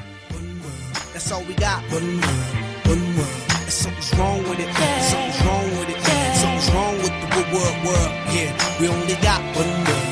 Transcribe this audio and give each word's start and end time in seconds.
That's 1.13 1.31
all 1.31 1.43
we 1.43 1.53
got. 1.53 1.79
One 1.91 2.19
world, 2.21 2.89
one 2.91 3.05
world. 3.17 3.41
And 3.61 3.71
something's 3.71 4.11
wrong 4.17 4.41
with 4.49 4.59
it. 4.59 4.67
Yeah. 4.67 5.01
Something's 5.11 5.41
wrong 5.45 5.69
with 5.77 5.89
it. 5.93 5.99
Yeah. 6.07 6.33
Something's 6.41 6.69
wrong 6.73 6.95
with 7.03 7.15
the 7.35 7.43
world, 7.53 7.77
world. 7.85 8.11
Yeah, 8.33 8.51
we 8.79 8.87
only 8.87 9.15
got 9.21 9.41
one 9.61 9.73
world, 9.87 10.07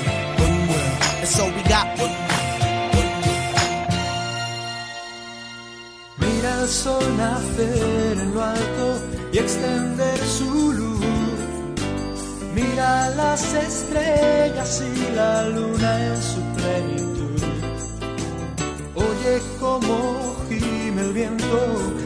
one 0.45 0.57
world. 0.69 0.97
That's 1.19 1.39
all 1.39 1.52
we 1.57 1.63
got. 1.63 1.88
One 1.99 2.16
Mira 6.22 6.61
el 6.61 6.67
sol 6.67 7.17
nacer 7.17 8.17
en 8.22 8.33
lo 8.35 8.44
alto 8.44 9.02
y 9.33 9.38
extender 9.39 10.17
su 10.19 10.73
luz. 10.73 10.91
Mira 12.53 13.09
las 13.16 13.53
estrellas 13.53 14.83
y 14.83 15.16
la 15.16 15.47
luna 15.49 16.05
en 16.05 16.22
su 16.22 16.41
plenitud 16.55 17.41
Oye 18.94 19.41
como 19.59 20.35
gime 20.50 20.81
el 21.01 21.13
viento 21.13 21.57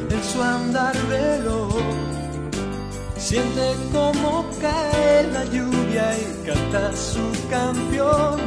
en 0.09 0.23
su 0.23 0.41
andar 0.41 0.95
veloz. 1.09 1.73
Siente 3.17 3.75
como 3.91 4.45
cae 4.61 5.27
la 5.31 5.43
lluvia 5.45 6.05
y 6.17 6.47
canta 6.47 6.95
su 6.95 7.25
canción. 7.49 8.39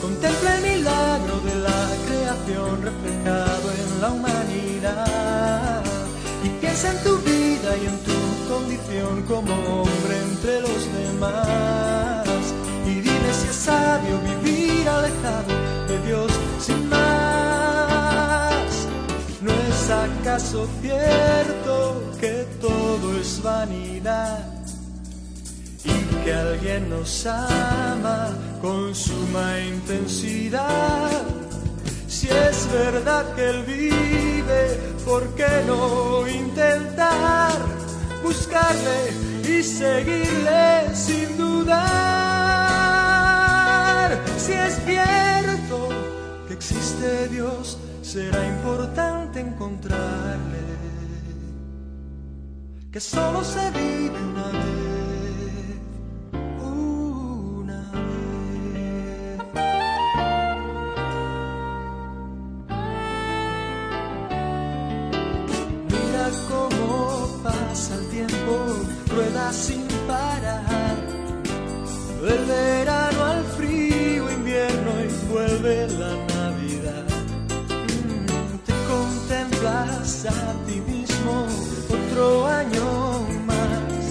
Contempla 0.00 0.56
el 0.56 0.62
milagro 0.62 1.36
de 1.48 1.54
la 1.66 1.82
creación 2.06 2.82
reflejado 2.88 3.66
en 3.82 4.00
la 4.00 4.08
humanidad. 4.10 5.82
Y 6.44 6.48
piensa 6.60 6.90
en 6.92 6.98
tu 7.02 7.18
vida 7.18 7.70
y 7.82 7.86
en 7.86 7.98
tu 8.08 8.18
condición 8.48 9.22
como 9.22 9.52
hombre 9.82 10.14
entre 10.30 10.60
los 10.60 10.80
demás. 10.98 12.44
Y 12.86 12.94
dime 13.00 13.30
si 13.38 13.48
es 13.48 13.56
sabio 13.56 14.20
vivir 14.20 14.88
alejado 14.88 15.52
de 15.88 15.98
Dios 16.06 16.30
sin 16.60 16.88
más. 16.88 17.03
¿Es 19.84 19.90
acaso 19.90 20.66
cierto 20.80 22.10
que 22.18 22.46
todo 22.58 23.18
es 23.20 23.42
vanidad 23.42 24.38
y 25.84 26.24
que 26.24 26.32
alguien 26.32 26.88
nos 26.88 27.26
ama 27.26 28.30
con 28.62 28.94
suma 28.94 29.60
intensidad? 29.60 31.10
Si 32.08 32.28
es 32.28 32.66
verdad 32.72 33.34
que 33.34 33.50
Él 33.50 33.62
vive, 33.64 34.80
¿por 35.04 35.22
qué 35.34 35.62
no 35.66 36.26
intentar 36.28 37.52
buscarle 38.22 39.12
y 39.46 39.62
seguirle 39.62 40.94
sin 40.94 41.36
dudar? 41.36 41.84
Si 44.38 44.52
es 44.52 44.82
cierto 44.86 45.90
que 46.48 46.54
existe 46.54 47.28
Dios, 47.28 47.76
será 48.04 48.46
importante 48.46 49.40
encontrarle, 49.40 50.62
que 52.92 53.00
solo 53.00 53.42
se 53.42 53.70
vive 53.70 54.18
una 54.32 54.48
vez. 54.52 54.64
Mira 65.90 66.30
cómo 66.50 67.42
pasa 67.42 67.94
el 67.94 68.06
tiempo, 68.10 68.52
rueda 69.08 69.50
sin 69.52 69.88
parar, 70.06 70.96
del 72.22 72.73
a 80.04 80.52
ti 80.66 80.82
mismo 80.86 81.46
otro 81.88 82.46
año 82.46 83.24
más. 83.46 84.04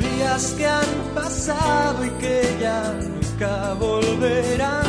Días 0.00 0.54
que 0.56 0.66
han 0.66 0.94
pasado 1.14 2.02
y 2.02 2.10
que 2.12 2.56
ya 2.58 2.94
nunca 2.94 3.74
volverán. 3.74 4.86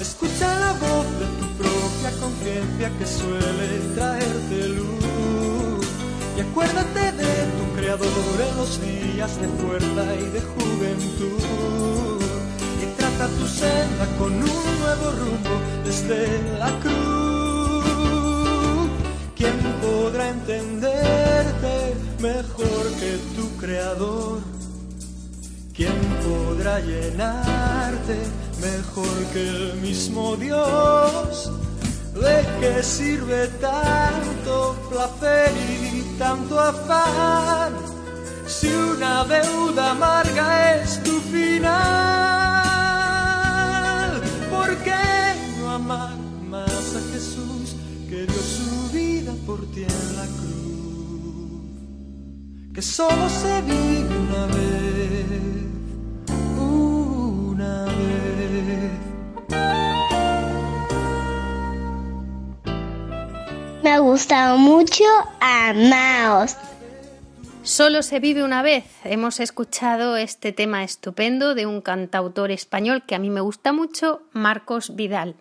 Escucha 0.00 0.58
la 0.58 0.72
voz 0.72 1.06
de 1.20 1.26
tu 1.38 1.46
propia 1.62 2.10
conciencia 2.18 2.90
que 2.98 3.06
suele 3.06 3.68
traerte 3.94 4.68
luz. 4.68 5.86
Y 6.38 6.40
acuérdate 6.40 7.12
de 7.12 7.34
tu 7.56 7.76
creador 7.76 8.36
en 8.48 8.56
los 8.56 8.80
días 8.80 9.38
de 9.38 9.48
fuerza 9.48 10.04
y 10.14 10.30
de 10.30 10.40
juventud. 10.40 12.22
Y 12.82 12.86
trata 12.96 13.28
tu 13.38 13.46
senda 13.46 14.06
con 14.18 14.32
un 14.32 14.80
nuevo 14.80 15.10
rumbo 15.20 15.60
desde 15.84 16.40
la 16.58 16.70
cruz. 16.80 17.31
¿Quién 19.82 19.94
podrá 19.94 20.28
entenderte 20.28 21.94
mejor 22.20 22.84
que 23.00 23.18
tu 23.34 23.56
creador? 23.56 24.40
¿Quién 25.74 25.98
podrá 26.22 26.78
llenarte 26.78 28.16
mejor 28.60 29.26
que 29.32 29.42
el 29.42 29.74
mismo 29.80 30.36
Dios? 30.36 31.50
¿De 32.14 32.46
qué 32.60 32.82
sirve 32.82 33.48
tanto 33.60 34.76
placer 34.88 35.50
y 35.82 36.02
tanto 36.16 36.60
afán? 36.60 37.72
Si 38.46 38.68
una 38.68 39.24
deuda 39.24 39.90
amarga 39.90 40.76
es 40.76 41.02
tu 41.02 41.18
final, 41.22 42.41
que 48.22 48.32
dio 48.32 48.42
su 48.42 48.90
por 49.46 49.60
ti 49.72 49.82
en 49.82 50.16
la 50.16 50.26
cruz, 50.38 51.62
que 52.74 52.82
solo 52.82 53.28
se 53.28 53.62
vive 53.62 54.16
una 54.16 54.46
vez, 54.46 55.26
una 56.56 57.84
vez. 57.84 58.92
Me 63.82 63.90
ha 63.90 63.98
gustado 63.98 64.56
mucho 64.58 65.04
Amaos. 65.40 66.56
Solo 67.64 68.02
se 68.02 68.20
vive 68.20 68.44
una 68.44 68.62
vez. 68.62 68.84
Hemos 69.04 69.40
escuchado 69.40 70.16
este 70.16 70.52
tema 70.52 70.84
estupendo 70.84 71.54
de 71.54 71.66
un 71.66 71.80
cantautor 71.80 72.52
español 72.52 73.02
que 73.06 73.14
a 73.16 73.18
mí 73.18 73.30
me 73.30 73.40
gusta 73.40 73.72
mucho, 73.72 74.22
Marcos 74.32 74.94
Vidal. 74.94 75.36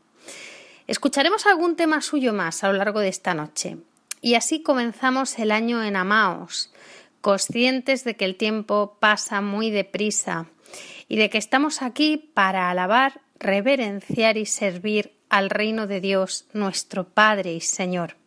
Escucharemos 0.91 1.45
algún 1.45 1.77
tema 1.77 2.01
suyo 2.01 2.33
más 2.33 2.65
a 2.65 2.67
lo 2.67 2.73
largo 2.73 2.99
de 2.99 3.07
esta 3.07 3.33
noche. 3.33 3.77
y 4.19 4.33
así 4.35 4.61
comenzamos 4.61 5.39
el 5.39 5.51
año 5.51 5.81
en 5.85 5.95
Amaos, 5.95 6.69
conscientes 7.21 8.03
de 8.03 8.17
que 8.17 8.25
el 8.25 8.35
tiempo 8.35 8.97
pasa 8.99 9.39
muy 9.39 9.71
deprisa 9.71 10.47
y 11.07 11.15
de 11.15 11.29
que 11.29 11.37
estamos 11.37 11.81
aquí 11.81 12.17
para 12.17 12.69
alabar, 12.69 13.21
reverenciar 13.39 14.35
y 14.35 14.45
servir 14.45 15.13
al 15.29 15.49
reino 15.49 15.87
de 15.87 16.01
Dios, 16.01 16.43
nuestro 16.51 17.07
Padre 17.07 17.53
y 17.53 17.61
Señor. 17.61 18.17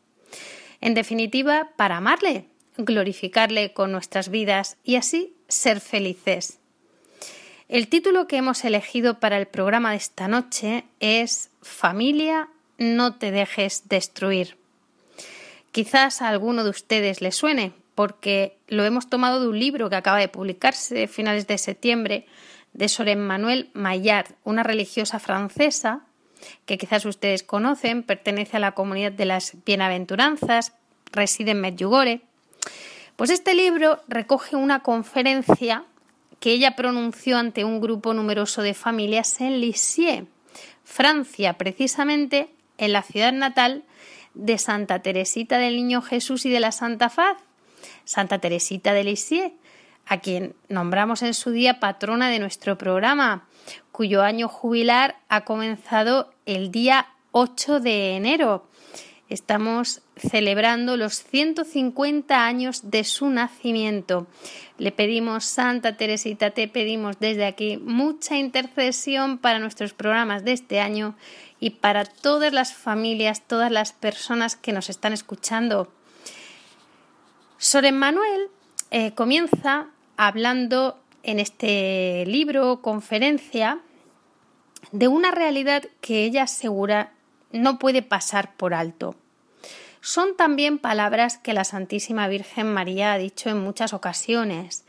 En 0.81 0.95
definitiva, 0.95 1.69
para 1.77 1.99
amarle, 1.99 2.47
glorificarle 2.79 3.75
con 3.75 3.93
nuestras 3.93 4.31
vidas 4.31 4.79
y 4.83 4.97
así 4.97 5.37
ser 5.49 5.83
felices. 5.83 6.61
El 7.69 7.89
título 7.89 8.27
que 8.27 8.37
hemos 8.37 8.65
elegido 8.65 9.21
para 9.21 9.37
el 9.37 9.47
programa 9.47 9.91
de 9.91 9.97
esta 9.97 10.29
noche 10.29 10.85
es 11.01 11.51
Familia, 11.65 12.49
no 12.79 13.17
te 13.17 13.31
dejes 13.31 13.89
destruir. 13.89 14.57
Quizás 15.73 16.23
a 16.23 16.29
alguno 16.29 16.63
de 16.63 16.71
ustedes 16.71 17.21
le 17.21 17.33
suene, 17.33 17.73
porque 17.95 18.59
lo 18.69 18.85
hemos 18.85 19.09
tomado 19.09 19.41
de 19.41 19.49
un 19.49 19.59
libro 19.59 19.89
que 19.91 19.97
acaba 19.97 20.19
de 20.19 20.29
publicarse 20.29 21.05
a 21.05 21.09
finales 21.09 21.47
de 21.47 21.59
septiembre 21.59 22.27
de 22.75 22.89
Soren 22.89 23.21
Manuel 23.21 23.71
Maillard, 23.73 24.35
una 24.45 24.63
religiosa 24.63 25.19
francesa 25.19 26.03
que 26.67 26.77
quizás 26.77 27.07
ustedes 27.07 27.43
conocen, 27.43 28.03
pertenece 28.03 28.59
a 28.59 28.61
la 28.61 28.73
comunidad 28.73 29.13
de 29.13 29.25
las 29.25 29.57
bienaventuranzas, 29.65 30.75
reside 31.13 31.53
en 31.53 31.63
Medjugorje. 31.63 32.21
Pues 33.17 33.31
este 33.31 33.55
libro 33.55 34.01
recoge 34.09 34.57
una 34.57 34.81
conferencia 34.81 35.85
que 36.41 36.53
ella 36.53 36.77
pronunció 36.77 37.39
ante 37.39 37.65
un 37.65 37.81
grupo 37.81 38.13
numeroso 38.13 38.61
de 38.61 38.75
familias 38.75 39.41
en 39.41 39.61
Lisieux, 39.61 40.27
Francia, 40.85 41.55
precisamente 41.55 42.49
en 42.79 42.93
la 42.93 43.03
ciudad 43.03 43.33
natal 43.33 43.85
de 44.35 44.59
Santa 44.59 45.01
Teresita 45.01 45.59
del 45.59 45.77
Niño 45.77 46.03
Jesús 46.03 46.45
y 46.47 46.51
de 46.51 46.61
la 46.61 46.73
Santa 46.73 47.09
Faz, 47.09 47.39
Santa 48.05 48.39
Teresita 48.39 48.93
de 48.93 49.05
Lisieux, 49.05 49.53
a 50.07 50.19
quien 50.19 50.55
nombramos 50.69 51.23
en 51.23 51.35
su 51.35 51.51
día 51.51 51.81
patrona 51.81 52.29
de 52.29 52.39
nuestro 52.39 52.77
programa, 52.77 53.47
cuyo 53.93 54.23
año 54.23 54.49
jubilar 54.49 55.17
ha 55.29 55.43
comenzado 55.43 56.33
el 56.47 56.71
día 56.71 57.09
8 57.33 57.81
de 57.81 58.17
enero. 58.17 58.69
Estamos 59.31 60.03
celebrando 60.17 60.99
los 60.99 61.25
150 61.25 62.45
años 62.45 62.91
de 62.91 63.05
su 63.05 63.31
nacimiento. 63.31 64.27
Le 64.77 64.93
pedimos, 64.93 65.45
Santa 65.45 65.97
Teresita, 65.97 66.51
te 66.51 66.69
pedimos 66.69 67.19
desde 67.21 67.47
aquí 67.47 67.79
mucha 67.79 68.37
intercesión 68.37 69.39
para 69.39 69.59
nuestros 69.59 69.95
programas 69.95 70.45
de 70.45 70.53
este 70.53 70.79
año 70.79 71.15
y 71.59 71.71
para 71.71 72.05
todas 72.05 72.53
las 72.53 72.75
familias, 72.75 73.41
todas 73.47 73.73
las 73.73 73.95
personas 73.95 74.57
que 74.57 74.73
nos 74.73 74.91
están 74.91 75.15
escuchando. 75.15 75.91
Soren 77.57 77.99
Manuel 77.99 78.49
eh, 78.91 79.13
comienza 79.13 79.87
hablando 80.19 80.99
en 81.23 81.41
este 81.41 82.25
libro, 82.27 82.83
conferencia, 82.83 83.81
de 84.93 85.09
una 85.09 85.31
realidad 85.31 85.85
que 86.03 86.25
ella 86.25 86.43
asegura 86.43 87.14
no 87.55 87.79
puede 87.79 88.03
pasar 88.03 88.57
por 88.57 88.75
alto. 88.75 89.15
Son 90.01 90.37
también 90.37 90.79
palabras 90.79 91.39
que 91.39 91.55
la 91.55 91.65
Santísima 91.65 92.29
Virgen 92.29 92.73
María 92.73 93.13
ha 93.13 93.19
dicho 93.19 93.49
en 93.49 93.59
muchas 93.59 93.95
ocasiones, 93.95 94.85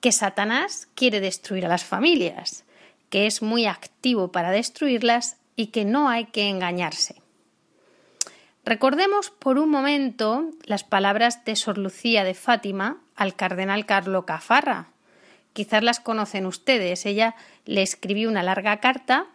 que 0.00 0.12
Satanás 0.12 0.88
quiere 0.94 1.20
destruir 1.20 1.64
a 1.64 1.68
las 1.68 1.84
familias, 1.84 2.64
que 3.08 3.26
es 3.26 3.40
muy 3.40 3.64
activo 3.64 4.32
para 4.32 4.50
destruirlas 4.50 5.38
y 5.56 5.68
que 5.68 5.84
no 5.84 6.08
hay 6.08 6.26
que 6.26 6.48
engañarse. 6.48 7.22
Recordemos 8.64 9.30
por 9.30 9.58
un 9.58 9.70
momento 9.70 10.50
las 10.64 10.84
palabras 10.84 11.44
de 11.44 11.54
Sor 11.54 11.78
Lucía 11.78 12.24
de 12.24 12.34
Fátima 12.34 12.98
al 13.14 13.36
cardenal 13.36 13.86
Carlo 13.86 14.26
Cafarra. 14.26 14.88
Quizás 15.52 15.82
las 15.82 16.00
conocen 16.00 16.44
ustedes. 16.44 17.06
Ella 17.06 17.36
le 17.66 17.82
escribió 17.82 18.28
una 18.28 18.42
larga 18.42 18.78
carta 18.80 19.26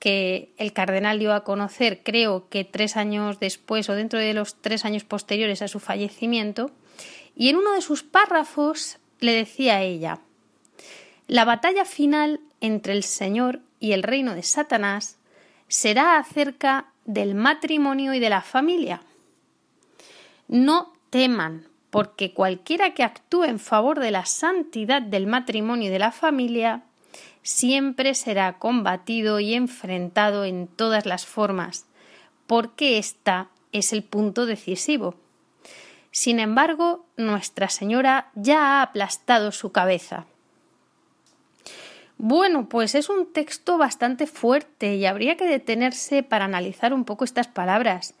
que 0.00 0.52
el 0.56 0.72
cardenal 0.72 1.18
dio 1.18 1.32
a 1.34 1.44
conocer, 1.44 2.02
creo 2.02 2.48
que 2.48 2.64
tres 2.64 2.96
años 2.96 3.38
después 3.38 3.88
o 3.88 3.94
dentro 3.94 4.18
de 4.18 4.32
los 4.34 4.60
tres 4.60 4.84
años 4.84 5.04
posteriores 5.04 5.62
a 5.62 5.68
su 5.68 5.78
fallecimiento, 5.78 6.72
y 7.36 7.50
en 7.50 7.56
uno 7.56 7.74
de 7.74 7.82
sus 7.82 8.02
párrafos 8.02 8.98
le 9.20 9.32
decía 9.32 9.76
a 9.76 9.82
ella 9.82 10.20
La 11.28 11.44
batalla 11.44 11.84
final 11.84 12.40
entre 12.60 12.94
el 12.94 13.04
Señor 13.04 13.60
y 13.78 13.92
el 13.92 14.02
reino 14.02 14.34
de 14.34 14.42
Satanás 14.42 15.18
será 15.68 16.18
acerca 16.18 16.86
del 17.04 17.34
matrimonio 17.34 18.14
y 18.14 18.20
de 18.20 18.30
la 18.30 18.40
familia. 18.40 19.02
No 20.48 20.94
teman, 21.10 21.66
porque 21.90 22.32
cualquiera 22.32 22.94
que 22.94 23.04
actúe 23.04 23.44
en 23.44 23.58
favor 23.58 24.00
de 24.00 24.10
la 24.10 24.24
santidad 24.24 25.02
del 25.02 25.26
matrimonio 25.26 25.88
y 25.88 25.92
de 25.92 25.98
la 25.98 26.12
familia 26.12 26.84
siempre 27.42 28.14
será 28.14 28.58
combatido 28.58 29.40
y 29.40 29.54
enfrentado 29.54 30.44
en 30.44 30.66
todas 30.66 31.06
las 31.06 31.26
formas, 31.26 31.86
porque 32.46 32.98
ésta 32.98 33.48
es 33.72 33.92
el 33.92 34.02
punto 34.02 34.46
decisivo. 34.46 35.14
Sin 36.10 36.40
embargo, 36.40 37.06
Nuestra 37.16 37.68
Señora 37.68 38.30
ya 38.34 38.60
ha 38.60 38.82
aplastado 38.82 39.52
su 39.52 39.70
cabeza. 39.72 40.26
Bueno, 42.18 42.68
pues 42.68 42.94
es 42.94 43.08
un 43.08 43.32
texto 43.32 43.78
bastante 43.78 44.26
fuerte 44.26 44.96
y 44.96 45.06
habría 45.06 45.36
que 45.36 45.46
detenerse 45.46 46.22
para 46.22 46.44
analizar 46.44 46.92
un 46.92 47.04
poco 47.04 47.24
estas 47.24 47.46
palabras. 47.46 48.14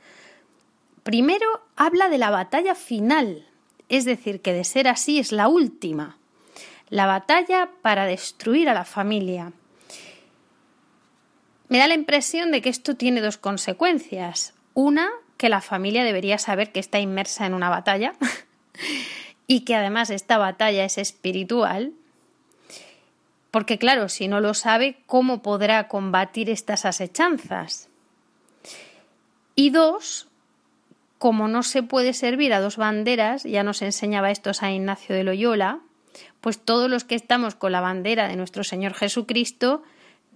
Primero 1.02 1.46
habla 1.76 2.08
de 2.08 2.16
la 2.16 2.30
batalla 2.30 2.74
final, 2.74 3.46
es 3.90 4.04
decir, 4.04 4.40
que 4.40 4.52
de 4.52 4.64
ser 4.64 4.88
así 4.88 5.18
es 5.18 5.32
la 5.32 5.48
última, 5.48 6.16
la 6.90 7.06
batalla 7.06 7.70
para 7.82 8.04
destruir 8.04 8.68
a 8.68 8.74
la 8.74 8.84
familia. 8.84 9.52
Me 11.68 11.78
da 11.78 11.86
la 11.86 11.94
impresión 11.94 12.50
de 12.50 12.60
que 12.60 12.68
esto 12.68 12.96
tiene 12.96 13.20
dos 13.20 13.38
consecuencias. 13.38 14.54
Una, 14.74 15.08
que 15.36 15.48
la 15.48 15.60
familia 15.60 16.04
debería 16.04 16.38
saber 16.38 16.72
que 16.72 16.80
está 16.80 16.98
inmersa 16.98 17.46
en 17.46 17.54
una 17.54 17.70
batalla 17.70 18.14
y 19.46 19.60
que 19.60 19.76
además 19.76 20.10
esta 20.10 20.36
batalla 20.36 20.84
es 20.84 20.98
espiritual 20.98 21.94
porque 23.50 23.78
claro, 23.78 24.08
si 24.08 24.28
no 24.28 24.40
lo 24.40 24.54
sabe, 24.54 24.98
¿cómo 25.06 25.42
podrá 25.42 25.88
combatir 25.88 26.50
estas 26.50 26.84
asechanzas? 26.84 27.88
Y 29.56 29.70
dos, 29.70 30.28
como 31.18 31.48
no 31.48 31.62
se 31.62 31.82
puede 31.82 32.12
servir 32.12 32.54
a 32.54 32.60
dos 32.60 32.76
banderas, 32.76 33.42
ya 33.42 33.62
nos 33.64 33.82
enseñaba 33.82 34.30
esto 34.30 34.52
a 34.60 34.70
Ignacio 34.70 35.14
de 35.14 35.24
Loyola, 35.24 35.80
pues 36.40 36.58
todos 36.58 36.90
los 36.90 37.04
que 37.04 37.14
estamos 37.14 37.54
con 37.54 37.72
la 37.72 37.80
bandera 37.80 38.28
de 38.28 38.36
nuestro 38.36 38.64
Señor 38.64 38.94
Jesucristo 38.94 39.82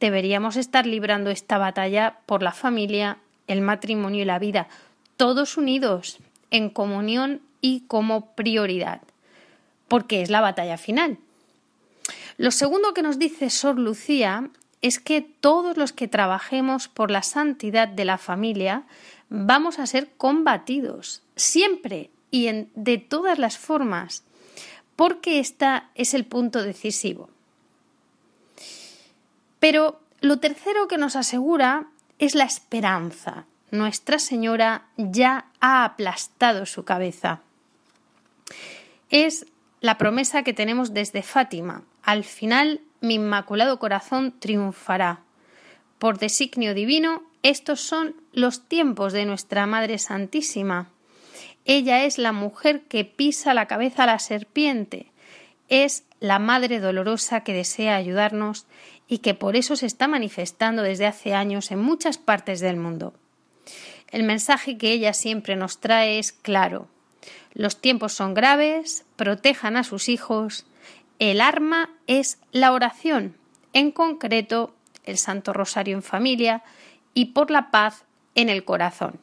deberíamos 0.00 0.56
estar 0.56 0.86
librando 0.86 1.30
esta 1.30 1.58
batalla 1.58 2.18
por 2.26 2.42
la 2.42 2.52
familia, 2.52 3.18
el 3.46 3.60
matrimonio 3.60 4.22
y 4.22 4.24
la 4.26 4.38
vida, 4.38 4.68
todos 5.16 5.56
unidos 5.56 6.18
en 6.50 6.70
comunión 6.70 7.40
y 7.60 7.80
como 7.86 8.34
prioridad, 8.34 9.00
porque 9.88 10.22
es 10.22 10.30
la 10.30 10.40
batalla 10.40 10.76
final. 10.76 11.18
Lo 12.36 12.50
segundo 12.50 12.94
que 12.94 13.02
nos 13.02 13.18
dice 13.18 13.48
Sor 13.48 13.78
Lucía 13.78 14.50
es 14.82 14.98
que 14.98 15.22
todos 15.22 15.76
los 15.76 15.92
que 15.92 16.08
trabajemos 16.08 16.88
por 16.88 17.10
la 17.10 17.22
santidad 17.22 17.88
de 17.88 18.04
la 18.04 18.18
familia 18.18 18.82
vamos 19.30 19.78
a 19.78 19.86
ser 19.86 20.10
combatidos, 20.16 21.22
siempre 21.36 22.10
y 22.30 22.48
en, 22.48 22.68
de 22.74 22.98
todas 22.98 23.38
las 23.38 23.56
formas, 23.56 24.24
porque 24.96 25.38
este 25.38 25.82
es 25.94 26.14
el 26.14 26.24
punto 26.24 26.62
decisivo. 26.62 27.28
Pero 29.58 30.00
lo 30.20 30.38
tercero 30.38 30.88
que 30.88 30.98
nos 30.98 31.16
asegura 31.16 31.88
es 32.18 32.34
la 32.34 32.44
esperanza. 32.44 33.46
Nuestra 33.70 34.18
Señora 34.18 34.86
ya 34.96 35.46
ha 35.60 35.84
aplastado 35.84 36.66
su 36.66 36.84
cabeza. 36.84 37.40
Es 39.10 39.46
la 39.80 39.98
promesa 39.98 40.42
que 40.42 40.54
tenemos 40.54 40.94
desde 40.94 41.22
Fátima, 41.22 41.82
al 42.02 42.24
final 42.24 42.80
mi 43.00 43.14
inmaculado 43.14 43.78
corazón 43.78 44.32
triunfará. 44.38 45.20
Por 45.98 46.18
designio 46.18 46.74
divino, 46.74 47.22
estos 47.42 47.80
son 47.80 48.14
los 48.32 48.68
tiempos 48.68 49.12
de 49.12 49.24
nuestra 49.26 49.66
Madre 49.66 49.98
Santísima. 49.98 50.90
Ella 51.64 52.04
es 52.04 52.18
la 52.18 52.32
mujer 52.32 52.82
que 52.82 53.04
pisa 53.04 53.54
la 53.54 53.66
cabeza 53.66 54.04
a 54.04 54.06
la 54.06 54.18
serpiente, 54.18 55.12
es 55.68 56.04
la 56.20 56.38
Madre 56.38 56.78
dolorosa 56.78 57.42
que 57.42 57.54
desea 57.54 57.96
ayudarnos 57.96 58.66
y 59.08 59.18
que 59.18 59.34
por 59.34 59.56
eso 59.56 59.76
se 59.76 59.86
está 59.86 60.08
manifestando 60.08 60.82
desde 60.82 61.06
hace 61.06 61.34
años 61.34 61.70
en 61.70 61.78
muchas 61.78 62.18
partes 62.18 62.60
del 62.60 62.76
mundo. 62.76 63.14
El 64.10 64.22
mensaje 64.22 64.76
que 64.78 64.92
ella 64.92 65.12
siempre 65.12 65.56
nos 65.56 65.80
trae 65.80 66.18
es 66.18 66.32
claro. 66.32 66.88
Los 67.52 67.80
tiempos 67.80 68.12
son 68.12 68.34
graves, 68.34 69.04
protejan 69.16 69.76
a 69.76 69.84
sus 69.84 70.08
hijos, 70.08 70.66
el 71.18 71.40
arma 71.40 71.90
es 72.06 72.38
la 72.52 72.72
oración, 72.72 73.36
en 73.72 73.90
concreto 73.90 74.74
el 75.04 75.18
Santo 75.18 75.52
Rosario 75.52 75.96
en 75.96 76.02
familia 76.02 76.62
y 77.14 77.26
por 77.26 77.50
la 77.50 77.70
paz 77.70 78.04
en 78.34 78.48
el 78.48 78.64
corazón. 78.64 79.18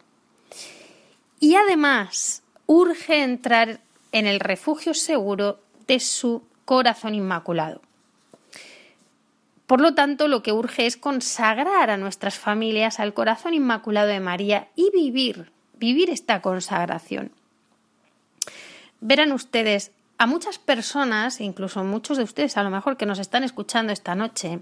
Y 1.41 1.55
además 1.55 2.43
urge 2.67 3.23
entrar 3.23 3.81
en 4.13 4.27
el 4.27 4.39
refugio 4.39 4.93
seguro 4.93 5.59
de 5.87 5.99
su 5.99 6.43
corazón 6.63 7.15
inmaculado. 7.15 7.81
Por 9.67 9.81
lo 9.81 9.93
tanto, 9.93 10.27
lo 10.27 10.43
que 10.43 10.53
urge 10.53 10.85
es 10.85 10.97
consagrar 10.97 11.89
a 11.89 11.97
nuestras 11.97 12.37
familias 12.37 12.99
al 12.99 13.13
corazón 13.13 13.53
inmaculado 13.53 14.07
de 14.07 14.19
María 14.19 14.67
y 14.75 14.91
vivir, 14.91 15.51
vivir 15.77 16.09
esta 16.09 16.41
consagración. 16.41 17.31
Verán 18.99 19.31
ustedes, 19.31 19.91
a 20.17 20.27
muchas 20.27 20.59
personas, 20.59 21.41
incluso 21.41 21.83
muchos 21.83 22.17
de 22.17 22.23
ustedes 22.23 22.55
a 22.55 22.63
lo 22.63 22.69
mejor 22.69 22.97
que 22.97 23.07
nos 23.07 23.17
están 23.17 23.43
escuchando 23.43 23.91
esta 23.91 24.13
noche, 24.13 24.59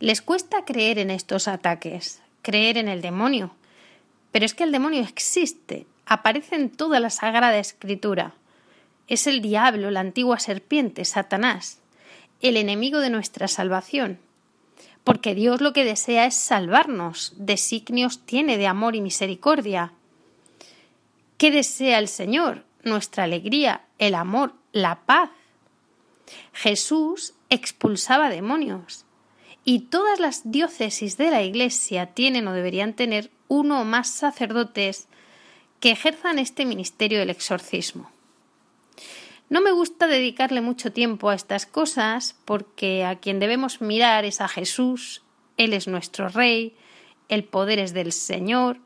les 0.00 0.20
cuesta 0.20 0.64
creer 0.66 0.98
en 0.98 1.10
estos 1.10 1.48
ataques, 1.48 2.20
creer 2.42 2.76
en 2.76 2.88
el 2.88 3.00
demonio. 3.00 3.54
Pero 4.32 4.44
es 4.44 4.52
que 4.52 4.64
el 4.64 4.72
demonio 4.72 5.00
existe, 5.00 5.86
aparece 6.06 6.56
en 6.56 6.70
toda 6.70 7.00
la 7.00 7.10
Sagrada 7.10 7.58
Escritura. 7.58 8.34
Es 9.08 9.26
el 9.26 9.40
diablo, 9.40 9.90
la 9.90 10.00
antigua 10.00 10.38
serpiente, 10.38 11.04
Satanás, 11.04 11.80
el 12.40 12.56
enemigo 12.56 13.00
de 13.00 13.10
nuestra 13.10 13.48
salvación. 13.48 14.18
Porque 15.02 15.34
Dios 15.34 15.60
lo 15.60 15.72
que 15.72 15.84
desea 15.84 16.24
es 16.26 16.34
salvarnos, 16.34 17.34
designios 17.36 18.24
tiene 18.24 18.56
de 18.56 18.66
amor 18.66 18.96
y 18.96 19.00
misericordia. 19.00 19.92
¿Qué 21.36 21.50
desea 21.50 21.98
el 21.98 22.08
Señor? 22.08 22.64
Nuestra 22.82 23.24
alegría, 23.24 23.82
el 23.98 24.14
amor, 24.14 24.54
la 24.72 25.00
paz. 25.00 25.30
Jesús 26.52 27.34
expulsaba 27.50 28.30
demonios 28.30 29.04
y 29.64 29.80
todas 29.80 30.20
las 30.20 30.50
diócesis 30.50 31.16
de 31.16 31.30
la 31.30 31.42
Iglesia 31.42 32.06
tienen 32.06 32.46
o 32.48 32.52
deberían 32.52 32.94
tener 32.94 33.30
uno 33.48 33.80
o 33.80 33.84
más 33.84 34.10
sacerdotes 34.10 35.08
que 35.84 35.90
ejerzan 35.90 36.38
este 36.38 36.64
ministerio 36.64 37.18
del 37.18 37.28
exorcismo. 37.28 38.10
No 39.50 39.60
me 39.60 39.70
gusta 39.70 40.06
dedicarle 40.06 40.62
mucho 40.62 40.94
tiempo 40.94 41.28
a 41.28 41.34
estas 41.34 41.66
cosas 41.66 42.36
porque 42.46 43.04
a 43.04 43.16
quien 43.16 43.38
debemos 43.38 43.82
mirar 43.82 44.24
es 44.24 44.40
a 44.40 44.48
Jesús, 44.48 45.20
Él 45.58 45.74
es 45.74 45.86
nuestro 45.86 46.30
Rey, 46.30 46.74
el 47.28 47.44
poder 47.44 47.80
es 47.80 47.92
del 47.92 48.12
Señor, 48.12 48.78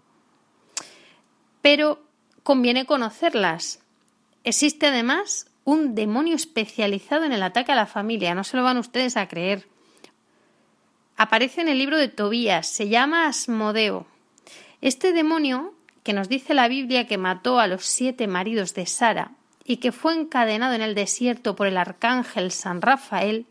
pero 1.63 2.03
conviene 2.43 2.85
conocerlas. 2.85 3.79
Existe 4.43 4.89
además 4.89 5.47
un 5.63 5.95
demonio 5.95 6.35
especializado 6.35 7.23
en 7.23 7.33
el 7.33 7.45
ataque 7.45 7.71
a 7.71 7.77
la 7.77 7.87
familia, 7.87 8.35
no 8.35 8.43
se 8.43 8.57
lo 8.57 8.65
van 8.65 8.77
ustedes 8.77 9.17
a 9.17 9.29
creer. 9.29 9.69
Aparece 11.17 11.61
en 11.61 11.69
el 11.69 11.79
libro 11.79 11.97
de 11.97 12.09
Tobías, 12.09 12.67
se 12.67 12.89
llama 12.89 13.29
Asmodeo. 13.29 14.05
Este 14.81 15.13
demonio, 15.13 15.78
que 16.09 16.15
nos 16.15 16.31
dice 16.31 16.55
la 16.55 16.69
Biblia 16.69 17.07
que 17.07 17.19
mató 17.19 17.61
a 17.61 17.67
los 17.67 17.85
siete 17.85 18.27
maridos 18.29 18.73
de 18.73 18.87
Sara 18.87 19.33
y 19.67 19.77
que 19.77 19.93
fue 19.93 20.15
encadenado 20.15 20.73
en 20.73 20.81
el 20.81 20.95
desierto 20.95 21.55
por 21.55 21.67
el 21.67 21.77
arcángel 21.77 22.51
San 22.51 22.81
Rafael, 22.81 23.45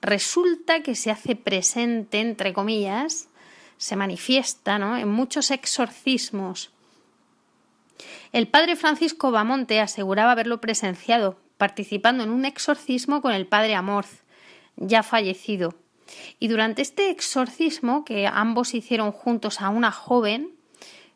resulta 0.00 0.84
que 0.84 0.94
se 0.94 1.10
hace 1.10 1.34
presente, 1.34 2.20
entre 2.20 2.52
comillas, 2.52 3.28
se 3.76 3.96
manifiesta 3.96 4.78
¿no? 4.78 4.96
en 4.98 5.08
muchos 5.08 5.50
exorcismos. 5.50 6.70
El 8.30 8.46
padre 8.46 8.76
Francisco 8.76 9.32
Bamonte 9.32 9.80
aseguraba 9.80 10.30
haberlo 10.30 10.60
presenciado, 10.60 11.40
participando 11.58 12.22
en 12.22 12.30
un 12.30 12.44
exorcismo 12.44 13.20
con 13.20 13.32
el 13.32 13.48
padre 13.48 13.74
Amorz, 13.74 14.22
ya 14.76 15.02
fallecido. 15.02 15.74
Y 16.38 16.46
durante 16.46 16.82
este 16.82 17.10
exorcismo, 17.10 18.04
que 18.04 18.28
ambos 18.28 18.74
hicieron 18.74 19.10
juntos 19.10 19.60
a 19.60 19.70
una 19.70 19.90
joven 19.90 20.59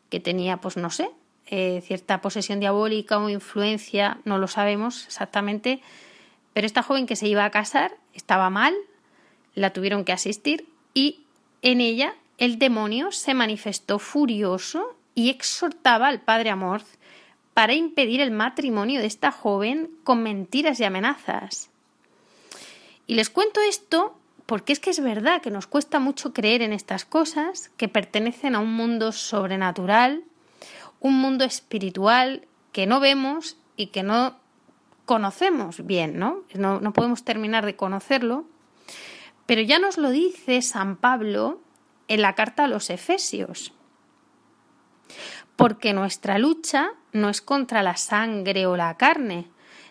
que 0.09 0.19
tenía, 0.19 0.57
pues 0.57 0.77
no 0.77 0.89
sé, 0.89 1.09
eh, 1.47 1.81
cierta 1.85 2.21
posesión 2.21 2.59
diabólica 2.59 3.17
o 3.17 3.29
influencia, 3.29 4.19
no 4.25 4.37
lo 4.37 4.47
sabemos 4.47 5.05
exactamente, 5.05 5.81
pero 6.53 6.65
esta 6.65 6.83
joven 6.83 7.05
que 7.05 7.15
se 7.15 7.27
iba 7.27 7.45
a 7.45 7.51
casar 7.51 7.95
estaba 8.13 8.49
mal, 8.49 8.73
la 9.53 9.71
tuvieron 9.71 10.05
que 10.05 10.11
asistir 10.11 10.67
y 10.93 11.23
en 11.61 11.81
ella 11.81 12.15
el 12.37 12.59
demonio 12.59 13.11
se 13.11 13.33
manifestó 13.33 13.99
furioso 13.99 14.95
y 15.13 15.29
exhortaba 15.29 16.07
al 16.07 16.21
padre 16.21 16.49
Amorth 16.49 16.87
para 17.53 17.73
impedir 17.73 18.19
el 18.19 18.31
matrimonio 18.31 18.99
de 18.99 19.07
esta 19.07 19.31
joven 19.31 19.89
con 20.03 20.21
mentiras 20.21 20.79
y 20.79 20.83
amenazas. 20.83 21.69
Y 23.07 23.15
les 23.15 23.29
cuento 23.29 23.61
esto 23.61 24.17
porque 24.45 24.73
es 24.73 24.79
que 24.79 24.91
es 24.91 25.01
verdad 25.01 25.41
que 25.41 25.51
nos 25.51 25.67
cuesta 25.67 25.99
mucho 25.99 26.33
creer 26.33 26.61
en 26.61 26.73
estas 26.73 27.05
cosas 27.05 27.71
que 27.77 27.87
pertenecen 27.87 28.55
a 28.55 28.59
un 28.59 28.73
mundo 28.73 29.11
sobrenatural, 29.11 30.23
un 30.99 31.15
mundo 31.19 31.45
espiritual 31.45 32.47
que 32.71 32.85
no 32.85 32.99
vemos 32.99 33.57
y 33.75 33.87
que 33.87 34.03
no 34.03 34.37
conocemos 35.05 35.85
bien, 35.85 36.19
¿no? 36.19 36.43
No, 36.53 36.79
no 36.79 36.93
podemos 36.93 37.23
terminar 37.23 37.65
de 37.65 37.75
conocerlo. 37.75 38.45
Pero 39.45 39.61
ya 39.61 39.79
nos 39.79 39.97
lo 39.97 40.09
dice 40.09 40.61
San 40.61 40.97
Pablo 40.97 41.61
en 42.07 42.21
la 42.21 42.33
carta 42.33 42.65
a 42.65 42.67
los 42.67 42.89
Efesios. 42.89 43.73
Porque 45.55 45.93
nuestra 45.93 46.37
lucha 46.37 46.91
no 47.13 47.29
es 47.29 47.41
contra 47.41 47.83
la 47.83 47.97
sangre 47.97 48.65
o 48.65 48.75
la 48.75 48.97
carne, 48.97 49.47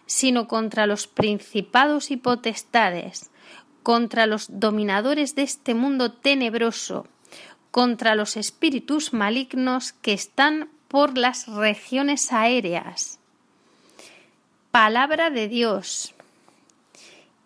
sino 0.06 0.46
contra 0.46 0.86
los 0.86 1.06
principados 1.06 2.10
y 2.10 2.16
potestades, 2.16 3.30
contra 3.84 4.26
los 4.26 4.46
dominadores 4.48 5.34
de 5.36 5.42
este 5.42 5.74
mundo 5.74 6.10
tenebroso, 6.10 7.06
contra 7.70 8.14
los 8.14 8.36
espíritus 8.36 9.12
malignos 9.12 9.92
que 9.92 10.14
están 10.14 10.70
por 10.88 11.18
las 11.18 11.46
regiones 11.46 12.32
aéreas. 12.32 13.20
Palabra 14.70 15.28
de 15.28 15.48
Dios. 15.48 16.14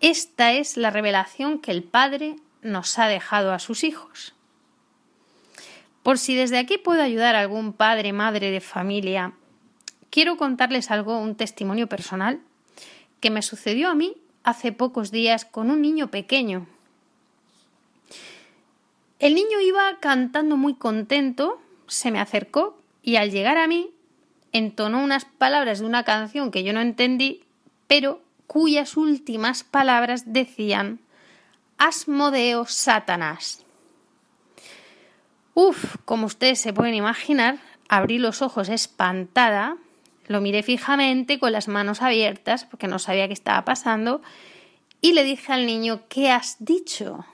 Esta 0.00 0.52
es 0.52 0.76
la 0.76 0.90
revelación 0.90 1.58
que 1.58 1.72
el 1.72 1.82
Padre 1.82 2.36
nos 2.62 3.00
ha 3.00 3.08
dejado 3.08 3.52
a 3.52 3.58
sus 3.58 3.82
hijos. 3.82 4.32
Por 6.04 6.18
si 6.18 6.36
desde 6.36 6.58
aquí 6.58 6.78
puedo 6.78 7.02
ayudar 7.02 7.34
a 7.34 7.40
algún 7.40 7.72
padre, 7.72 8.12
madre 8.12 8.52
de 8.52 8.60
familia, 8.60 9.32
quiero 10.08 10.36
contarles 10.36 10.92
algo, 10.92 11.18
un 11.18 11.34
testimonio 11.34 11.88
personal 11.88 12.40
que 13.20 13.30
me 13.30 13.42
sucedió 13.42 13.88
a 13.88 13.96
mí 13.96 14.14
hace 14.48 14.72
pocos 14.72 15.10
días 15.10 15.44
con 15.44 15.70
un 15.70 15.82
niño 15.82 16.10
pequeño. 16.10 16.66
El 19.18 19.34
niño 19.34 19.60
iba 19.60 19.98
cantando 20.00 20.56
muy 20.56 20.74
contento, 20.74 21.60
se 21.86 22.10
me 22.10 22.18
acercó 22.18 22.80
y 23.02 23.16
al 23.16 23.30
llegar 23.30 23.58
a 23.58 23.66
mí 23.66 23.90
entonó 24.52 25.04
unas 25.04 25.26
palabras 25.26 25.80
de 25.80 25.86
una 25.86 26.04
canción 26.04 26.50
que 26.50 26.64
yo 26.64 26.72
no 26.72 26.80
entendí, 26.80 27.44
pero 27.88 28.22
cuyas 28.46 28.96
últimas 28.96 29.64
palabras 29.64 30.32
decían 30.32 31.00
Asmodeo 31.76 32.64
Satanás. 32.64 33.66
Uf, 35.52 35.96
como 36.06 36.24
ustedes 36.24 36.58
se 36.58 36.72
pueden 36.72 36.94
imaginar, 36.94 37.58
abrí 37.90 38.18
los 38.18 38.40
ojos 38.40 38.70
espantada, 38.70 39.76
lo 40.28 40.40
miré 40.40 40.62
fijamente 40.62 41.38
con 41.38 41.52
las 41.52 41.68
manos 41.68 42.02
abiertas 42.02 42.64
porque 42.64 42.86
no 42.86 42.98
sabía 42.98 43.26
qué 43.26 43.34
estaba 43.34 43.64
pasando 43.64 44.22
y 45.00 45.12
le 45.12 45.24
dije 45.24 45.52
al 45.52 45.66
niño, 45.66 46.02
¿qué 46.08 46.30
has 46.30 46.56
dicho? 46.58 47.24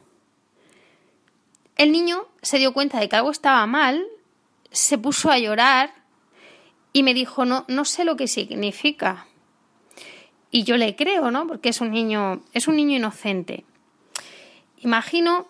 El 1.77 1.93
niño 1.93 2.27
se 2.43 2.59
dio 2.59 2.73
cuenta 2.73 3.01
de 3.01 3.09
que 3.09 3.17
algo 3.17 3.31
estaba 3.31 3.67
mal 3.67 4.05
se 4.71 4.99
puso 4.99 5.31
a 5.31 5.39
llorar 5.39 5.93
y 6.93 7.03
me 7.03 7.15
dijo, 7.15 7.45
no, 7.45 7.65
no 7.69 7.85
sé 7.85 8.05
lo 8.05 8.17
que 8.17 8.29
significa. 8.29 9.27
Y 10.51 10.63
yo 10.63 10.77
le 10.77 10.95
creo, 10.95 11.31
¿no? 11.31 11.47
Porque 11.47 11.71
es 11.71 11.81
un 11.81 11.91
niño, 11.91 12.43
es 12.53 12.69
un 12.69 12.77
niño 12.77 12.97
inocente. 12.97 13.65
Imagino 14.79 15.49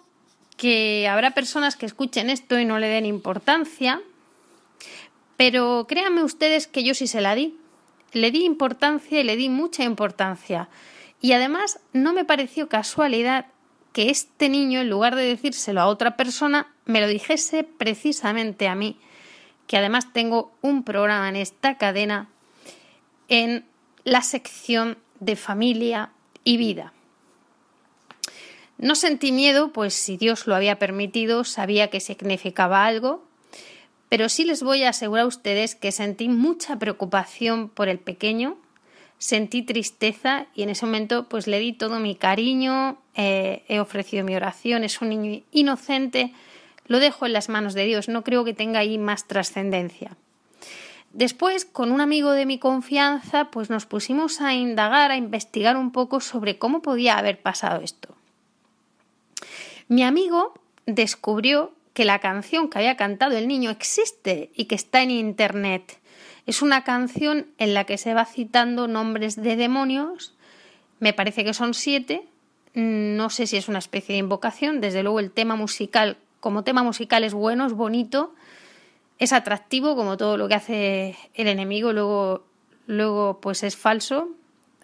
que 0.57 1.09
habrá 1.09 1.33
personas 1.33 1.77
que 1.77 1.85
escuchen 1.85 2.31
esto 2.31 2.59
y 2.59 2.65
no 2.65 2.79
le 2.79 2.89
den 2.89 3.05
importancia, 3.05 4.01
pero 5.37 5.87
créanme 5.89 6.23
ustedes 6.23 6.67
que 6.67 6.85
yo 6.85 6.95
sí 6.95 7.07
se 7.07 7.21
la 7.21 7.35
di. 7.35 7.57
Le 8.13 8.31
di 8.31 8.45
importancia 8.45 9.21
y 9.21 9.25
le 9.25 9.37
di 9.37 9.49
mucha 9.49 9.83
importancia. 9.83 10.69
Y 11.21 11.33
además 11.33 11.81
no 11.93 12.13
me 12.13 12.25
pareció 12.25 12.69
casualidad 12.69 13.47
que 13.93 14.11
este 14.11 14.49
niño, 14.49 14.81
en 14.81 14.91
lugar 14.91 15.15
de 15.17 15.25
decírselo 15.25 15.81
a 15.81 15.87
otra 15.87 16.17
persona, 16.17 16.73
me 16.85 17.01
lo 17.01 17.09
dijese 17.09 17.65
precisamente 17.65 18.69
a 18.69 18.75
mí 18.75 18.99
que 19.67 19.77
además 19.77 20.13
tengo 20.13 20.53
un 20.61 20.85
programa 20.85 21.29
en 21.29 21.37
esta 21.37 21.79
cadena 21.79 22.29
en 23.29 23.65
la 24.05 24.23
sección 24.23 24.99
de 25.21 25.37
familia 25.37 26.11
y 26.45 26.57
vida. 26.57 26.93
No 28.77 28.95
sentí 28.95 29.33
miedo, 29.33 29.73
pues 29.73 29.95
si 29.95 30.17
Dios 30.17 30.47
lo 30.47 30.55
había 30.55 30.79
permitido, 30.79 31.45
sabía 31.45 31.89
que 31.89 32.01
significaba 32.01 32.85
algo, 32.85 33.25
pero 34.15 34.29
sí 34.29 34.45
les 34.45 34.63
voy 34.63 34.85
a 34.85 34.91
asegurar 34.91 35.25
a 35.25 35.27
ustedes 35.27 35.75
que 35.75 35.91
sentí 35.91 36.29
mucha 36.29 36.79
preocupación 36.79 37.69
por 37.69 37.89
el 37.89 37.99
pequeño, 37.99 38.57
sentí 39.19 39.63
tristeza 39.63 40.47
y 40.55 40.63
en 40.63 40.69
ese 40.69 40.87
momento 40.87 41.29
pues 41.29 41.49
le 41.49 41.59
di 41.59 41.73
todo 41.73 41.99
mi 41.99 42.15
cariño, 42.15 42.97
eh, 43.17 43.65
he 43.67 43.81
ofrecido 43.81 44.23
mi 44.23 44.37
oración, 44.37 44.85
es 44.85 45.03
un 45.03 45.09
niño 45.09 45.43
inocente, 45.51 46.33
lo 46.87 47.01
dejo 47.01 47.27
en 47.27 47.33
las 47.33 47.49
manos 47.49 47.75
de 47.75 47.87
Dios, 47.87 48.09
no 48.09 48.23
creo 48.23 48.45
que 48.45 48.55
tenga 48.55 48.79
ahí 48.79 48.99
más 48.99 49.27
trascendencia. 49.27 50.17
Después, 51.13 51.65
con 51.65 51.91
un 51.91 52.01
amigo 52.01 52.31
de 52.31 52.47
mi 52.47 52.61
confianza, 52.61 53.51
pues 53.51 53.69
nos 53.69 53.85
pusimos 53.85 54.41
a 54.41 54.55
indagar, 54.55 55.11
a 55.11 55.17
investigar 55.17 55.77
un 55.77 55.91
poco 55.91 56.21
sobre 56.21 56.57
cómo 56.57 56.83
podía 56.83 57.19
haber 57.19 57.43
pasado 57.43 57.81
esto. 57.83 58.15
Mi 59.89 60.05
amigo 60.05 60.55
descubrió 60.87 61.74
que 61.95 62.05
la 62.05 62.19
canción 62.19 62.69
que 62.69 62.79
había 62.79 62.97
cantado 62.97 63.39
el 63.39 63.49
niño 63.49 63.71
existe 63.71 64.51
y 64.55 64.67
que 64.67 64.75
está 64.75 65.03
en 65.03 65.13
Internet. 65.13 65.99
Es 66.45 66.61
una 66.61 66.85
canción 66.85 67.47
en 67.57 67.73
la 67.73 67.85
que 67.85 67.97
se 67.97 68.13
va 68.13 68.27
citando 68.27 68.87
nombres 68.87 69.37
de 69.37 69.57
demonios, 69.57 70.35
me 71.01 71.13
parece 71.13 71.45
que 71.45 71.55
son 71.55 71.73
siete, 71.73 72.27
no 72.75 73.31
sé 73.31 73.47
si 73.47 73.57
es 73.57 73.69
una 73.69 73.79
especie 73.79 74.15
de 74.15 74.19
invocación, 74.19 74.81
desde 74.81 75.03
luego 75.03 75.21
el 75.21 75.31
tema 75.31 75.57
musical, 75.57 76.19
como 76.41 76.65
tema 76.65 76.83
musical 76.83 77.25
es 77.25 77.33
bueno, 77.33 77.67
es 77.67 77.73
bonito, 77.73 78.35
es 79.19 79.33
atractivo 79.33 79.95
como 79.97 80.17
todo 80.17 80.37
lo 80.37 80.49
que 80.49 80.55
hace 80.55 81.17
el 81.35 81.47
enemigo, 81.47 81.93
luego, 81.93 82.45
luego 82.87 83.41
pues 83.41 83.63
es 83.63 83.77
falso, 83.77 84.29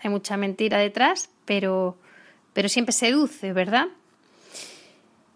hay 0.02 0.10
mucha 0.10 0.36
mentira 0.36 0.78
detrás, 0.78 1.30
pero, 1.44 1.98
pero 2.52 2.68
siempre 2.68 2.92
seduce, 2.92 3.52
¿verdad? 3.52 3.88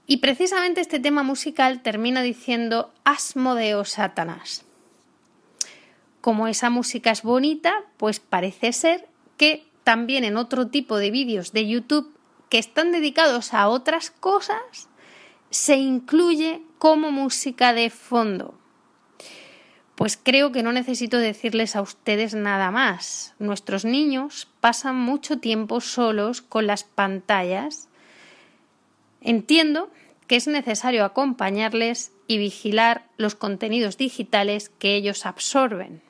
Y 0.06 0.18
precisamente 0.18 0.80
este 0.80 1.00
tema 1.00 1.22
musical 1.22 1.82
termina 1.82 2.22
diciendo 2.22 2.92
Asmodeo 3.04 3.84
Satanás. 3.84 4.64
Como 6.20 6.46
esa 6.46 6.70
música 6.70 7.10
es 7.10 7.22
bonita, 7.22 7.82
pues 7.96 8.20
parece 8.20 8.72
ser 8.72 9.08
que 9.36 9.66
también 9.82 10.24
en 10.24 10.36
otro 10.36 10.68
tipo 10.68 10.96
de 10.96 11.10
vídeos 11.10 11.52
de 11.52 11.68
YouTube 11.68 12.14
que 12.48 12.58
están 12.58 12.92
dedicados 12.92 13.54
a 13.54 13.68
otras 13.68 14.10
cosas, 14.10 14.88
se 15.50 15.76
incluye 15.76 16.62
como 16.78 17.10
música 17.10 17.72
de 17.72 17.90
fondo. 17.90 18.54
Pues 19.94 20.18
creo 20.20 20.50
que 20.50 20.62
no 20.62 20.72
necesito 20.72 21.18
decirles 21.18 21.76
a 21.76 21.82
ustedes 21.82 22.34
nada 22.34 22.70
más. 22.70 23.34
Nuestros 23.38 23.84
niños 23.84 24.48
pasan 24.60 24.96
mucho 24.96 25.38
tiempo 25.38 25.80
solos 25.80 26.42
con 26.42 26.66
las 26.66 26.82
pantallas. 26.84 27.88
Entiendo 29.24 29.90
que 30.28 30.36
es 30.36 30.46
necesario 30.46 31.04
acompañarles 31.04 32.12
y 32.26 32.38
vigilar 32.38 33.06
los 33.16 33.34
contenidos 33.34 33.96
digitales 33.96 34.68
que 34.78 34.94
ellos 34.94 35.26
absorben. 35.26 36.02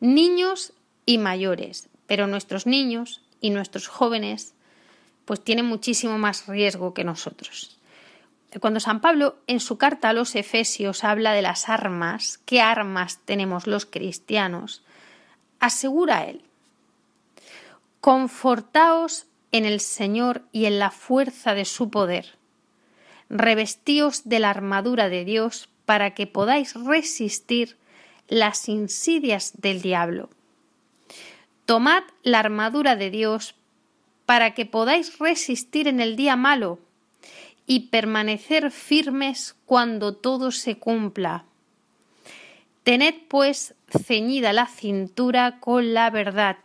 Niños 0.00 0.72
y 1.06 1.18
mayores, 1.18 1.88
pero 2.06 2.26
nuestros 2.26 2.66
niños 2.66 3.22
y 3.40 3.50
nuestros 3.50 3.88
jóvenes 3.88 4.54
pues 5.26 5.42
tienen 5.42 5.66
muchísimo 5.66 6.18
más 6.18 6.46
riesgo 6.46 6.92
que 6.92 7.04
nosotros. 7.04 7.78
Cuando 8.60 8.80
San 8.80 9.00
Pablo 9.00 9.36
en 9.46 9.60
su 9.60 9.78
carta 9.78 10.10
a 10.10 10.12
los 10.12 10.34
Efesios 10.36 11.04
habla 11.04 11.32
de 11.32 11.42
las 11.42 11.68
armas, 11.68 12.38
qué 12.44 12.60
armas 12.60 13.20
tenemos 13.24 13.66
los 13.66 13.84
cristianos, 13.84 14.82
asegura 15.60 16.24
él, 16.24 16.42
confortaos 18.00 19.26
en 19.54 19.64
el 19.64 19.78
Señor 19.78 20.42
y 20.50 20.64
en 20.64 20.80
la 20.80 20.90
fuerza 20.90 21.54
de 21.54 21.64
su 21.64 21.88
poder, 21.88 22.34
revestíos 23.30 24.28
de 24.28 24.40
la 24.40 24.50
armadura 24.50 25.08
de 25.08 25.24
Dios 25.24 25.68
para 25.84 26.12
que 26.12 26.26
podáis 26.26 26.74
resistir 26.74 27.76
las 28.26 28.68
insidias 28.68 29.52
del 29.60 29.80
diablo. 29.80 30.28
Tomad 31.66 32.02
la 32.24 32.40
armadura 32.40 32.96
de 32.96 33.10
Dios 33.10 33.54
para 34.26 34.54
que 34.54 34.66
podáis 34.66 35.20
resistir 35.20 35.86
en 35.86 36.00
el 36.00 36.16
día 36.16 36.34
malo 36.34 36.80
y 37.64 37.90
permanecer 37.90 38.72
firmes 38.72 39.54
cuando 39.66 40.16
todo 40.16 40.50
se 40.50 40.78
cumpla. 40.78 41.44
Tened 42.82 43.14
pues 43.28 43.76
ceñida 43.88 44.52
la 44.52 44.66
cintura 44.66 45.60
con 45.60 45.94
la 45.94 46.10
verdad, 46.10 46.56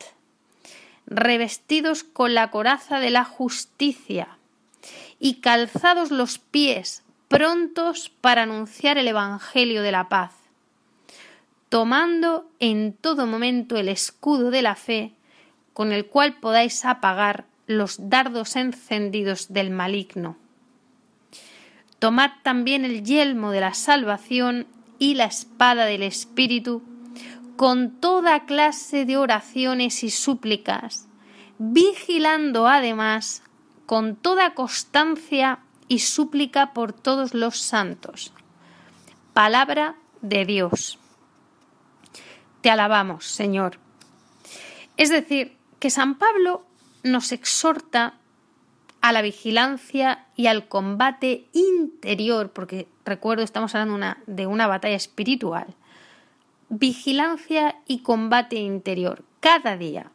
revestidos 1.09 2.03
con 2.03 2.33
la 2.33 2.51
coraza 2.51 2.99
de 2.99 3.09
la 3.09 3.25
justicia 3.25 4.37
y 5.19 5.35
calzados 5.35 6.11
los 6.11 6.37
pies 6.37 7.03
prontos 7.27 8.11
para 8.21 8.43
anunciar 8.43 8.97
el 8.97 9.07
Evangelio 9.07 9.81
de 9.81 9.91
la 9.91 10.07
paz, 10.07 10.33
tomando 11.67 12.49
en 12.59 12.93
todo 12.93 13.27
momento 13.27 13.75
el 13.75 13.89
escudo 13.89 14.51
de 14.51 14.61
la 14.61 14.75
fe, 14.75 15.13
con 15.73 15.91
el 15.91 16.05
cual 16.05 16.35
podáis 16.39 16.85
apagar 16.85 17.45
los 17.67 18.09
dardos 18.09 18.55
encendidos 18.55 19.53
del 19.53 19.69
maligno. 19.69 20.37
Tomad 21.99 22.31
también 22.43 22.85
el 22.85 23.03
yelmo 23.03 23.51
de 23.51 23.61
la 23.61 23.73
salvación 23.73 24.67
y 24.99 25.15
la 25.15 25.25
espada 25.25 25.85
del 25.85 26.03
Espíritu, 26.03 26.81
con 27.59 27.99
toda 27.99 28.45
clase 28.45 29.03
de 29.03 29.17
oraciones 29.17 30.05
y 30.05 30.11
súplicas, 30.11 31.09
vigilando 31.57 32.69
además 32.69 33.43
con 33.85 34.15
toda 34.15 34.53
constancia 34.53 35.59
y 35.89 35.99
súplica 35.99 36.71
por 36.71 36.93
todos 36.93 37.33
los 37.33 37.59
santos. 37.59 38.31
Palabra 39.33 39.97
de 40.21 40.45
Dios. 40.45 40.99
Te 42.61 42.69
alabamos, 42.69 43.25
Señor. 43.25 43.77
Es 44.95 45.09
decir, 45.09 45.57
que 45.79 45.89
San 45.89 46.17
Pablo 46.17 46.65
nos 47.03 47.33
exhorta 47.33 48.13
a 49.01 49.11
la 49.11 49.21
vigilancia 49.21 50.27
y 50.37 50.47
al 50.47 50.69
combate 50.69 51.49
interior, 51.51 52.51
porque 52.53 52.87
recuerdo 53.03 53.43
estamos 53.43 53.75
hablando 53.75 54.15
de 54.27 54.47
una 54.47 54.65
batalla 54.67 54.95
espiritual. 54.95 55.75
Vigilancia 56.69 57.75
y 57.87 57.99
combate 57.99 58.57
interior, 58.57 59.23
cada 59.39 59.75
día, 59.75 60.11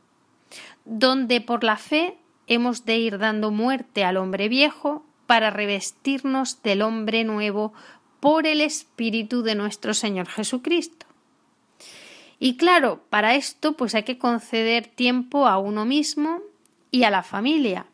donde 0.85 1.41
por 1.41 1.65
la 1.65 1.77
fe 1.77 2.17
hemos 2.47 2.85
de 2.85 2.99
ir 2.99 3.19
dando 3.19 3.51
muerte 3.51 4.05
al 4.05 4.17
hombre 4.17 4.49
viejo 4.49 5.05
para 5.27 5.51
revestirnos 5.51 6.63
del 6.63 6.83
hombre 6.83 7.25
nuevo 7.25 7.73
por 8.21 8.47
el 8.47 8.61
Espíritu 8.61 9.43
de 9.43 9.55
nuestro 9.55 9.95
Señor 9.95 10.29
Jesucristo. 10.29 11.07
Y 12.39 12.57
claro, 12.57 13.03
para 13.11 13.35
esto 13.35 13.77
pues 13.77 13.95
hay 13.95 14.03
que 14.03 14.19
conceder 14.19 14.87
tiempo 14.87 15.47
a 15.47 15.59
uno 15.59 15.85
mismo 15.85 16.41
y 16.91 17.05
a 17.05 17.11
la 17.11 17.23
familia, 17.23 17.87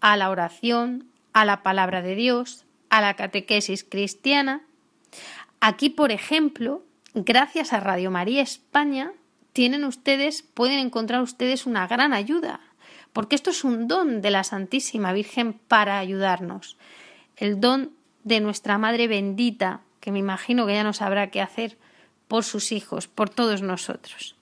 a 0.00 0.16
la 0.16 0.30
oración, 0.30 1.08
a 1.32 1.44
la 1.44 1.62
palabra 1.62 2.02
de 2.02 2.14
Dios, 2.14 2.64
a 2.90 3.00
la 3.00 3.14
catequesis 3.14 3.84
cristiana. 3.84 4.62
Aquí, 5.60 5.90
por 5.90 6.12
ejemplo, 6.12 6.82
gracias 7.14 7.72
a 7.72 7.80
Radio 7.80 8.10
María 8.10 8.42
España, 8.42 9.12
tienen 9.52 9.84
ustedes, 9.84 10.42
pueden 10.42 10.78
encontrar 10.78 11.22
ustedes 11.22 11.66
una 11.66 11.86
gran 11.86 12.12
ayuda, 12.12 12.60
porque 13.12 13.34
esto 13.34 13.50
es 13.50 13.64
un 13.64 13.88
don 13.88 14.20
de 14.20 14.30
la 14.30 14.44
Santísima 14.44 15.12
Virgen 15.12 15.54
para 15.54 15.98
ayudarnos. 15.98 16.76
El 17.36 17.60
don 17.60 17.92
de 18.24 18.40
nuestra 18.40 18.78
Madre 18.78 19.08
bendita, 19.08 19.80
que 20.00 20.12
me 20.12 20.18
imagino 20.18 20.66
que 20.66 20.74
ya 20.74 20.84
no 20.84 20.92
sabrá 20.92 21.30
qué 21.30 21.40
hacer 21.40 21.76
por 22.28 22.44
sus 22.44 22.72
hijos, 22.72 23.08
por 23.08 23.30
todos 23.30 23.62
nosotros. 23.62 24.36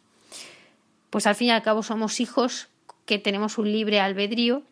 Pues 1.10 1.26
al 1.26 1.34
fin 1.34 1.48
y 1.48 1.50
al 1.52 1.62
cabo 1.62 1.82
somos 1.82 2.20
hijos 2.20 2.68
que 3.06 3.18
tenemos 3.18 3.58
un 3.58 3.70
libre 3.70 4.00
albedrío 4.00 4.62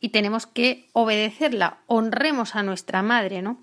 y 0.00 0.08
tenemos 0.08 0.46
que 0.46 0.88
obedecerla, 0.92 1.78
honremos 1.86 2.56
a 2.56 2.62
nuestra 2.62 3.02
madre, 3.02 3.42
¿no? 3.42 3.58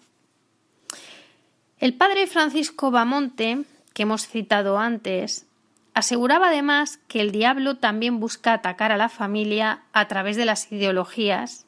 El 1.79 1.93
padre 1.93 2.27
Francisco 2.27 2.91
Bamonte, 2.91 3.63
que 3.93 4.03
hemos 4.03 4.27
citado 4.27 4.77
antes, 4.77 5.45
aseguraba 5.93 6.49
además 6.49 6.99
que 7.07 7.21
el 7.21 7.31
diablo 7.31 7.77
también 7.77 8.19
busca 8.19 8.51
atacar 8.51 8.91
a 8.91 8.97
la 8.97 9.07
familia 9.07 9.83
a 9.93 10.09
través 10.09 10.35
de 10.35 10.43
las 10.43 10.69
ideologías 10.73 11.65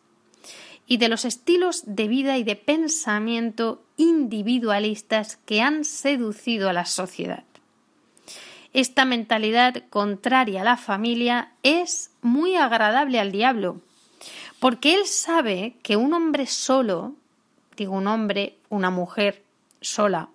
y 0.86 0.97
de 0.97 1.08
los 1.08 1.24
estilos 1.24 1.84
de 1.86 2.10
vida 2.10 2.38
y 2.38 2.43
de 2.43 2.58
pensamiento 2.58 3.82
individualistas 3.95 5.38
que 5.45 5.62
han 5.62 5.86
seducido 5.86 6.67
a 6.67 6.74
la 6.74 6.86
sociedad. 6.86 7.45
Esta 8.74 9.06
mentalidad 9.06 9.84
contraria 9.89 10.62
a 10.62 10.65
la 10.65 10.76
familia 10.76 11.54
es 11.63 12.12
muy 12.21 12.56
agradable 12.58 13.17
al 13.17 13.32
diablo, 13.32 13.80
porque 14.60 14.93
él 14.93 15.06
sabe 15.06 15.76
que 15.84 15.95
un 15.95 16.13
hombre 16.13 16.47
solo, 16.47 17.15
digo 17.78 17.93
un 17.93 18.08
hombre, 18.08 18.58
una 18.67 18.89
mujer 18.89 19.43
sola, 19.82 20.30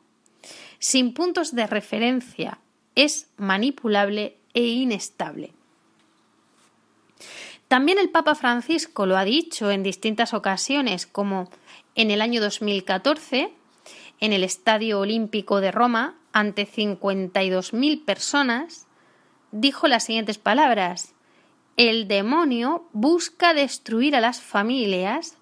sin 0.78 1.14
puntos 1.14 1.54
de 1.54 1.66
referencia, 1.66 2.59
es 2.94 3.28
manipulable 3.37 4.38
e 4.54 4.62
inestable. 4.62 5.52
También 7.68 7.98
el 7.98 8.11
Papa 8.11 8.35
Francisco 8.35 9.06
lo 9.06 9.16
ha 9.16 9.24
dicho 9.24 9.70
en 9.70 9.82
distintas 9.82 10.35
ocasiones, 10.35 11.06
como 11.06 11.50
en 11.94 12.11
el 12.11 12.20
año 12.20 12.40
2014, 12.40 13.52
en 14.20 14.32
el 14.32 14.44
Estadio 14.44 15.00
Olímpico 15.00 15.61
de 15.61 15.72
Roma, 15.72 16.16
ante 16.32 16.66
52.000 16.66 18.04
personas, 18.04 18.87
dijo 19.50 19.88
las 19.88 20.04
siguientes 20.04 20.38
palabras 20.38 21.14
el 21.76 22.09
demonio 22.09 22.88
busca 22.92 23.52
destruir 23.52 24.16
a 24.16 24.20
las 24.20 24.40
familias 24.40 25.37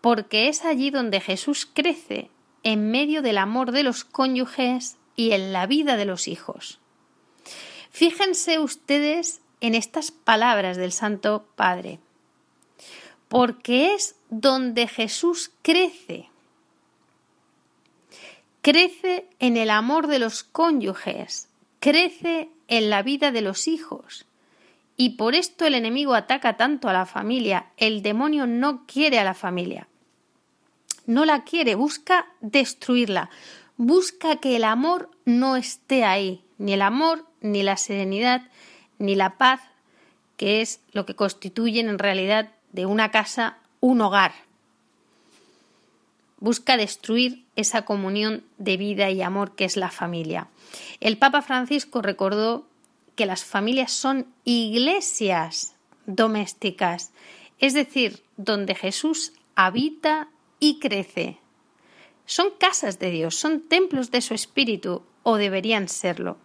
porque 0.00 0.48
es 0.48 0.64
allí 0.64 0.90
donde 0.90 1.20
Jesús 1.20 1.66
crece, 1.66 2.30
en 2.62 2.90
medio 2.90 3.22
del 3.22 3.38
amor 3.38 3.72
de 3.72 3.82
los 3.82 4.04
cónyuges 4.04 4.96
y 5.16 5.32
en 5.32 5.52
la 5.52 5.66
vida 5.66 5.96
de 5.96 6.04
los 6.04 6.28
hijos. 6.28 6.78
Fíjense 7.90 8.58
ustedes 8.58 9.40
en 9.60 9.74
estas 9.74 10.10
palabras 10.10 10.76
del 10.76 10.92
Santo 10.92 11.46
Padre, 11.56 11.98
porque 13.28 13.94
es 13.94 14.16
donde 14.30 14.86
Jesús 14.86 15.50
crece. 15.62 16.28
Crece 18.62 19.26
en 19.38 19.56
el 19.56 19.70
amor 19.70 20.06
de 20.06 20.18
los 20.18 20.44
cónyuges, 20.44 21.48
crece 21.80 22.50
en 22.68 22.90
la 22.90 23.02
vida 23.02 23.32
de 23.32 23.42
los 23.42 23.68
hijos. 23.68 24.26
Y 24.96 25.10
por 25.10 25.34
esto 25.34 25.64
el 25.64 25.74
enemigo 25.74 26.14
ataca 26.14 26.56
tanto 26.56 26.88
a 26.88 26.92
la 26.92 27.06
familia. 27.06 27.72
El 27.78 28.02
demonio 28.02 28.46
no 28.46 28.86
quiere 28.86 29.18
a 29.18 29.24
la 29.24 29.34
familia. 29.34 29.88
No 31.10 31.24
la 31.24 31.42
quiere, 31.42 31.74
busca 31.74 32.26
destruirla. 32.40 33.30
Busca 33.76 34.36
que 34.36 34.54
el 34.54 34.62
amor 34.62 35.10
no 35.24 35.56
esté 35.56 36.04
ahí. 36.04 36.44
Ni 36.56 36.74
el 36.74 36.82
amor, 36.82 37.26
ni 37.40 37.64
la 37.64 37.76
serenidad, 37.76 38.42
ni 39.00 39.16
la 39.16 39.36
paz, 39.36 39.60
que 40.36 40.60
es 40.60 40.78
lo 40.92 41.06
que 41.06 41.16
constituyen 41.16 41.88
en 41.88 41.98
realidad 41.98 42.52
de 42.70 42.86
una 42.86 43.10
casa 43.10 43.58
un 43.80 44.00
hogar. 44.02 44.34
Busca 46.38 46.76
destruir 46.76 47.44
esa 47.56 47.82
comunión 47.84 48.44
de 48.58 48.76
vida 48.76 49.10
y 49.10 49.20
amor 49.20 49.56
que 49.56 49.64
es 49.64 49.76
la 49.76 49.90
familia. 49.90 50.46
El 51.00 51.18
Papa 51.18 51.42
Francisco 51.42 52.02
recordó 52.02 52.68
que 53.16 53.26
las 53.26 53.42
familias 53.42 53.90
son 53.90 54.28
iglesias 54.44 55.74
domésticas, 56.06 57.10
es 57.58 57.74
decir, 57.74 58.22
donde 58.36 58.76
Jesús 58.76 59.32
habita 59.56 60.28
y 60.60 60.78
crece. 60.78 61.38
Son 62.26 62.50
casas 62.58 63.00
de 63.00 63.10
Dios, 63.10 63.34
son 63.34 63.62
templos 63.62 64.12
de 64.12 64.20
su 64.20 64.34
espíritu, 64.34 65.02
o 65.22 65.36
deberían 65.36 65.88
serlo. 65.88 66.38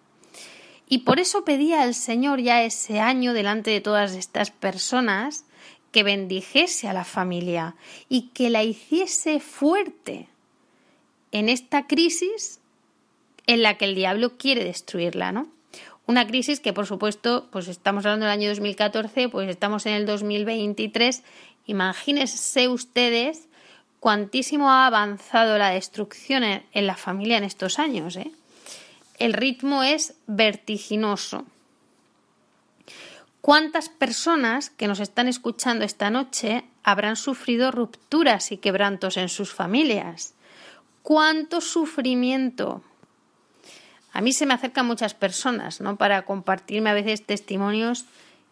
Y 0.87 0.99
por 0.99 1.19
eso 1.19 1.45
pedía 1.45 1.81
al 1.81 1.95
Señor 1.95 2.41
ya 2.41 2.63
ese 2.63 2.99
año 2.99 3.33
delante 3.33 3.71
de 3.71 3.81
todas 3.81 4.13
estas 4.13 4.51
personas 4.51 5.45
que 5.91 6.03
bendijese 6.03 6.87
a 6.87 6.93
la 6.93 7.05
familia 7.05 7.75
y 8.09 8.29
que 8.33 8.49
la 8.49 8.63
hiciese 8.63 9.39
fuerte 9.39 10.27
en 11.31 11.49
esta 11.49 11.87
crisis 11.87 12.59
en 13.47 13.61
la 13.61 13.77
que 13.77 13.85
el 13.85 13.95
diablo 13.95 14.37
quiere 14.37 14.63
destruirla, 14.63 15.31
¿no? 15.31 15.47
Una 16.07 16.27
crisis 16.27 16.59
que, 16.59 16.73
por 16.73 16.85
supuesto, 16.85 17.47
pues 17.51 17.67
estamos 17.67 18.05
hablando 18.05 18.25
del 18.25 18.33
año 18.33 18.49
2014, 18.49 19.29
pues 19.29 19.49
estamos 19.49 19.85
en 19.87 19.93
el 19.93 20.05
2023. 20.05 21.23
Imagínense 21.65 22.67
ustedes 22.67 23.47
cuantísimo 24.05 24.69
ha 24.69 24.85
avanzado 24.85 25.57
la 25.57 25.71
destrucción 25.71 26.43
en, 26.43 26.85
la 26.85 26.95
familia 26.95 27.39
en 27.39 27.43
estos 27.43 27.79
años. 27.79 28.15
¿eh? 28.17 28.31
El 29.17 29.33
ritmo 29.33 29.81
es 29.81 30.13
vertiginoso. 30.27 31.43
¿Cuántas 33.41 33.89
personas 33.89 34.69
que 34.69 34.87
nos 34.87 34.99
están 34.99 35.27
escuchando 35.27 35.85
esta 35.85 36.11
noche 36.11 36.65
habrán 36.83 37.15
sufrido 37.15 37.71
rupturas 37.71 38.51
y 38.51 38.57
quebrantos 38.57 39.17
en 39.17 39.27
sus 39.27 39.51
familias? 39.51 40.35
¿Cuánto 41.01 41.59
sufrimiento? 41.59 42.83
A 44.13 44.21
mí 44.21 44.33
se 44.33 44.45
me 44.45 44.53
acercan 44.53 44.85
muchas 44.85 45.15
personas, 45.15 45.81
¿no? 45.81 45.95
Para 45.95 46.25
compartirme 46.25 46.91
a 46.91 46.93
veces 46.93 47.25
testimonios 47.25 48.05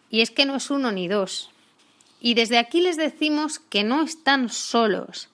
y 0.10 0.22
es 0.22 0.32
que 0.32 0.48
no 0.48 0.56
es 0.56 0.72
uno 0.72 0.92
ni 0.92 1.08
dos. 1.08 1.52
Y 2.20 2.34
desde 2.34 2.58
aquí 2.58 2.82
les 2.82 2.98
decimos 2.98 3.60
que 3.60 3.84
no 3.84 4.02
están 4.02 4.50
solos 4.50 5.30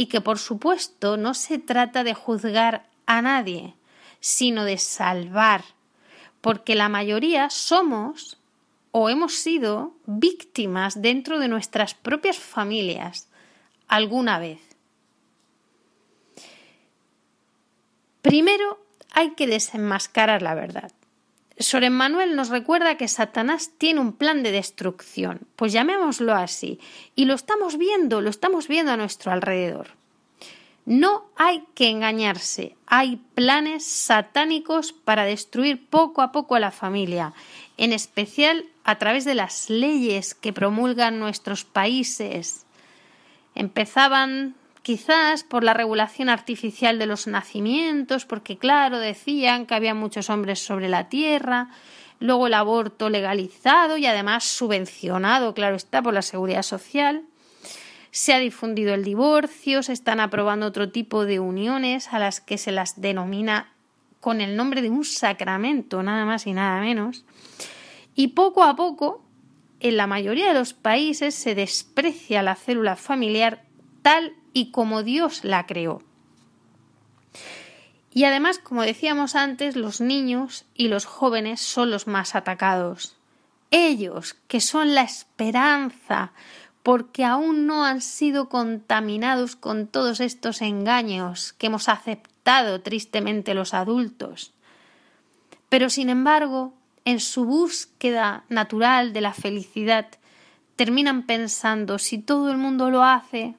y 0.00 0.06
que 0.06 0.22
por 0.22 0.38
supuesto 0.38 1.18
no 1.18 1.34
se 1.34 1.58
trata 1.58 2.04
de 2.04 2.14
juzgar 2.14 2.88
a 3.04 3.20
nadie, 3.20 3.74
sino 4.18 4.64
de 4.64 4.78
salvar, 4.78 5.62
porque 6.40 6.74
la 6.74 6.88
mayoría 6.88 7.50
somos 7.50 8.38
o 8.92 9.10
hemos 9.10 9.34
sido 9.34 9.92
víctimas 10.06 11.02
dentro 11.02 11.38
de 11.38 11.48
nuestras 11.48 11.92
propias 11.92 12.38
familias 12.38 13.28
alguna 13.88 14.38
vez. 14.38 14.60
Primero 18.22 18.82
hay 19.12 19.32
que 19.32 19.46
desenmascarar 19.46 20.40
la 20.40 20.54
verdad. 20.54 20.92
Sor 21.60 21.84
Emmanuel 21.84 22.36
nos 22.36 22.48
recuerda 22.48 22.96
que 22.96 23.06
Satanás 23.06 23.72
tiene 23.76 24.00
un 24.00 24.14
plan 24.14 24.42
de 24.42 24.50
destrucción, 24.50 25.46
pues 25.56 25.74
llamémoslo 25.74 26.34
así, 26.34 26.80
y 27.14 27.26
lo 27.26 27.34
estamos 27.34 27.76
viendo, 27.76 28.22
lo 28.22 28.30
estamos 28.30 28.66
viendo 28.66 28.92
a 28.92 28.96
nuestro 28.96 29.30
alrededor. 29.30 29.88
No 30.86 31.26
hay 31.36 31.64
que 31.74 31.90
engañarse, 31.90 32.76
hay 32.86 33.20
planes 33.34 33.84
satánicos 33.84 34.94
para 34.94 35.24
destruir 35.24 35.86
poco 35.86 36.22
a 36.22 36.32
poco 36.32 36.54
a 36.54 36.60
la 36.60 36.70
familia, 36.70 37.34
en 37.76 37.92
especial 37.92 38.64
a 38.84 38.98
través 38.98 39.26
de 39.26 39.34
las 39.34 39.68
leyes 39.68 40.34
que 40.34 40.54
promulgan 40.54 41.20
nuestros 41.20 41.64
países. 41.64 42.64
Empezaban 43.54 44.54
Quizás 44.82 45.44
por 45.44 45.62
la 45.62 45.74
regulación 45.74 46.30
artificial 46.30 46.98
de 46.98 47.06
los 47.06 47.26
nacimientos, 47.26 48.24
porque 48.24 48.56
claro, 48.56 48.98
decían 48.98 49.66
que 49.66 49.74
había 49.74 49.94
muchos 49.94 50.30
hombres 50.30 50.58
sobre 50.58 50.88
la 50.88 51.08
tierra, 51.08 51.68
luego 52.18 52.46
el 52.46 52.54
aborto 52.54 53.10
legalizado 53.10 53.98
y 53.98 54.06
además 54.06 54.44
subvencionado, 54.44 55.52
claro 55.52 55.76
está, 55.76 56.02
por 56.02 56.14
la 56.14 56.22
seguridad 56.22 56.62
social. 56.62 57.24
Se 58.10 58.32
ha 58.32 58.38
difundido 58.38 58.94
el 58.94 59.04
divorcio, 59.04 59.82
se 59.82 59.92
están 59.92 60.18
aprobando 60.18 60.66
otro 60.66 60.90
tipo 60.90 61.26
de 61.26 61.40
uniones 61.40 62.12
a 62.12 62.18
las 62.18 62.40
que 62.40 62.58
se 62.58 62.72
las 62.72 63.00
denomina 63.00 63.72
con 64.20 64.40
el 64.40 64.56
nombre 64.56 64.82
de 64.82 64.90
un 64.90 65.04
sacramento, 65.04 66.02
nada 66.02 66.24
más 66.24 66.46
y 66.46 66.52
nada 66.52 66.80
menos. 66.80 67.24
Y 68.14 68.28
poco 68.28 68.64
a 68.64 68.76
poco, 68.76 69.22
en 69.80 69.96
la 69.96 70.06
mayoría 70.06 70.48
de 70.48 70.58
los 70.58 70.74
países 70.74 71.34
se 71.34 71.54
desprecia 71.54 72.42
la 72.42 72.54
célula 72.54 72.96
familiar 72.96 73.64
tal 74.02 74.34
y 74.52 74.70
como 74.70 75.02
Dios 75.02 75.44
la 75.44 75.66
creó. 75.66 76.02
Y 78.12 78.24
además, 78.24 78.58
como 78.58 78.82
decíamos 78.82 79.36
antes, 79.36 79.76
los 79.76 80.00
niños 80.00 80.64
y 80.74 80.88
los 80.88 81.04
jóvenes 81.04 81.60
son 81.60 81.90
los 81.90 82.06
más 82.06 82.34
atacados. 82.34 83.16
Ellos, 83.70 84.34
que 84.48 84.60
son 84.60 84.94
la 84.94 85.02
esperanza, 85.02 86.32
porque 86.82 87.24
aún 87.24 87.66
no 87.66 87.84
han 87.84 88.00
sido 88.00 88.48
contaminados 88.48 89.54
con 89.54 89.86
todos 89.86 90.18
estos 90.20 90.60
engaños 90.60 91.52
que 91.52 91.66
hemos 91.66 91.88
aceptado 91.88 92.80
tristemente 92.80 93.54
los 93.54 93.74
adultos. 93.74 94.52
Pero, 95.68 95.88
sin 95.88 96.10
embargo, 96.10 96.74
en 97.04 97.20
su 97.20 97.44
búsqueda 97.44 98.44
natural 98.48 99.12
de 99.12 99.20
la 99.20 99.34
felicidad, 99.34 100.08
terminan 100.74 101.26
pensando 101.26 101.98
si 101.98 102.18
todo 102.18 102.50
el 102.50 102.56
mundo 102.56 102.90
lo 102.90 103.04
hace, 103.04 103.54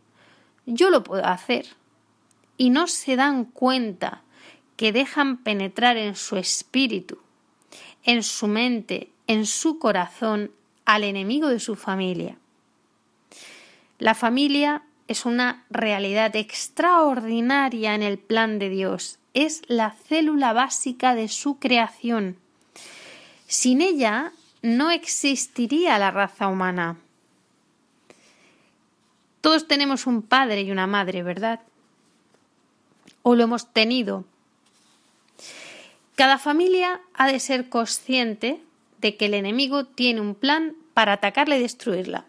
yo 0.65 0.89
lo 0.89 1.03
puedo 1.03 1.25
hacer. 1.25 1.67
Y 2.57 2.69
no 2.69 2.87
se 2.87 3.15
dan 3.15 3.45
cuenta 3.45 4.21
que 4.75 4.91
dejan 4.91 5.37
penetrar 5.37 5.97
en 5.97 6.15
su 6.15 6.37
espíritu, 6.37 7.19
en 8.03 8.23
su 8.23 8.47
mente, 8.47 9.11
en 9.27 9.45
su 9.45 9.79
corazón 9.79 10.51
al 10.85 11.03
enemigo 11.03 11.47
de 11.49 11.59
su 11.59 11.75
familia. 11.75 12.37
La 13.99 14.15
familia 14.15 14.83
es 15.07 15.25
una 15.25 15.65
realidad 15.69 16.35
extraordinaria 16.35 17.95
en 17.95 18.01
el 18.01 18.17
plan 18.17 18.59
de 18.59 18.69
Dios, 18.69 19.19
es 19.33 19.61
la 19.67 19.91
célula 19.91 20.53
básica 20.53 21.15
de 21.15 21.27
su 21.27 21.59
creación. 21.59 22.37
Sin 23.47 23.81
ella 23.81 24.31
no 24.61 24.89
existiría 24.89 25.99
la 25.99 26.11
raza 26.11 26.47
humana. 26.47 26.97
Todos 29.41 29.67
tenemos 29.67 30.07
un 30.07 30.21
padre 30.21 30.61
y 30.61 30.71
una 30.71 30.87
madre, 30.87 31.23
¿verdad? 31.23 31.61
O 33.23 33.35
lo 33.35 33.43
hemos 33.43 33.73
tenido. 33.73 34.25
Cada 36.15 36.37
familia 36.37 37.01
ha 37.13 37.27
de 37.27 37.39
ser 37.39 37.69
consciente 37.69 38.61
de 38.99 39.17
que 39.17 39.25
el 39.25 39.33
enemigo 39.33 39.85
tiene 39.85 40.21
un 40.21 40.35
plan 40.35 40.75
para 40.93 41.13
atacarla 41.13 41.57
y 41.57 41.61
destruirla. 41.61 42.25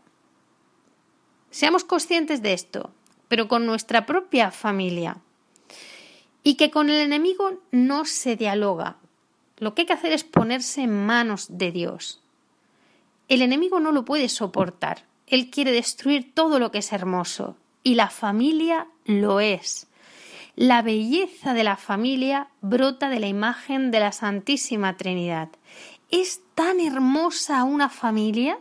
Seamos 1.50 1.84
conscientes 1.84 2.40
de 2.40 2.54
esto, 2.54 2.90
pero 3.28 3.48
con 3.48 3.66
nuestra 3.66 4.06
propia 4.06 4.50
familia. 4.50 5.18
Y 6.42 6.54
que 6.54 6.70
con 6.70 6.88
el 6.88 6.96
enemigo 6.96 7.60
no 7.70 8.06
se 8.06 8.36
dialoga. 8.36 8.96
Lo 9.58 9.74
que 9.74 9.82
hay 9.82 9.86
que 9.86 9.92
hacer 9.92 10.12
es 10.12 10.24
ponerse 10.24 10.82
en 10.82 11.06
manos 11.06 11.46
de 11.50 11.70
Dios. 11.70 12.20
El 13.28 13.42
enemigo 13.42 13.80
no 13.80 13.92
lo 13.92 14.04
puede 14.04 14.28
soportar. 14.30 15.04
Él 15.32 15.48
quiere 15.48 15.72
destruir 15.72 16.34
todo 16.34 16.58
lo 16.58 16.70
que 16.70 16.80
es 16.80 16.92
hermoso 16.92 17.56
y 17.82 17.94
la 17.94 18.10
familia 18.10 18.88
lo 19.06 19.40
es. 19.40 19.86
La 20.56 20.82
belleza 20.82 21.54
de 21.54 21.64
la 21.64 21.78
familia 21.78 22.48
brota 22.60 23.08
de 23.08 23.18
la 23.18 23.28
imagen 23.28 23.90
de 23.90 24.00
la 24.00 24.12
Santísima 24.12 24.98
Trinidad. 24.98 25.48
¿Es 26.10 26.42
tan 26.54 26.80
hermosa 26.80 27.64
una 27.64 27.88
familia? 27.88 28.58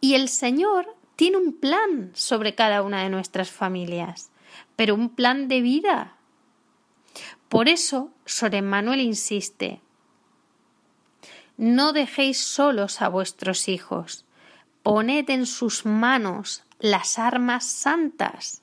Y 0.00 0.14
el 0.14 0.30
Señor 0.30 0.96
tiene 1.16 1.36
un 1.36 1.52
plan 1.52 2.12
sobre 2.14 2.54
cada 2.54 2.80
una 2.80 3.02
de 3.02 3.10
nuestras 3.10 3.50
familias, 3.50 4.30
pero 4.74 4.94
un 4.94 5.10
plan 5.10 5.48
de 5.48 5.60
vida. 5.60 6.16
Por 7.50 7.68
eso 7.68 8.10
Sor 8.24 8.62
Manuel 8.62 9.02
insiste, 9.02 9.82
no 11.58 11.92
dejéis 11.92 12.38
solos 12.38 13.02
a 13.02 13.08
vuestros 13.10 13.68
hijos, 13.68 14.24
poned 14.82 15.28
en 15.30 15.46
sus 15.46 15.86
manos 15.86 16.64
las 16.78 17.18
armas 17.18 17.64
santas. 17.64 18.62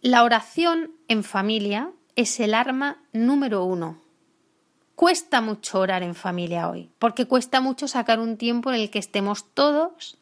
La 0.00 0.24
oración 0.24 0.92
en 1.08 1.24
familia 1.24 1.90
es 2.16 2.40
el 2.40 2.54
arma 2.54 3.02
número 3.12 3.64
uno. 3.64 3.98
Cuesta 5.00 5.40
mucho 5.40 5.78
orar 5.78 6.02
en 6.02 6.14
familia 6.14 6.68
hoy, 6.68 6.90
porque 6.98 7.24
cuesta 7.24 7.62
mucho 7.62 7.88
sacar 7.88 8.20
un 8.20 8.36
tiempo 8.36 8.70
en 8.70 8.78
el 8.78 8.90
que 8.90 8.98
estemos 8.98 9.46
todos, 9.54 10.18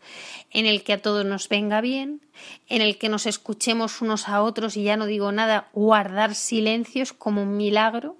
en 0.53 0.67
el 0.67 0.85
que 0.85 0.93
a 0.93 1.03
todos 1.03 1.25
nos 1.25 1.49
venga 1.49 1.81
bien, 1.81 2.21
en 2.69 2.81
el 2.81 2.97
que 2.97 3.09
nos 3.09 3.27
escuchemos 3.27 4.01
unos 4.03 4.29
a 4.29 4.41
otros 4.41 4.77
y 4.77 4.85
ya 4.85 4.97
no 4.97 5.07
digo 5.07 5.33
nada, 5.33 5.69
guardar 5.73 6.37
silencios 6.37 7.13
como 7.13 7.43
un 7.43 7.57
milagro, 7.57 8.17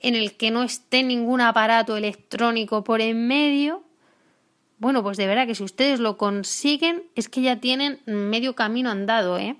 en 0.00 0.16
el 0.16 0.36
que 0.36 0.50
no 0.50 0.64
esté 0.64 1.04
ningún 1.04 1.40
aparato 1.40 1.96
electrónico 1.96 2.82
por 2.82 3.00
en 3.00 3.28
medio. 3.28 3.83
Bueno, 4.78 5.02
pues 5.02 5.16
de 5.16 5.26
verdad 5.26 5.46
que 5.46 5.54
si 5.54 5.62
ustedes 5.62 6.00
lo 6.00 6.16
consiguen 6.16 7.04
es 7.14 7.28
que 7.28 7.42
ya 7.42 7.60
tienen 7.60 8.00
medio 8.06 8.54
camino 8.54 8.90
andado, 8.90 9.38
¿eh? 9.38 9.56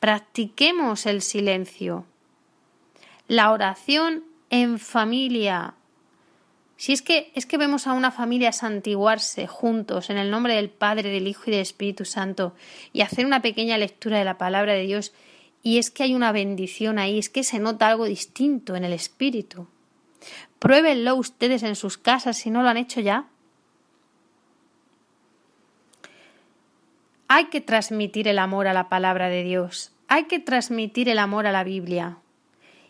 Practiquemos 0.00 1.06
el 1.06 1.22
silencio. 1.22 2.04
La 3.28 3.50
oración 3.50 4.24
en 4.50 4.78
familia. 4.78 5.74
Si 6.76 6.92
es 6.92 7.02
que 7.02 7.32
es 7.34 7.46
que 7.46 7.56
vemos 7.56 7.86
a 7.86 7.94
una 7.94 8.10
familia 8.10 8.52
santiguarse 8.52 9.46
juntos 9.46 10.10
en 10.10 10.18
el 10.18 10.30
nombre 10.30 10.54
del 10.54 10.68
Padre, 10.68 11.10
del 11.10 11.26
Hijo 11.26 11.44
y 11.46 11.52
del 11.52 11.60
Espíritu 11.60 12.04
Santo 12.04 12.54
y 12.92 13.00
hacer 13.00 13.24
una 13.24 13.40
pequeña 13.40 13.78
lectura 13.78 14.18
de 14.18 14.24
la 14.24 14.38
palabra 14.38 14.74
de 14.74 14.82
Dios 14.82 15.12
y 15.62 15.78
es 15.78 15.90
que 15.90 16.04
hay 16.04 16.14
una 16.14 16.30
bendición 16.30 16.98
ahí, 16.98 17.18
es 17.18 17.28
que 17.28 17.42
se 17.42 17.58
nota 17.58 17.88
algo 17.88 18.04
distinto 18.04 18.76
en 18.76 18.84
el 18.84 18.92
espíritu. 18.92 19.66
Pruébenlo 20.60 21.16
ustedes 21.16 21.64
en 21.64 21.74
sus 21.74 21.98
casas 21.98 22.36
si 22.36 22.50
no 22.50 22.62
lo 22.62 22.68
han 22.68 22.76
hecho 22.76 23.00
ya. 23.00 23.26
Hay 27.28 27.46
que 27.46 27.60
transmitir 27.60 28.28
el 28.28 28.38
amor 28.38 28.68
a 28.68 28.72
la 28.72 28.88
palabra 28.88 29.28
de 29.28 29.42
Dios, 29.42 29.92
hay 30.08 30.24
que 30.24 30.38
transmitir 30.38 31.08
el 31.08 31.18
amor 31.18 31.46
a 31.46 31.52
la 31.52 31.64
Biblia. 31.64 32.18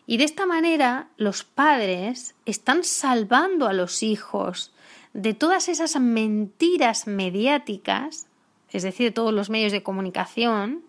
Y 0.07 0.19
de 0.19 0.25
esta 0.25 0.47
manera 0.47 1.09
los 1.17 1.43
padres 1.43 2.35
están 2.45 2.85
salvando 2.85 3.67
a 3.67 3.73
los 3.73 4.03
hijos 4.03 4.73
de 5.15 5.35
todas 5.35 5.69
esas 5.69 5.99
mentiras 5.99 7.07
mediáticas, 7.07 8.27
es 8.71 8.83
decir, 8.83 9.07
de 9.07 9.13
todos 9.13 9.33
los 9.33 9.51
medios 9.51 9.73
de 9.73 9.83
comunicación, 9.83 10.83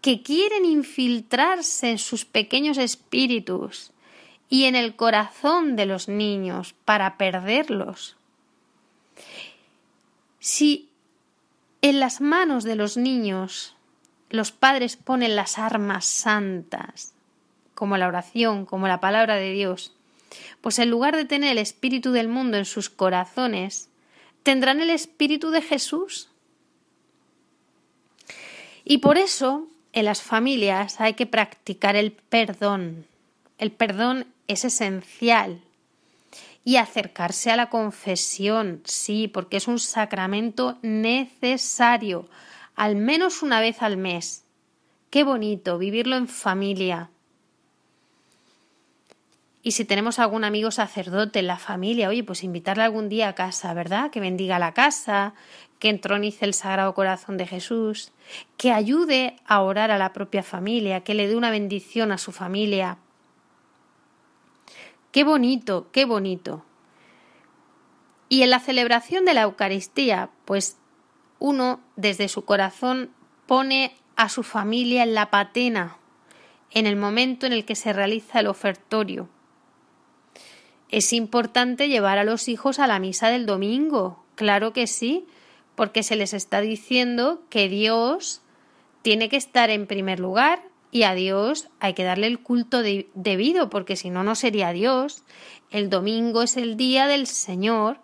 que 0.00 0.22
quieren 0.22 0.64
infiltrarse 0.64 1.90
en 1.90 1.98
sus 1.98 2.24
pequeños 2.24 2.78
espíritus 2.78 3.92
y 4.48 4.64
en 4.64 4.74
el 4.74 4.96
corazón 4.96 5.76
de 5.76 5.86
los 5.86 6.08
niños 6.08 6.74
para 6.84 7.18
perderlos. 7.18 8.16
Si 10.38 10.89
en 11.82 12.00
las 12.00 12.20
manos 12.20 12.64
de 12.64 12.76
los 12.76 12.96
niños 12.96 13.76
los 14.28 14.52
padres 14.52 14.96
ponen 14.96 15.34
las 15.34 15.58
armas 15.58 16.04
santas, 16.06 17.14
como 17.74 17.96
la 17.96 18.06
oración, 18.06 18.66
como 18.66 18.86
la 18.86 19.00
palabra 19.00 19.36
de 19.36 19.52
Dios, 19.52 19.96
pues 20.60 20.78
en 20.78 20.90
lugar 20.90 21.16
de 21.16 21.24
tener 21.24 21.52
el 21.52 21.58
espíritu 21.58 22.12
del 22.12 22.28
mundo 22.28 22.56
en 22.56 22.64
sus 22.64 22.90
corazones, 22.90 23.88
tendrán 24.42 24.80
el 24.80 24.90
espíritu 24.90 25.50
de 25.50 25.62
Jesús. 25.62 26.28
Y 28.84 28.98
por 28.98 29.18
eso 29.18 29.66
en 29.92 30.04
las 30.04 30.22
familias 30.22 31.00
hay 31.00 31.14
que 31.14 31.26
practicar 31.26 31.96
el 31.96 32.12
perdón. 32.12 33.06
El 33.58 33.72
perdón 33.72 34.26
es 34.46 34.64
esencial 34.64 35.60
y 36.64 36.76
acercarse 36.76 37.50
a 37.50 37.56
la 37.56 37.70
confesión, 37.70 38.82
sí, 38.84 39.28
porque 39.28 39.56
es 39.56 39.68
un 39.68 39.78
sacramento 39.78 40.78
necesario, 40.82 42.28
al 42.76 42.96
menos 42.96 43.42
una 43.42 43.60
vez 43.60 43.82
al 43.82 43.96
mes. 43.96 44.44
Qué 45.10 45.24
bonito 45.24 45.78
vivirlo 45.78 46.16
en 46.16 46.28
familia. 46.28 47.10
Y 49.62 49.72
si 49.72 49.84
tenemos 49.84 50.18
algún 50.18 50.44
amigo 50.44 50.70
sacerdote 50.70 51.40
en 51.40 51.46
la 51.46 51.58
familia, 51.58 52.08
oye, 52.08 52.24
pues 52.24 52.44
invitarle 52.44 52.84
algún 52.84 53.08
día 53.08 53.28
a 53.28 53.34
casa, 53.34 53.74
¿verdad? 53.74 54.10
Que 54.10 54.20
bendiga 54.20 54.58
la 54.58 54.72
casa, 54.72 55.34
que 55.78 55.90
entronice 55.90 56.46
el 56.46 56.54
Sagrado 56.54 56.94
Corazón 56.94 57.36
de 57.36 57.46
Jesús, 57.46 58.12
que 58.56 58.72
ayude 58.72 59.36
a 59.46 59.60
orar 59.60 59.90
a 59.90 59.98
la 59.98 60.12
propia 60.12 60.42
familia, 60.42 61.00
que 61.00 61.14
le 61.14 61.28
dé 61.28 61.36
una 61.36 61.50
bendición 61.50 62.10
a 62.12 62.18
su 62.18 62.32
familia, 62.32 62.98
Qué 65.12 65.24
bonito, 65.24 65.88
qué 65.92 66.04
bonito. 66.04 66.64
Y 68.28 68.42
en 68.42 68.50
la 68.50 68.60
celebración 68.60 69.24
de 69.24 69.34
la 69.34 69.42
Eucaristía, 69.42 70.30
pues 70.44 70.76
uno 71.40 71.80
desde 71.96 72.28
su 72.28 72.44
corazón 72.44 73.10
pone 73.46 73.96
a 74.14 74.28
su 74.28 74.44
familia 74.44 75.02
en 75.02 75.14
la 75.14 75.30
patena, 75.30 75.96
en 76.70 76.86
el 76.86 76.94
momento 76.94 77.46
en 77.46 77.52
el 77.52 77.64
que 77.64 77.74
se 77.74 77.92
realiza 77.92 78.38
el 78.38 78.46
ofertorio. 78.46 79.28
Es 80.90 81.12
importante 81.12 81.88
llevar 81.88 82.18
a 82.18 82.24
los 82.24 82.48
hijos 82.48 82.78
a 82.78 82.86
la 82.86 83.00
misa 83.00 83.28
del 83.28 83.46
domingo, 83.46 84.24
claro 84.36 84.72
que 84.72 84.86
sí, 84.86 85.26
porque 85.74 86.02
se 86.04 86.14
les 86.14 86.34
está 86.34 86.60
diciendo 86.60 87.42
que 87.50 87.68
Dios 87.68 88.42
tiene 89.02 89.28
que 89.28 89.36
estar 89.36 89.70
en 89.70 89.86
primer 89.86 90.20
lugar 90.20 90.69
y 90.92 91.04
a 91.04 91.14
Dios 91.14 91.68
hay 91.78 91.94
que 91.94 92.04
darle 92.04 92.26
el 92.26 92.40
culto 92.40 92.82
debido, 92.82 93.70
porque 93.70 93.96
si 93.96 94.10
no, 94.10 94.24
no 94.24 94.34
sería 94.34 94.72
Dios. 94.72 95.22
El 95.70 95.88
domingo 95.88 96.42
es 96.42 96.56
el 96.56 96.76
día 96.76 97.06
del 97.06 97.26
Señor. 97.26 97.98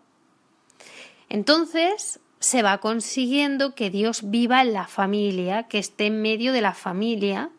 Entonces 1.29 2.21
se 2.39 2.63
va 2.63 2.79
consiguiendo 2.79 3.75
que 3.75 3.91
Dios 3.91 4.31
viva 4.31 4.63
en 4.63 4.73
la 4.73 4.87
familia, 4.87 5.65
que 5.65 5.79
esté 5.79 6.07
en 6.07 6.23
medio 6.23 6.53
de 6.53 6.61
la 6.61 6.75
familia, 6.75 7.51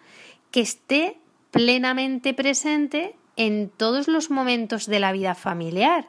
que 0.51 0.61
esté 0.61 1.19
plenamente 1.51 2.33
presente 2.33 3.15
en 3.35 3.69
todos 3.69 4.07
los 4.07 4.29
momentos 4.29 4.85
de 4.85 4.99
la 4.99 5.11
vida 5.11 5.35
familiar, 5.35 6.07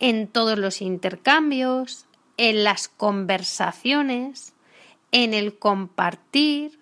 en 0.00 0.28
todos 0.28 0.58
los 0.58 0.80
intercambios, 0.80 2.06
en 2.36 2.64
las 2.64 2.88
conversaciones, 2.88 4.54
en 5.12 5.34
el 5.34 5.58
compartir, 5.58 6.81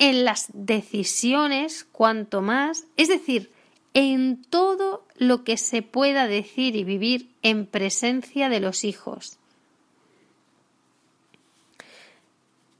en 0.00 0.24
las 0.24 0.46
decisiones, 0.54 1.86
cuanto 1.92 2.40
más, 2.40 2.86
es 2.96 3.08
decir, 3.08 3.52
en 3.92 4.42
todo 4.42 5.06
lo 5.16 5.44
que 5.44 5.58
se 5.58 5.82
pueda 5.82 6.26
decir 6.26 6.74
y 6.74 6.84
vivir 6.84 7.28
en 7.42 7.66
presencia 7.66 8.48
de 8.48 8.60
los 8.60 8.82
hijos. 8.82 9.38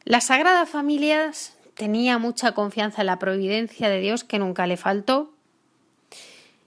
La 0.04 0.22
Sagrada 0.22 0.64
Familia 0.64 1.30
tenía 1.74 2.16
mucha 2.16 2.52
confianza 2.52 3.02
en 3.02 3.06
la 3.06 3.18
providencia 3.18 3.90
de 3.90 4.00
Dios 4.00 4.24
que 4.24 4.38
nunca 4.38 4.66
le 4.66 4.78
faltó. 4.78 5.30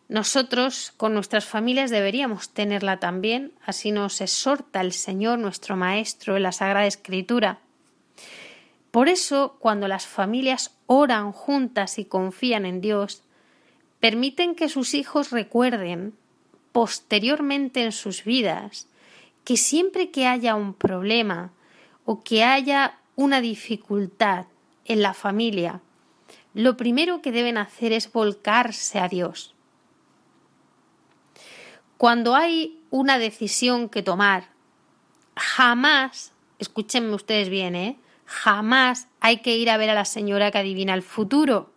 Nosotros 0.07 0.93
con 0.97 1.15
nuestras 1.15 1.45
familias 1.45 1.89
deberíamos 1.89 2.49
tenerla 2.49 2.99
también, 2.99 3.53
así 3.65 3.91
nos 3.91 4.21
exhorta 4.21 4.81
el 4.81 4.91
Señor, 4.91 5.39
nuestro 5.39 5.75
Maestro, 5.75 6.37
en 6.37 6.43
la 6.43 6.51
Sagrada 6.51 6.85
Escritura. 6.85 7.62
Por 8.93 9.09
eso, 9.09 9.55
cuando 9.57 9.87
las 9.87 10.05
familias 10.05 10.77
oran 10.85 11.31
juntas 11.31 11.97
y 11.97 12.05
confían 12.05 12.63
en 12.67 12.79
Dios, 12.79 13.23
permiten 13.99 14.53
que 14.53 14.69
sus 14.69 14.93
hijos 14.93 15.31
recuerden, 15.31 16.13
posteriormente 16.71 17.83
en 17.83 17.91
sus 17.91 18.23
vidas, 18.23 18.87
que 19.45 19.57
siempre 19.57 20.11
que 20.11 20.27
haya 20.27 20.53
un 20.53 20.75
problema 20.75 21.53
o 22.05 22.21
que 22.21 22.43
haya 22.43 22.99
una 23.15 23.41
dificultad 23.41 24.45
en 24.85 25.01
la 25.01 25.15
familia, 25.15 25.81
lo 26.53 26.77
primero 26.77 27.23
que 27.23 27.31
deben 27.31 27.57
hacer 27.57 27.93
es 27.93 28.11
volcarse 28.11 28.99
a 28.99 29.09
Dios. 29.09 29.55
Cuando 31.97 32.35
hay 32.35 32.79
una 32.91 33.17
decisión 33.17 33.89
que 33.89 34.03
tomar, 34.03 34.49
jamás, 35.35 36.31
escúchenme 36.59 37.15
ustedes 37.15 37.49
bien, 37.49 37.75
¿eh? 37.75 37.97
Jamás 38.33 39.07
hay 39.19 39.37
que 39.37 39.55
ir 39.55 39.69
a 39.69 39.77
ver 39.77 39.91
a 39.91 39.93
la 39.93 40.05
señora 40.05 40.49
que 40.49 40.57
adivina 40.57 40.95
el 40.95 41.03
futuro 41.03 41.71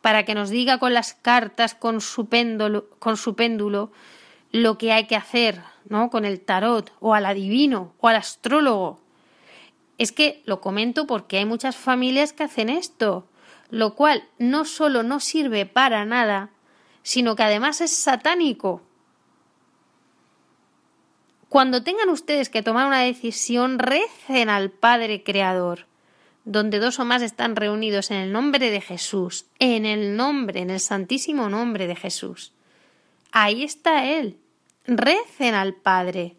para 0.00 0.24
que 0.24 0.34
nos 0.34 0.48
diga 0.48 0.78
con 0.78 0.94
las 0.94 1.12
cartas, 1.12 1.74
con 1.74 2.00
su 2.00 2.26
péndulo, 2.26 2.88
con 2.98 3.18
su 3.18 3.36
péndulo, 3.36 3.92
lo 4.50 4.78
que 4.78 4.92
hay 4.92 5.06
que 5.06 5.14
hacer, 5.14 5.60
¿no? 5.90 6.08
Con 6.08 6.24
el 6.24 6.40
tarot, 6.40 6.90
o 7.00 7.12
al 7.12 7.26
adivino, 7.26 7.92
o 8.00 8.08
al 8.08 8.16
astrólogo. 8.16 8.98
Es 9.98 10.10
que 10.10 10.42
lo 10.46 10.62
comento 10.62 11.06
porque 11.06 11.36
hay 11.36 11.44
muchas 11.44 11.76
familias 11.76 12.32
que 12.32 12.44
hacen 12.44 12.70
esto, 12.70 13.28
lo 13.68 13.94
cual 13.94 14.26
no 14.38 14.64
solo 14.64 15.02
no 15.02 15.20
sirve 15.20 15.66
para 15.66 16.06
nada, 16.06 16.48
sino 17.02 17.36
que 17.36 17.42
además 17.42 17.82
es 17.82 17.94
satánico. 17.94 18.80
Cuando 21.50 21.84
tengan 21.84 22.08
ustedes 22.08 22.48
que 22.48 22.62
tomar 22.62 22.86
una 22.86 23.00
decisión, 23.00 23.78
recen 23.78 24.48
al 24.48 24.70
Padre 24.70 25.22
Creador 25.22 25.89
donde 26.50 26.80
dos 26.80 26.98
o 26.98 27.04
más 27.04 27.22
están 27.22 27.54
reunidos 27.54 28.10
en 28.10 28.16
el 28.16 28.32
nombre 28.32 28.70
de 28.70 28.80
Jesús, 28.80 29.46
en 29.60 29.86
el 29.86 30.16
nombre, 30.16 30.58
en 30.60 30.70
el 30.70 30.80
santísimo 30.80 31.48
nombre 31.48 31.86
de 31.86 31.94
Jesús. 31.94 32.52
Ahí 33.30 33.62
está 33.62 34.04
Él. 34.04 34.36
Recen 34.84 35.54
al 35.54 35.74
Padre 35.74 36.34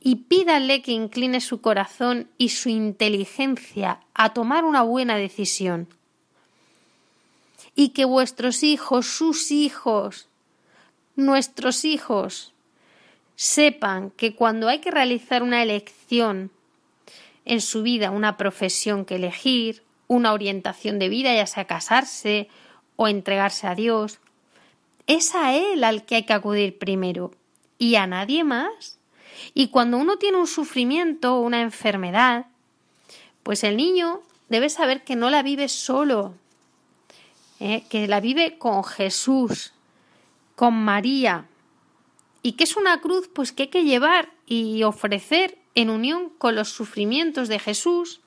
y 0.00 0.16
pídanle 0.16 0.82
que 0.82 0.92
incline 0.92 1.40
su 1.40 1.62
corazón 1.62 2.28
y 2.36 2.50
su 2.50 2.68
inteligencia 2.68 4.00
a 4.12 4.34
tomar 4.34 4.66
una 4.66 4.82
buena 4.82 5.16
decisión. 5.16 5.88
Y 7.74 7.90
que 7.90 8.04
vuestros 8.04 8.62
hijos, 8.62 9.06
sus 9.06 9.50
hijos, 9.50 10.28
nuestros 11.16 11.86
hijos, 11.86 12.52
sepan 13.34 14.10
que 14.10 14.34
cuando 14.34 14.68
hay 14.68 14.80
que 14.80 14.90
realizar 14.90 15.42
una 15.42 15.62
elección 15.62 16.50
en 17.48 17.60
su 17.60 17.82
vida, 17.82 18.10
una 18.10 18.36
profesión 18.36 19.04
que 19.04 19.16
elegir, 19.16 19.82
una 20.06 20.32
orientación 20.32 20.98
de 20.98 21.08
vida, 21.08 21.34
ya 21.34 21.46
sea 21.46 21.66
casarse 21.66 22.48
o 22.96 23.08
entregarse 23.08 23.66
a 23.66 23.74
Dios, 23.74 24.20
es 25.06 25.34
a 25.34 25.54
Él 25.54 25.82
al 25.82 26.04
que 26.04 26.16
hay 26.16 26.22
que 26.24 26.34
acudir 26.34 26.78
primero 26.78 27.32
y 27.78 27.96
a 27.96 28.06
nadie 28.06 28.44
más. 28.44 28.98
Y 29.54 29.68
cuando 29.68 29.96
uno 29.96 30.16
tiene 30.16 30.36
un 30.36 30.46
sufrimiento 30.46 31.40
una 31.40 31.62
enfermedad, 31.62 32.46
pues 33.42 33.64
el 33.64 33.76
niño 33.76 34.22
debe 34.48 34.68
saber 34.68 35.04
que 35.04 35.16
no 35.16 35.30
la 35.30 35.42
vive 35.42 35.68
solo, 35.68 36.34
¿eh? 37.60 37.84
que 37.88 38.08
la 38.08 38.20
vive 38.20 38.58
con 38.58 38.84
Jesús, 38.84 39.72
con 40.54 40.74
María, 40.74 41.46
y 42.42 42.52
que 42.52 42.64
es 42.64 42.76
una 42.76 43.00
cruz 43.00 43.28
pues 43.32 43.52
que 43.52 43.64
hay 43.64 43.68
que 43.68 43.84
llevar 43.84 44.30
y 44.46 44.82
ofrecer 44.82 45.57
en 45.78 45.90
unión 45.90 46.30
con 46.38 46.56
los 46.56 46.70
sufrimientos 46.70 47.46
de 47.46 47.60
Jesús 47.60 48.20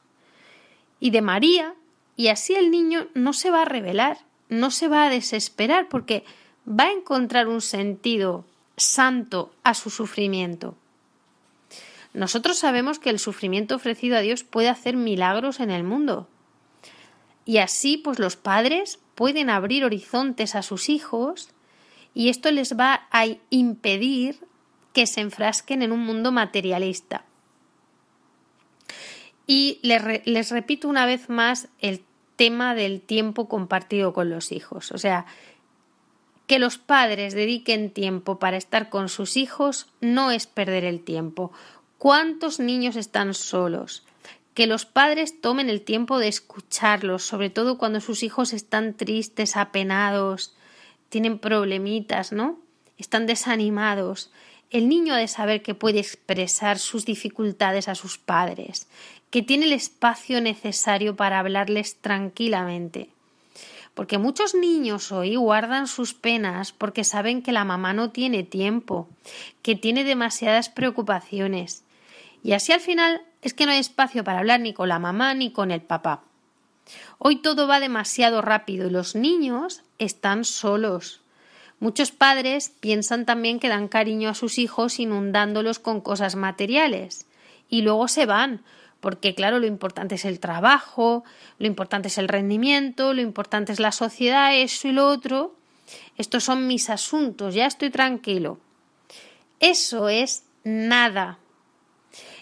y 1.02 1.10
de 1.10 1.22
María, 1.22 1.76
y 2.16 2.30
así 2.30 2.56
el 2.56 2.72
niño 2.72 3.10
no 3.14 3.34
se 3.34 3.52
va 3.52 3.64
a 3.64 3.66
rebelar, 3.66 4.20
no 4.48 4.72
se 4.72 4.88
va 4.88 5.04
a 5.04 5.10
desesperar, 5.10 5.90
porque 5.90 6.24
va 6.66 6.86
a 6.86 6.92
encontrar 6.94 7.50
un 7.50 7.60
sentido 7.60 8.46
santo 8.78 9.52
a 9.66 9.74
su 9.74 9.90
sufrimiento. 9.90 10.78
Nosotros 12.14 12.58
sabemos 12.58 13.00
que 13.00 13.10
el 13.10 13.20
sufrimiento 13.20 13.76
ofrecido 13.76 14.16
a 14.16 14.22
Dios 14.22 14.46
puede 14.46 14.70
hacer 14.70 14.96
milagros 14.96 15.60
en 15.60 15.72
el 15.72 15.84
mundo. 15.84 16.30
Y 17.44 17.58
así, 17.58 17.98
pues 17.98 18.18
los 18.18 18.38
padres 18.38 18.98
pueden 19.14 19.50
abrir 19.50 19.84
horizontes 19.84 20.56
a 20.56 20.62
sus 20.62 20.88
hijos 20.88 21.50
y 22.14 22.30
esto 22.30 22.50
les 22.50 22.78
va 22.80 23.08
a 23.12 23.26
impedir 23.50 24.40
que 24.94 25.06
se 25.06 25.20
enfrasquen 25.20 25.82
en 25.82 25.92
un 25.92 26.00
mundo 26.00 26.32
materialista. 26.32 27.26
Y 29.48 29.80
les, 29.82 30.50
repito 30.50 30.88
una 30.88 31.06
vez 31.06 31.30
más 31.30 31.68
el 31.80 32.04
tema 32.36 32.76
del 32.76 33.02
tiempo 33.02 33.48
compartido 33.48 34.14
con 34.14 34.30
los 34.30 34.52
hijos. 34.52 34.92
O 34.92 34.98
sea, 34.98 35.26
que 36.48 36.60
los 36.60 36.78
padres 36.78 37.34
dediquen 37.34 37.92
tiempo 37.92 38.40
para 38.40 38.58
estar 38.58 38.90
con 38.90 39.10
sus 39.10 39.38
hijos 39.38 39.88
no 40.02 40.32
es 40.32 40.48
perder 40.48 40.84
el 40.84 41.04
tiempo. 41.04 41.52
¿Cuántos 41.98 42.60
niños 42.60 42.96
están 42.96 43.34
solos? 43.34 44.04
Que 44.54 44.68
los 44.68 44.86
padres 44.86 45.40
tomen 45.40 45.70
el 45.70 45.82
tiempo 45.82 46.20
de 46.20 46.28
escucharlos, 46.28 47.24
sobre 47.24 47.50
todo 47.50 47.78
cuando 47.78 48.02
sus 48.02 48.24
hijos 48.24 48.54
están 48.54 48.96
tristes, 48.96 49.56
apenados, 49.56 50.56
tienen 51.10 51.40
problemitas, 51.40 52.32
¿no? 52.32 52.60
Están 52.98 53.28
desanimados. 53.28 54.32
El 54.72 54.88
niño 54.90 55.14
ha 55.14 55.18
de 55.18 55.28
saber 55.28 55.62
que 55.62 55.76
puede 55.76 56.00
expresar 56.00 56.80
sus 56.80 57.06
dificultades 57.06 57.88
a 57.88 57.96
sus 57.96 58.18
padres, 58.18 58.88
que 59.32 59.42
tiene 59.42 59.66
el 59.66 59.74
espacio 59.74 60.42
necesario 60.42 61.16
para 61.16 61.40
hablarles 61.40 61.96
tranquilamente 61.96 63.10
porque 63.94 64.18
muchos 64.18 64.56
niños 64.56 65.12
hoy 65.12 65.36
guardan 65.36 65.88
sus 65.88 66.14
penas 66.14 66.72
porque 66.72 67.04
saben 67.04 67.42
que 67.42 67.52
la 67.52 67.66
mamá 67.66 67.94
no 67.94 68.12
tiene 68.12 68.44
tiempo, 68.44 69.10
que 69.62 69.76
tiene 69.76 70.04
demasiadas 70.04 70.70
preocupaciones. 70.70 71.84
Y 72.44 72.54
así 72.54 72.72
al 72.72 72.80
final 72.80 73.22
es 73.42 73.54
que 73.54 73.66
no 73.66 73.72
hay 73.72 73.80
espacio 73.80 74.24
para 74.24 74.40
hablar 74.40 74.60
ni 74.60 74.74
con 74.74 74.90
la 74.90 75.00
mamá 75.00 75.34
ni 75.34 75.52
con 75.52 75.72
el 75.72 75.82
papá. 75.82 76.24
Hoy 77.20 77.42
todo 77.42 77.68
va 77.68 77.80
demasiado 77.80 78.42
rápido 78.42 78.88
y 78.88 78.92
los 78.92 79.16
niños 79.16 79.84
están 80.00 80.46
solos. 80.46 81.22
Muchos 81.80 82.12
padres 82.12 82.72
piensan 82.80 83.26
también 83.26 83.60
que 83.60 83.70
dan 83.70 83.88
cariño 83.88 84.30
a 84.30 84.36
sus 84.36 84.58
hijos 84.58 85.00
inundándolos 85.00 85.80
con 85.80 86.02
cosas 86.02 86.36
materiales 86.36 87.28
y 87.70 87.82
luego 87.82 88.08
se 88.08 88.26
van 88.26 88.64
porque 89.02 89.36
claro, 89.36 89.60
lo 89.60 89.66
importante 89.66 90.16
es 90.16 90.26
el 90.26 90.40
trabajo, 90.40 91.24
lo 91.58 91.68
importante 91.68 92.08
es 92.08 92.18
el 92.18 92.28
rendimiento, 92.28 93.14
lo 93.14 93.22
importante 93.22 93.74
es 93.74 93.80
la 93.80 93.92
sociedad, 93.92 94.56
eso 94.56 94.88
y 94.88 94.92
lo 94.94 95.08
otro. 95.08 95.56
Estos 96.18 96.44
son 96.46 96.68
mis 96.68 96.90
asuntos, 96.90 97.56
ya 97.56 97.66
estoy 97.66 97.90
tranquilo. 97.90 98.60
Eso 99.60 100.08
es 100.08 100.46
nada. 100.64 101.40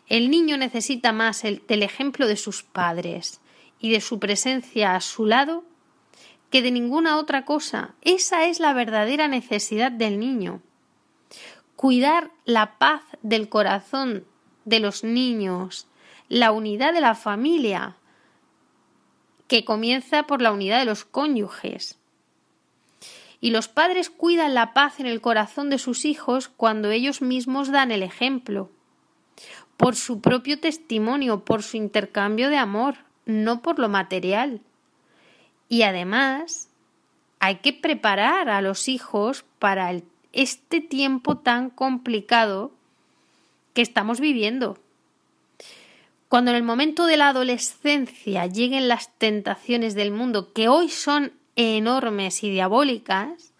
El 0.07 0.29
niño 0.29 0.57
necesita 0.57 1.13
más 1.13 1.45
el, 1.45 1.63
del 1.67 1.81
ejemplo 1.81 2.27
de 2.27 2.35
sus 2.35 2.61
padres 2.63 3.39
y 3.79 3.91
de 3.91 4.01
su 4.01 4.19
presencia 4.19 4.95
a 4.95 5.01
su 5.01 5.25
lado 5.25 5.63
que 6.49 6.61
de 6.61 6.71
ninguna 6.71 7.17
otra 7.17 7.45
cosa. 7.45 7.93
Esa 8.01 8.45
es 8.45 8.59
la 8.59 8.73
verdadera 8.73 9.27
necesidad 9.27 9.91
del 9.91 10.19
niño. 10.19 10.61
Cuidar 11.75 12.31
la 12.43 12.77
paz 12.77 13.03
del 13.21 13.47
corazón 13.47 14.25
de 14.65 14.79
los 14.79 15.03
niños, 15.03 15.87
la 16.29 16.51
unidad 16.51 16.93
de 16.93 17.01
la 17.01 17.15
familia, 17.15 17.97
que 19.47 19.65
comienza 19.65 20.23
por 20.23 20.41
la 20.41 20.51
unidad 20.51 20.79
de 20.79 20.85
los 20.85 21.03
cónyuges. 21.03 21.97
Y 23.41 23.49
los 23.49 23.67
padres 23.67 24.09
cuidan 24.09 24.53
la 24.53 24.73
paz 24.73 24.99
en 24.99 25.07
el 25.07 25.21
corazón 25.21 25.69
de 25.69 25.79
sus 25.79 26.05
hijos 26.05 26.47
cuando 26.47 26.91
ellos 26.91 27.21
mismos 27.21 27.71
dan 27.71 27.91
el 27.91 28.03
ejemplo, 28.03 28.69
por 29.75 29.95
su 29.95 30.21
propio 30.21 30.59
testimonio, 30.59 31.45
por 31.45 31.63
su 31.63 31.77
intercambio 31.77 32.49
de 32.49 32.57
amor, 32.57 32.97
no 33.25 33.61
por 33.61 33.79
lo 33.79 33.89
material. 33.89 34.61
Y 35.67 35.81
además 35.81 36.69
hay 37.39 37.55
que 37.55 37.73
preparar 37.73 38.49
a 38.49 38.61
los 38.61 38.87
hijos 38.87 39.45
para 39.57 39.93
este 40.33 40.81
tiempo 40.81 41.37
tan 41.37 41.69
complicado 41.69 42.71
que 43.73 43.81
estamos 43.81 44.19
viviendo. 44.19 44.77
Cuando 46.29 46.51
en 46.51 46.57
el 46.57 46.63
momento 46.63 47.07
de 47.07 47.17
la 47.17 47.29
adolescencia 47.29 48.45
lleguen 48.45 48.87
las 48.87 49.17
tentaciones 49.17 49.95
del 49.95 50.11
mundo, 50.11 50.53
que 50.53 50.67
hoy 50.67 50.87
son 50.89 51.33
enormes 51.55 52.43
y 52.43 52.51
diabólicas, 52.51 53.51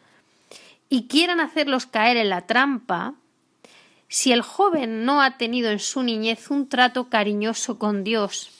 y 0.88 1.08
quieran 1.08 1.40
hacerlos 1.40 1.88
caer 1.88 2.16
en 2.18 2.30
la 2.30 2.46
trampa, 2.46 3.16
si 4.08 4.32
el 4.32 4.44
joven 4.44 5.04
no 5.04 5.24
ha 5.24 5.38
tenido 5.38 5.72
en 5.72 5.80
su 5.80 6.04
niñez 6.04 6.52
un 6.52 6.70
trato 6.70 7.10
cariñoso 7.10 7.80
con 7.80 8.04
Dios, 8.04 8.52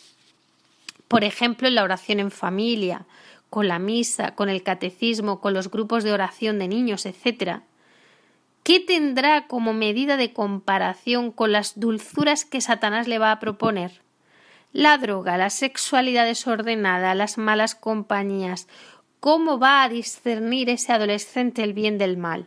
por 1.08 1.24
ejemplo 1.24 1.68
en 1.68 1.76
la 1.76 1.84
oración 1.84 2.20
en 2.20 2.32
familia, 2.32 3.06
con 3.52 3.68
la 3.68 3.78
misa, 3.78 4.34
con 4.34 4.50
el 4.50 4.64
catecismo, 4.64 5.40
con 5.40 5.54
los 5.54 5.70
grupos 5.70 6.04
de 6.04 6.14
oración 6.14 6.58
de 6.58 6.68
niños, 6.68 7.06
etc., 7.06 7.62
¿Qué 8.64 8.80
tendrá 8.80 9.48
como 9.48 9.74
medida 9.74 10.18
de 10.18 10.34
comparación 10.34 11.32
con 11.32 11.52
las 11.52 11.80
dulzuras 11.80 12.46
que 12.46 12.62
Satanás 12.62 13.08
le 13.08 13.20
va 13.20 13.32
a 13.32 13.40
proponer? 13.40 14.02
La 14.72 14.98
droga, 14.98 15.38
la 15.38 15.50
sexualidad 15.50 16.26
desordenada, 16.26 17.16
las 17.16 17.38
malas 17.38 17.74
compañías. 17.74 18.68
¿Cómo 19.20 19.60
va 19.60 19.84
a 19.84 19.90
discernir 19.90 20.70
ese 20.70 20.94
adolescente 20.94 21.64
el 21.64 21.74
bien 21.74 21.98
del 21.98 22.18
mal? 22.18 22.46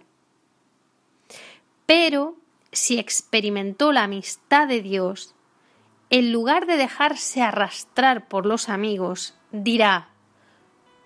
Pero 1.87 2.37
si 2.71 2.99
experimentó 2.99 3.93
la 3.93 4.05
amistad 4.05 4.69
de 4.69 4.81
Dios, 4.81 5.35
en 6.11 6.33
lugar 6.33 6.67
de 6.67 6.77
dejarse 6.77 7.43
arrastrar 7.43 8.29
por 8.29 8.47
los 8.47 8.69
amigos, 8.69 9.35
dirá 9.51 10.09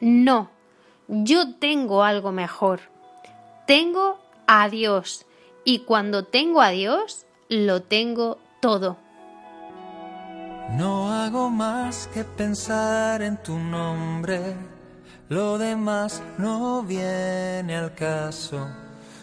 No, 0.00 0.50
yo 1.08 1.54
tengo 1.54 2.04
algo 2.04 2.32
mejor. 2.32 2.80
Tengo 3.66 4.20
a 4.46 4.68
Dios. 4.68 5.26
Y 5.64 5.80
cuando 5.80 6.24
tengo 6.24 6.60
a 6.60 6.70
Dios, 6.70 7.26
lo 7.48 7.82
tengo 7.82 8.38
todo. 8.60 8.98
No 10.72 11.12
hago 11.12 11.48
más 11.50 12.08
que 12.12 12.24
pensar 12.24 13.22
en 13.22 13.36
tu 13.42 13.56
nombre, 13.58 14.54
lo 15.28 15.58
demás 15.58 16.22
no 16.38 16.82
viene 16.82 17.76
al 17.76 17.94
caso. 17.94 18.68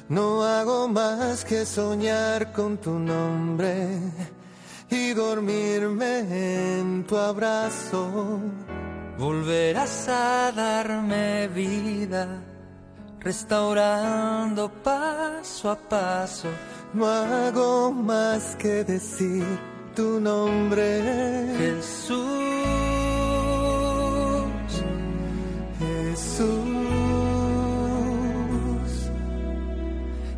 No 0.09 0.43
hago 0.43 0.87
más 0.87 1.43
que 1.43 1.65
soñar 1.65 2.51
con 2.51 2.77
tu 2.77 2.91
nombre 2.99 3.87
y 4.89 5.13
dormirme 5.13 6.79
en 6.79 7.05
tu 7.05 7.17
abrazo. 7.17 8.39
Volverás 9.17 10.07
a 10.09 10.51
darme 10.51 11.47
vida 11.47 12.52
restaurando 13.23 14.69
paso 14.69 15.69
a 15.69 15.75
paso. 15.75 16.49
No 16.93 17.07
hago 17.07 17.91
más 17.91 18.55
que 18.55 18.83
decir 18.83 19.45
tu 19.95 20.19
nombre, 20.19 21.01
Jesús, 21.57 22.19
Jesús, 25.79 26.53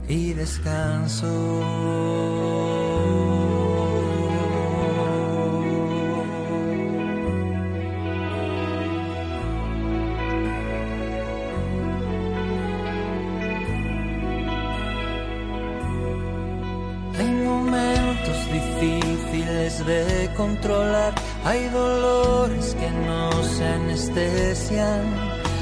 y 0.08 0.34
descanso. 0.34 1.26
De 19.86 20.30
controlar. 20.36 21.14
Hay 21.44 21.68
dolores 21.70 22.76
que 22.76 22.90
no 22.92 23.30
anestesian, 23.64 25.04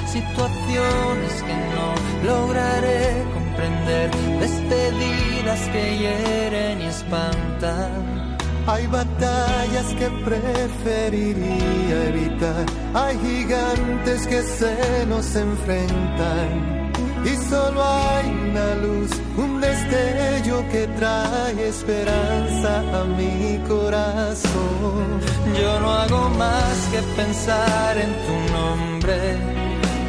situaciones 0.07 1.33
que 1.47 1.55
no 1.73 1.95
lograré 2.25 3.23
comprender, 3.33 4.11
despedidas 4.39 5.59
que 5.71 5.97
hieren 5.97 6.81
y 6.81 6.85
espantan. 6.85 8.37
Hay 8.67 8.87
batallas 8.87 9.87
que 9.99 10.09
preferiría 10.23 12.05
evitar, 12.09 12.65
hay 12.93 13.17
gigantes 13.19 14.27
que 14.27 14.41
se 14.43 15.05
nos 15.07 15.35
enfrentan 15.35 16.82
y 17.25 17.35
solo 17.49 17.83
hay 17.83 18.27
una 18.49 18.75
luz, 18.75 19.11
un 19.37 19.61
destello 19.61 20.63
que 20.71 20.87
trae 20.99 21.67
esperanza 21.67 22.79
a 22.99 23.03
mi 23.05 23.59
corazón. 23.67 25.21
Yo 25.59 25.79
no 25.79 25.91
hago 25.91 26.29
más 26.31 26.75
que 26.91 27.01
pensar 27.15 27.97
en 27.97 28.11
tu 28.25 28.35
nombre, 28.57 29.37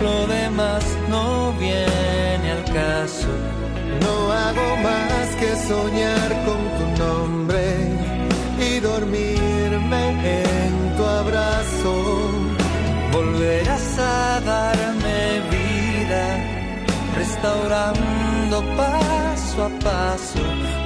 lo 0.03 0.27
demás 0.27 0.85
no 1.09 1.53
viene 1.53 2.53
al 2.57 2.65
caso. 2.65 3.29
No 4.01 4.33
hago 4.33 4.77
más 4.89 5.27
que 5.41 5.51
soñar 5.69 6.29
con 6.47 6.61
tu 6.79 7.05
nombre 7.05 7.65
y 8.59 8.81
dormirme 8.81 10.05
en 10.43 10.97
tu 10.97 11.05
abrazo. 11.05 11.95
Volverás 13.13 13.99
a 13.99 14.41
darme 14.41 15.41
vida 15.51 15.54
restaurando 17.17 18.63
paso 18.77 19.65
a 19.65 19.69
paso. 19.81 20.41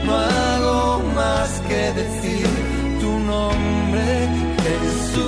No 0.04 0.16
hago 0.16 1.02
más 1.14 1.60
que 1.68 1.92
decir 1.92 2.46
tu 3.00 3.18
nombre, 3.18 4.28
Jesús. 4.64 5.24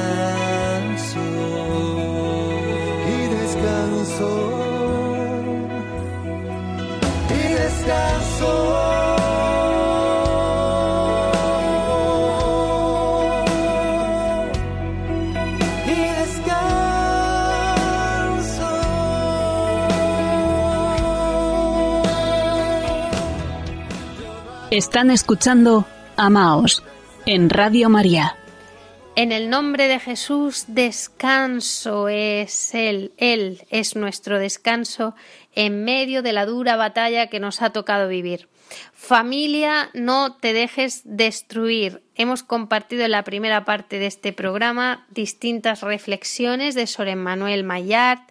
Están 24.72 25.10
escuchando 25.10 25.84
Amaos 26.16 26.82
en 27.26 27.50
Radio 27.50 27.90
María. 27.90 28.41
En 29.22 29.30
el 29.30 29.50
nombre 29.50 29.86
de 29.86 30.00
Jesús, 30.00 30.64
descanso 30.66 32.08
es 32.08 32.74
Él. 32.74 33.12
Él 33.18 33.62
es 33.70 33.94
nuestro 33.94 34.40
descanso 34.40 35.14
en 35.54 35.84
medio 35.84 36.22
de 36.22 36.32
la 36.32 36.44
dura 36.44 36.74
batalla 36.74 37.28
que 37.28 37.38
nos 37.38 37.62
ha 37.62 37.70
tocado 37.70 38.08
vivir. 38.08 38.48
Familia, 38.92 39.90
no 39.94 40.34
te 40.34 40.52
dejes 40.52 41.02
destruir. 41.04 42.02
Hemos 42.16 42.42
compartido 42.42 43.04
en 43.04 43.12
la 43.12 43.22
primera 43.22 43.64
parte 43.64 44.00
de 44.00 44.06
este 44.06 44.32
programa 44.32 45.06
distintas 45.08 45.82
reflexiones 45.82 46.74
de 46.74 46.88
Sor 46.88 47.06
Emmanuel 47.06 47.62
Maillard, 47.62 48.22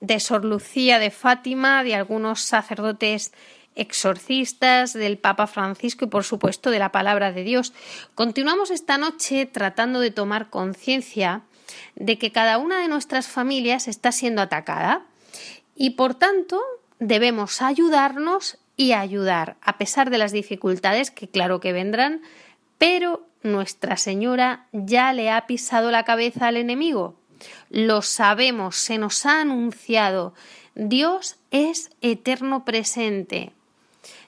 de 0.00 0.18
Sor 0.18 0.44
Lucía 0.44 0.98
de 0.98 1.12
Fátima, 1.12 1.84
de 1.84 1.94
algunos 1.94 2.40
sacerdotes 2.40 3.32
exorcistas, 3.76 4.92
del 4.92 5.18
Papa 5.18 5.46
Francisco 5.46 6.04
y 6.04 6.08
por 6.08 6.24
supuesto 6.24 6.70
de 6.70 6.78
la 6.78 6.92
palabra 6.92 7.32
de 7.32 7.44
Dios. 7.44 7.72
Continuamos 8.14 8.70
esta 8.70 8.98
noche 8.98 9.46
tratando 9.46 10.00
de 10.00 10.10
tomar 10.10 10.50
conciencia 10.50 11.42
de 11.94 12.18
que 12.18 12.32
cada 12.32 12.58
una 12.58 12.80
de 12.80 12.88
nuestras 12.88 13.28
familias 13.28 13.86
está 13.86 14.12
siendo 14.12 14.42
atacada 14.42 15.02
y 15.76 15.90
por 15.90 16.14
tanto 16.14 16.60
debemos 16.98 17.62
ayudarnos 17.62 18.58
y 18.76 18.92
ayudar 18.92 19.56
a 19.62 19.78
pesar 19.78 20.10
de 20.10 20.18
las 20.18 20.32
dificultades 20.32 21.10
que 21.10 21.28
claro 21.28 21.60
que 21.60 21.72
vendrán, 21.72 22.22
pero 22.78 23.26
Nuestra 23.46 23.96
Señora 23.96 24.66
ya 24.72 25.12
le 25.12 25.30
ha 25.30 25.46
pisado 25.46 25.92
la 25.92 26.04
cabeza 26.04 26.48
al 26.48 26.56
enemigo. 26.56 27.14
Lo 27.70 28.02
sabemos, 28.02 28.76
se 28.76 28.98
nos 28.98 29.24
ha 29.24 29.40
anunciado. 29.40 30.34
Dios 30.74 31.36
es 31.52 31.90
eterno 32.00 32.64
presente. 32.64 33.52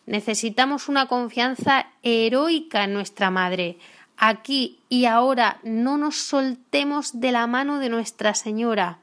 Necesitamos 0.09 0.89
una 0.89 1.07
confianza 1.07 1.89
heroica 2.03 2.85
en 2.85 2.95
nuestra 2.95 3.31
Madre. 3.31 3.79
Aquí 4.17 4.81
y 4.89 5.05
ahora 5.05 5.59
no 5.65 5.99
nos 5.99 6.17
soltemos 6.17 7.21
de 7.21 7.31
la 7.31 7.47
mano 7.47 7.79
de 7.79 7.91
Nuestra 7.91 8.33
Señora. 8.33 9.01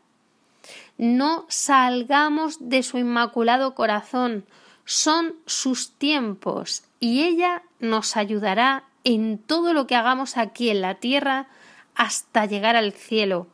No 0.98 1.46
salgamos 1.48 2.58
de 2.60 2.82
su 2.82 2.98
inmaculado 2.98 3.76
corazón. 3.76 4.48
Son 4.84 5.36
sus 5.46 5.92
tiempos 5.92 6.82
y 7.00 7.22
ella 7.22 7.62
nos 7.80 8.18
ayudará 8.18 8.86
en 9.04 9.38
todo 9.38 9.74
lo 9.74 9.86
que 9.86 9.94
hagamos 9.96 10.38
aquí 10.38 10.72
en 10.72 10.82
la 10.82 10.96
tierra 10.96 11.50
hasta 11.94 12.48
llegar 12.48 12.76
al 12.76 12.94
cielo. 12.94 13.46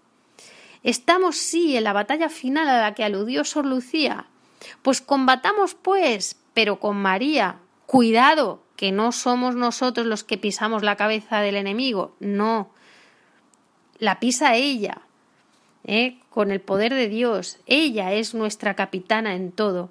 Estamos 0.84 1.36
sí 1.36 1.76
en 1.76 1.84
la 1.84 1.92
batalla 1.92 2.30
final 2.30 2.70
a 2.70 2.80
la 2.80 2.96
que 2.96 3.04
aludió 3.04 3.44
Sor 3.44 3.66
Lucía. 3.66 4.28
Pues 4.84 5.02
combatamos, 5.02 5.76
pues, 5.76 6.38
pero 6.54 6.80
con 6.80 6.98
María. 6.98 7.58
Cuidado, 7.86 8.62
que 8.76 8.92
no 8.92 9.12
somos 9.12 9.56
nosotros 9.56 10.08
los 10.08 10.24
que 10.24 10.38
pisamos 10.38 10.84
la 10.84 10.96
cabeza 10.96 11.40
del 11.42 11.56
enemigo, 11.56 12.16
no. 12.20 12.72
La 14.00 14.20
pisa 14.20 14.56
ella, 14.56 15.02
¿eh? 15.84 16.18
con 16.30 16.52
el 16.52 16.62
poder 16.62 16.94
de 16.94 17.08
Dios. 17.08 17.60
Ella 17.66 18.14
es 18.14 18.34
nuestra 18.34 18.76
capitana 18.76 19.36
en 19.36 19.52
todo. 19.52 19.90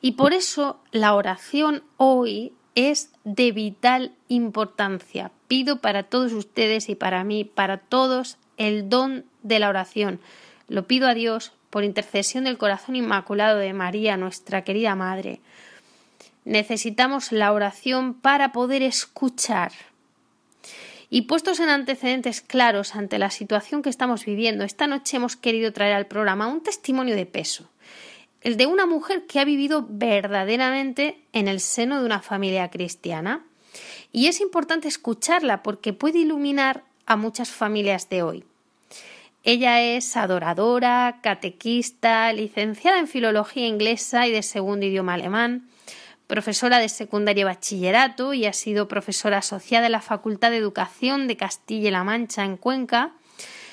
Y 0.00 0.12
por 0.12 0.32
eso 0.32 0.80
la 0.92 1.14
oración 1.14 1.82
hoy 1.96 2.52
es 2.74 3.12
de 3.24 3.52
vital 3.52 4.12
importancia. 4.28 5.30
Pido 5.48 5.80
para 5.80 6.04
todos 6.04 6.32
ustedes 6.32 6.88
y 6.88 6.94
para 6.94 7.24
mí, 7.24 7.44
para 7.44 7.78
todos, 7.78 8.38
el 8.56 8.88
don 8.88 9.24
de 9.42 9.58
la 9.58 9.68
oración. 9.68 10.20
Lo 10.68 10.86
pido 10.86 11.08
a 11.08 11.14
Dios 11.14 11.52
por 11.74 11.82
intercesión 11.82 12.44
del 12.44 12.56
corazón 12.56 12.94
inmaculado 12.94 13.58
de 13.58 13.72
María, 13.72 14.16
nuestra 14.16 14.62
querida 14.62 14.94
Madre. 14.94 15.40
Necesitamos 16.44 17.32
la 17.32 17.52
oración 17.52 18.14
para 18.14 18.52
poder 18.52 18.82
escuchar. 18.82 19.72
Y 21.10 21.22
puestos 21.22 21.58
en 21.58 21.70
antecedentes 21.70 22.42
claros 22.42 22.94
ante 22.94 23.18
la 23.18 23.28
situación 23.30 23.82
que 23.82 23.90
estamos 23.90 24.24
viviendo, 24.24 24.62
esta 24.62 24.86
noche 24.86 25.16
hemos 25.16 25.34
querido 25.34 25.72
traer 25.72 25.94
al 25.94 26.06
programa 26.06 26.46
un 26.46 26.62
testimonio 26.62 27.16
de 27.16 27.26
peso, 27.26 27.68
el 28.42 28.56
de 28.56 28.66
una 28.66 28.86
mujer 28.86 29.26
que 29.26 29.40
ha 29.40 29.44
vivido 29.44 29.84
verdaderamente 29.88 31.18
en 31.32 31.48
el 31.48 31.58
seno 31.58 31.98
de 31.98 32.06
una 32.06 32.20
familia 32.20 32.70
cristiana. 32.70 33.44
Y 34.12 34.28
es 34.28 34.40
importante 34.40 34.86
escucharla 34.86 35.64
porque 35.64 35.92
puede 35.92 36.20
iluminar 36.20 36.84
a 37.04 37.16
muchas 37.16 37.50
familias 37.50 38.08
de 38.08 38.22
hoy. 38.22 38.44
Ella 39.46 39.82
es 39.82 40.16
adoradora, 40.16 41.18
catequista, 41.22 42.32
licenciada 42.32 42.98
en 42.98 43.06
filología 43.06 43.66
inglesa 43.66 44.26
y 44.26 44.32
de 44.32 44.42
segundo 44.42 44.86
idioma 44.86 45.14
alemán, 45.14 45.68
profesora 46.26 46.78
de 46.78 46.88
secundaria 46.88 47.42
y 47.42 47.44
bachillerato 47.44 48.32
y 48.32 48.46
ha 48.46 48.54
sido 48.54 48.88
profesora 48.88 49.38
asociada 49.38 49.84
en 49.84 49.92
la 49.92 50.00
Facultad 50.00 50.50
de 50.50 50.56
Educación 50.56 51.28
de 51.28 51.36
Castilla-La 51.36 52.04
Mancha 52.04 52.42
en 52.42 52.56
Cuenca. 52.56 53.12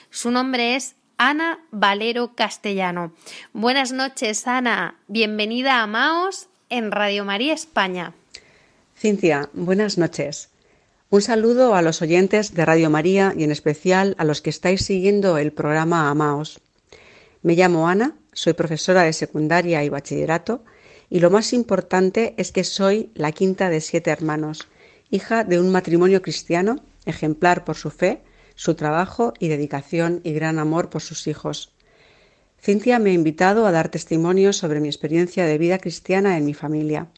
Su 0.10 0.30
nombre 0.30 0.76
es 0.76 0.96
Ana 1.18 1.60
Valero 1.72 2.36
Castellano. 2.36 3.14
Buenas 3.54 3.94
noches, 3.94 4.48
Ana. 4.48 4.96
Bienvenida 5.08 5.82
a 5.82 5.88
Maos 5.88 6.50
en 6.70 6.92
Radio 6.92 7.24
María 7.24 7.54
España. 7.54 8.14
Cintia, 8.98 9.50
buenas 9.54 9.98
noches. 9.98 10.51
Un 11.12 11.22
saludo 11.22 11.76
a 11.76 11.82
los 11.82 12.02
oyentes 12.02 12.54
de 12.54 12.64
Radio 12.64 12.90
María 12.90 13.34
y 13.38 13.44
en 13.44 13.52
especial 13.52 14.16
a 14.18 14.24
los 14.24 14.42
que 14.42 14.50
estáis 14.50 14.86
siguiendo 14.86 15.38
el 15.38 15.52
programa 15.52 16.10
Amaos. 16.10 16.62
Me 17.42 17.56
llamo 17.56 17.90
Ana 17.90 18.16
soy 18.32 18.54
profesora 18.54 19.04
de 19.04 19.12
secundaria 19.12 19.84
y 19.84 19.90
bachillerato 19.90 20.64
y 21.10 21.20
lo 21.20 21.30
más 21.30 21.52
importante 21.52 22.34
es 22.38 22.54
que 22.54 22.64
soy 22.64 23.12
la 23.14 23.34
quinta 23.34 23.70
de 23.70 23.82
siete 23.82 24.10
hermanos, 24.10 24.70
hija 25.10 25.44
de 25.44 25.60
un 25.60 25.70
matrimonio 25.70 26.22
cristiano, 26.22 26.82
ejemplar 27.06 27.66
por 27.66 27.76
su 27.76 27.90
fe, 27.90 28.22
su 28.56 28.76
trabajo 28.76 29.34
y 29.38 29.50
dedicación 29.50 30.22
y 30.24 30.32
gran 30.32 30.60
amor 30.60 30.90
por 30.90 31.02
sus 31.02 31.28
hijos. 31.28 31.74
Cintia 32.58 33.00
me 33.00 33.10
ha 33.10 33.14
invitado 33.14 33.66
a 33.66 33.74
dar 33.74 33.90
testimonio 33.90 34.54
sobre 34.54 34.80
mi 34.80 34.88
experiencia 34.88 35.46
de 35.46 35.58
vida 35.58 35.78
cristiana 35.78 36.38
en 36.38 36.46
mi 36.46 36.54
familia. 36.54 37.10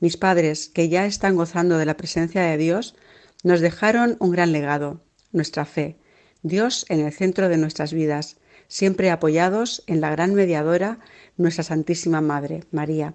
Mis 0.00 0.18
padres, 0.18 0.68
que 0.68 0.90
ya 0.90 1.06
están 1.06 1.34
gozando 1.34 1.78
de 1.78 1.86
la 1.86 1.96
presencia 1.96 2.42
de 2.42 2.58
Dios, 2.58 2.94
nos 3.42 3.60
dejaron 3.60 4.16
un 4.20 4.30
gran 4.30 4.52
legado, 4.52 5.02
nuestra 5.32 5.64
fe, 5.64 5.98
Dios 6.42 6.86
en 6.88 7.00
el 7.00 7.12
centro 7.12 7.48
de 7.48 7.56
nuestras 7.56 7.92
vidas, 7.92 8.36
siempre 8.68 9.10
apoyados 9.10 9.84
en 9.86 10.00
la 10.00 10.10
gran 10.10 10.34
mediadora, 10.34 10.98
nuestra 11.36 11.64
Santísima 11.64 12.20
Madre, 12.20 12.64
María. 12.70 13.14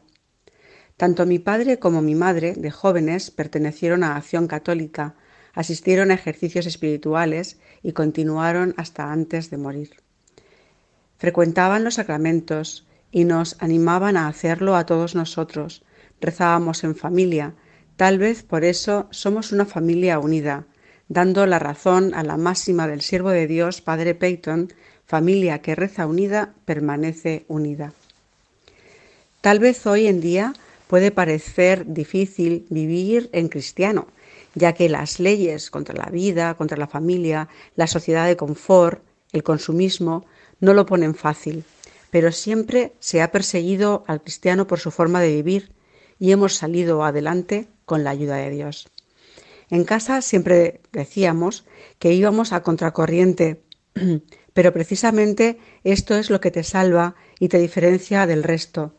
Tanto 0.98 1.26
mi 1.26 1.40
padre 1.40 1.78
como 1.78 2.02
mi 2.02 2.16
madre, 2.16 2.54
de 2.54 2.72
jóvenes, 2.72 3.32
pertenecieron 3.32 4.04
a 4.04 4.16
Acción 4.16 4.48
Católica, 4.48 5.16
asistieron 5.54 6.12
a 6.12 6.16
ejercicios 6.16 6.66
espirituales 6.66 7.60
y 7.84 7.94
continuaron 7.94 8.74
hasta 8.78 9.12
antes 9.12 9.50
de 9.50 9.58
morir. 9.58 9.92
Frecuentaban 11.18 11.84
los 11.84 11.96
sacramentos 11.96 12.88
y 13.12 13.26
nos 13.26 13.58
animaban 13.60 14.18
a 14.18 14.28
hacerlo 14.28 14.76
a 14.76 14.86
todos 14.86 15.16
nosotros. 15.16 15.84
Rezábamos 16.22 16.84
en 16.84 16.96
familia, 16.96 17.56
tal 17.98 18.20
vez 18.20 18.44
por 18.44 18.64
eso 18.64 19.08
somos 19.12 19.52
una 19.52 19.66
familia 19.66 20.20
unida, 20.20 20.66
dando 21.10 21.46
la 21.46 21.60
razón 21.60 22.14
a 22.14 22.24
la 22.24 22.38
máxima 22.38 22.88
del 22.88 23.02
siervo 23.02 23.32
de 23.32 23.48
Dios, 23.48 23.82
Padre 23.82 24.16
Peyton, 24.16 24.72
familia 25.06 25.62
que 25.62 25.76
reza 25.76 26.06
unida, 26.06 26.54
permanece 26.66 27.46
unida. 27.48 27.94
Tal 29.42 29.60
vez 29.60 29.86
hoy 29.88 30.08
en 30.08 30.22
día 30.22 30.54
puede 30.88 31.12
parecer 31.12 31.86
difícil 31.88 32.66
vivir 32.70 33.30
en 33.34 33.50
cristiano, 33.50 34.08
ya 34.54 34.74
que 34.74 34.90
las 34.90 35.20
leyes 35.20 35.72
contra 35.72 35.96
la 35.96 36.12
vida, 36.12 36.54
contra 36.54 36.78
la 36.78 36.88
familia, 36.88 37.48
la 37.76 37.88
sociedad 37.88 38.28
de 38.28 38.38
confort, 38.38 39.02
el 39.32 39.44
consumismo, 39.44 40.26
no 40.60 40.74
lo 40.74 40.86
ponen 40.86 41.16
fácil, 41.16 41.64
pero 42.12 42.32
siempre 42.32 42.94
se 43.00 43.22
ha 43.22 43.32
perseguido 43.32 44.04
al 44.08 44.22
cristiano 44.22 44.68
por 44.68 44.80
su 44.80 44.92
forma 44.92 45.22
de 45.22 45.36
vivir 45.36 45.77
y 46.20 46.32
hemos 46.32 46.56
salido 46.56 47.04
adelante 47.04 47.68
con 47.86 48.04
la 48.04 48.12
ayuda 48.12 48.38
de 48.38 48.50
Dios. 48.50 48.90
En 49.70 49.84
casa 49.84 50.22
siempre 50.22 50.82
decíamos 50.92 51.66
que 52.00 52.14
íbamos 52.14 52.54
a 52.54 52.64
contracorriente, 52.64 53.62
pero 54.54 54.74
precisamente 54.74 55.60
esto 55.84 56.16
es 56.16 56.30
lo 56.30 56.40
que 56.40 56.52
te 56.52 56.64
salva 56.64 57.16
y 57.40 57.50
te 57.50 57.60
diferencia 57.60 58.26
del 58.26 58.44
resto. 58.44 58.94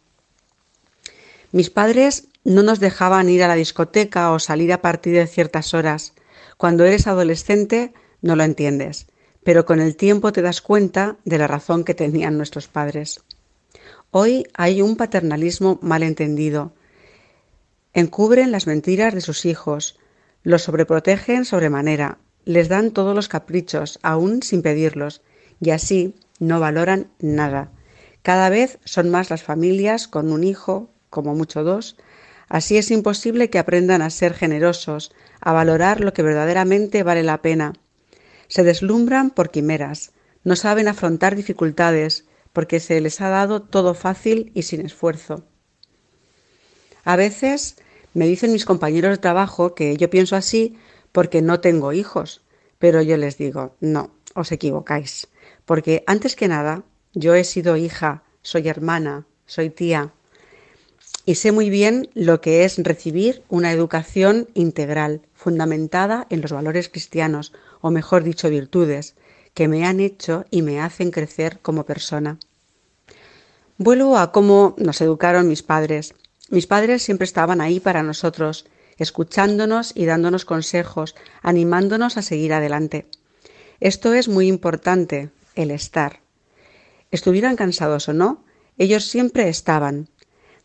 Mis 1.51 1.71
padres 1.71 2.29
no 2.45 2.63
nos 2.63 2.81
dejaban 2.81 3.29
ir 3.29 3.43
a 3.43 3.49
la 3.49 3.55
discoteca 3.55 4.33
o 4.33 4.39
salir 4.39 4.73
a 4.73 4.83
partir 4.83 5.15
de 5.15 5.27
ciertas 5.27 5.75
horas. 5.75 6.13
Cuando 6.57 6.85
eres 6.85 7.07
adolescente 7.07 7.95
no 8.21 8.37
lo 8.37 8.43
entiendes, 8.45 9.07
pero 9.43 9.65
con 9.65 9.81
el 9.81 9.97
tiempo 9.97 10.33
te 10.33 10.43
das 10.43 10.61
cuenta 10.61 11.17
de 11.25 11.39
la 11.39 11.47
razón 11.47 11.85
que 11.85 11.95
tenían 11.95 12.37
nuestros 12.37 12.69
padres. 12.69 13.23
Hoy 14.11 14.47
hay 14.55 14.83
un 14.83 14.97
paternalismo 14.97 15.79
mal 15.83 16.03
entendido. 16.03 16.73
Encubren 17.95 18.53
las 18.53 18.67
mentiras 18.67 19.15
de 19.15 19.21
sus 19.21 19.47
hijos, 19.47 19.99
los 20.43 20.63
sobreprotegen 20.63 21.45
sobremanera, 21.45 22.19
les 22.45 22.69
dan 22.69 22.91
todos 22.91 23.15
los 23.15 23.29
caprichos, 23.29 23.99
aún 24.03 24.43
sin 24.43 24.63
pedirlos, 24.63 25.23
y 25.61 25.71
así 25.71 26.15
no 26.39 26.61
valoran 26.61 27.11
nada. 27.19 27.71
Cada 28.23 28.51
vez 28.51 28.79
son 28.85 29.11
más 29.11 29.31
las 29.31 29.43
familias 29.43 30.07
con 30.07 30.33
un 30.33 30.45
hijo, 30.45 30.91
como 31.11 31.35
mucho 31.35 31.65
dos, 31.65 31.97
así 32.49 32.77
es 32.77 32.91
imposible 32.91 33.51
que 33.51 33.59
aprendan 33.59 34.03
a 34.03 34.11
ser 34.11 34.35
generosos, 34.35 35.13
a 35.41 35.53
valorar 35.53 36.01
lo 36.01 36.13
que 36.13 36.23
verdaderamente 36.23 37.03
vale 37.03 37.23
la 37.23 37.43
pena. 37.43 37.73
Se 38.49 38.63
deslumbran 38.65 39.31
por 39.31 39.51
quimeras, 39.51 40.13
no 40.45 40.57
saben 40.57 40.89
afrontar 40.89 41.37
dificultades, 41.37 42.27
porque 42.53 42.81
se 42.81 43.01
les 43.01 43.21
ha 43.21 43.29
dado 43.29 43.63
todo 43.63 43.95
fácil 43.95 44.53
y 44.55 44.63
sin 44.63 44.85
esfuerzo. 44.85 45.48
A 47.09 47.17
veces 47.17 47.77
me 48.13 48.27
dicen 48.27 48.53
mis 48.53 48.67
compañeros 48.67 49.13
de 49.13 49.17
trabajo 49.17 49.75
que 49.75 49.97
yo 49.97 50.11
pienso 50.11 50.37
así 50.37 50.77
porque 51.11 51.41
no 51.41 51.59
tengo 51.59 51.95
hijos, 51.95 52.43
pero 52.79 53.01
yo 53.01 53.17
les 53.17 53.39
digo, 53.39 53.75
no, 53.81 54.11
os 54.35 54.53
equivocáis, 54.53 55.29
porque 55.65 56.05
antes 56.07 56.37
que 56.37 56.49
nada 56.49 56.83
yo 57.15 57.35
he 57.35 57.45
sido 57.45 57.79
hija, 57.79 58.25
soy 58.43 58.69
hermana, 58.69 59.25
soy 59.47 59.71
tía, 59.71 60.13
y 61.25 61.37
sé 61.37 61.51
muy 61.51 61.71
bien 61.71 62.11
lo 62.13 62.43
que 62.43 62.67
es 62.67 62.77
recibir 62.77 63.43
una 63.49 63.73
educación 63.73 64.51
integral, 64.53 65.23
fundamentada 65.33 66.27
en 66.29 66.43
los 66.43 66.53
valores 66.53 66.91
cristianos, 66.91 67.55
o 67.81 67.91
mejor 67.91 68.23
dicho, 68.23 68.51
virtudes, 68.51 69.15
que 69.55 69.67
me 69.67 69.87
han 69.87 70.01
hecho 70.01 70.45
y 70.51 70.61
me 70.61 70.79
hacen 70.83 71.11
crecer 71.11 71.59
como 71.63 71.87
persona. 71.87 72.39
Vuelvo 73.79 74.19
a 74.19 74.31
cómo 74.31 74.75
nos 74.77 75.01
educaron 75.01 75.49
mis 75.49 75.63
padres. 75.63 76.13
Mis 76.49 76.67
padres 76.67 77.03
siempre 77.03 77.25
estaban 77.25 77.61
ahí 77.61 77.81
para 77.81 78.03
nosotros, 78.03 78.67
escuchándonos 78.97 79.93
y 79.95 80.07
dándonos 80.07 80.45
consejos, 80.45 81.15
animándonos 81.43 82.17
a 82.17 82.23
seguir 82.23 82.53
adelante. 82.53 83.07
Esto 83.81 84.15
es 84.15 84.29
muy 84.29 84.49
importante, 84.49 85.31
el 85.55 85.71
estar. 85.71 86.21
Estuvieran 87.11 87.57
cansados 87.57 88.09
o 88.09 88.13
no, 88.13 88.45
ellos 88.77 89.05
siempre 89.05 89.49
estaban, 89.49 90.09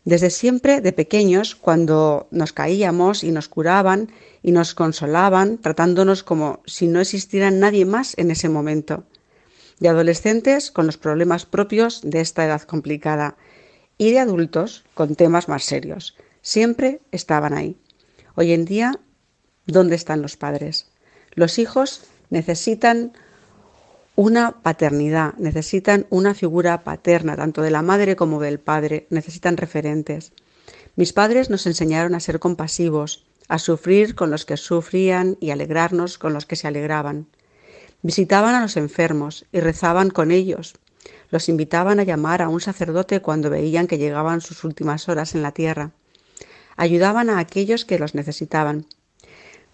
desde 0.04 0.28
siempre, 0.28 0.82
de 0.82 0.92
pequeños, 0.92 1.54
cuando 1.54 2.28
nos 2.30 2.52
caíamos 2.52 3.24
y 3.24 3.30
nos 3.30 3.48
curaban 3.48 4.12
y 4.42 4.52
nos 4.52 4.74
consolaban, 4.74 5.56
tratándonos 5.56 6.22
como 6.22 6.60
si 6.66 6.88
no 6.88 7.00
existiera 7.00 7.50
nadie 7.50 7.86
más 7.86 8.12
en 8.18 8.30
ese 8.30 8.50
momento. 8.50 9.04
De 9.80 9.88
adolescentes, 9.88 10.70
con 10.70 10.84
los 10.84 10.98
problemas 10.98 11.46
propios 11.46 12.02
de 12.02 12.20
esta 12.20 12.44
edad 12.44 12.62
complicada. 12.62 13.36
Y 13.98 14.12
de 14.12 14.18
adultos, 14.18 14.84
con 14.94 15.14
temas 15.14 15.48
más 15.48 15.64
serios. 15.64 16.16
Siempre 16.42 17.00
estaban 17.12 17.54
ahí. 17.54 17.78
Hoy 18.34 18.52
en 18.52 18.64
día, 18.64 18.98
¿dónde 19.66 19.96
están 19.96 20.22
los 20.22 20.36
padres? 20.36 20.90
Los 21.34 21.58
hijos 21.58 22.02
necesitan 22.30 23.12
una 24.16 24.62
paternidad, 24.62 25.34
necesitan 25.34 26.06
una 26.10 26.34
figura 26.34 26.84
paterna, 26.84 27.36
tanto 27.36 27.62
de 27.62 27.70
la 27.70 27.82
madre 27.82 28.16
como 28.16 28.40
del 28.40 28.60
padre, 28.60 29.06
necesitan 29.10 29.56
referentes. 29.56 30.32
Mis 30.96 31.12
padres 31.12 31.50
nos 31.50 31.66
enseñaron 31.66 32.14
a 32.14 32.20
ser 32.20 32.38
compasivos, 32.38 33.24
a 33.48 33.58
sufrir 33.58 34.14
con 34.14 34.30
los 34.30 34.44
que 34.44 34.56
sufrían 34.56 35.36
y 35.40 35.50
alegrarnos 35.50 36.18
con 36.18 36.32
los 36.32 36.46
que 36.46 36.56
se 36.56 36.68
alegraban. 36.68 37.26
Visitaban 38.02 38.54
a 38.54 38.60
los 38.60 38.76
enfermos 38.76 39.46
y 39.52 39.60
rezaban 39.60 40.10
con 40.10 40.30
ellos. 40.30 40.74
Los 41.34 41.48
invitaban 41.48 41.98
a 41.98 42.04
llamar 42.04 42.42
a 42.42 42.48
un 42.48 42.60
sacerdote 42.60 43.20
cuando 43.20 43.50
veían 43.50 43.88
que 43.88 43.98
llegaban 43.98 44.40
sus 44.40 44.62
últimas 44.62 45.08
horas 45.08 45.34
en 45.34 45.42
la 45.42 45.50
tierra. 45.50 45.90
Ayudaban 46.76 47.28
a 47.28 47.40
aquellos 47.40 47.84
que 47.84 47.98
los 47.98 48.14
necesitaban. 48.14 48.86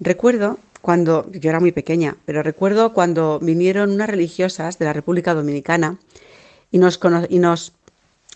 Recuerdo 0.01 0.59
cuando 0.81 1.31
yo 1.33 1.51
era 1.51 1.61
muy 1.61 1.71
pequeña, 1.71 2.17
pero 2.25 2.43
recuerdo 2.43 2.95
cuando 2.95 3.39
vinieron 3.41 3.91
unas 3.91 4.09
religiosas 4.09 4.79
de 4.79 4.87
la 4.87 4.95
República 4.95 5.35
Dominicana 5.35 5.99
y 6.71 6.79
nos, 6.79 6.99
y 7.29 7.39
nos 7.41 7.75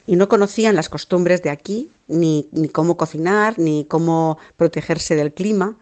y 0.06 0.16
no 0.16 0.28
conocían 0.28 0.76
las 0.76 0.90
costumbres 0.90 1.42
de 1.42 1.48
aquí, 1.48 1.88
ni, 2.08 2.50
ni 2.52 2.68
cómo 2.68 2.98
cocinar, 2.98 3.58
ni 3.58 3.86
cómo 3.86 4.36
protegerse 4.58 5.16
del 5.16 5.32
clima. 5.32 5.78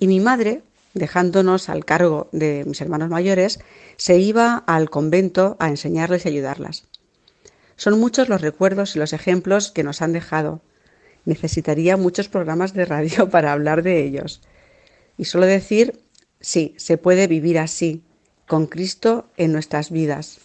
Y 0.00 0.08
mi 0.08 0.18
madre, 0.18 0.62
dejándonos 0.94 1.68
al 1.68 1.84
cargo 1.84 2.28
de 2.32 2.64
mis 2.66 2.80
hermanos 2.80 3.10
mayores, 3.10 3.60
se 3.96 4.18
iba 4.18 4.64
al 4.66 4.90
convento 4.90 5.56
a 5.58 5.68
enseñarles 5.68 6.24
y 6.24 6.28
ayudarlas. 6.28 6.84
Son 7.76 7.98
muchos 7.98 8.28
los 8.28 8.40
recuerdos 8.40 8.94
y 8.94 8.98
los 8.98 9.12
ejemplos 9.12 9.70
que 9.70 9.82
nos 9.82 10.02
han 10.02 10.12
dejado. 10.12 10.60
Necesitaría 11.24 11.96
muchos 11.96 12.28
programas 12.28 12.74
de 12.74 12.84
radio 12.84 13.28
para 13.30 13.52
hablar 13.52 13.82
de 13.82 14.04
ellos. 14.04 14.40
Y 15.18 15.24
solo 15.24 15.46
decir, 15.46 16.00
sí, 16.40 16.74
se 16.78 16.98
puede 16.98 17.26
vivir 17.26 17.58
así, 17.58 18.02
con 18.46 18.66
Cristo 18.66 19.26
en 19.36 19.52
nuestras 19.52 19.90
vidas. 19.90 20.38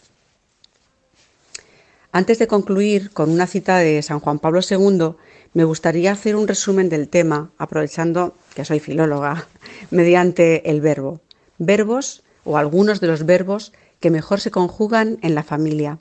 Antes 2.12 2.39
de 2.39 2.48
concluir 2.48 3.12
con 3.12 3.30
una 3.30 3.48
cita 3.48 3.78
de 3.78 4.02
San 4.02 4.20
Juan 4.20 4.39
Pablo 4.39 4.62
II, 4.68 5.16
me 5.58 5.64
gustaría 5.64 6.12
hacer 6.12 6.36
un 6.36 6.47
resumen 6.47 6.88
del 6.88 7.10
tema, 7.10 7.49
aprovechando 7.58 8.38
que 8.53 8.64
soy 8.64 8.80
filóloga, 8.80 9.47
mediante 9.89 10.70
el 10.70 10.82
verbo. 10.82 11.20
Verbos 11.58 12.22
o 12.43 12.60
algunos 12.60 13.01
de 13.01 13.08
los 13.08 13.26
verbos 13.26 13.74
que 13.99 14.12
mejor 14.12 14.39
se 14.39 14.51
conjugan 14.51 15.18
en 15.24 15.34
la 15.34 15.41
familia. 15.41 15.97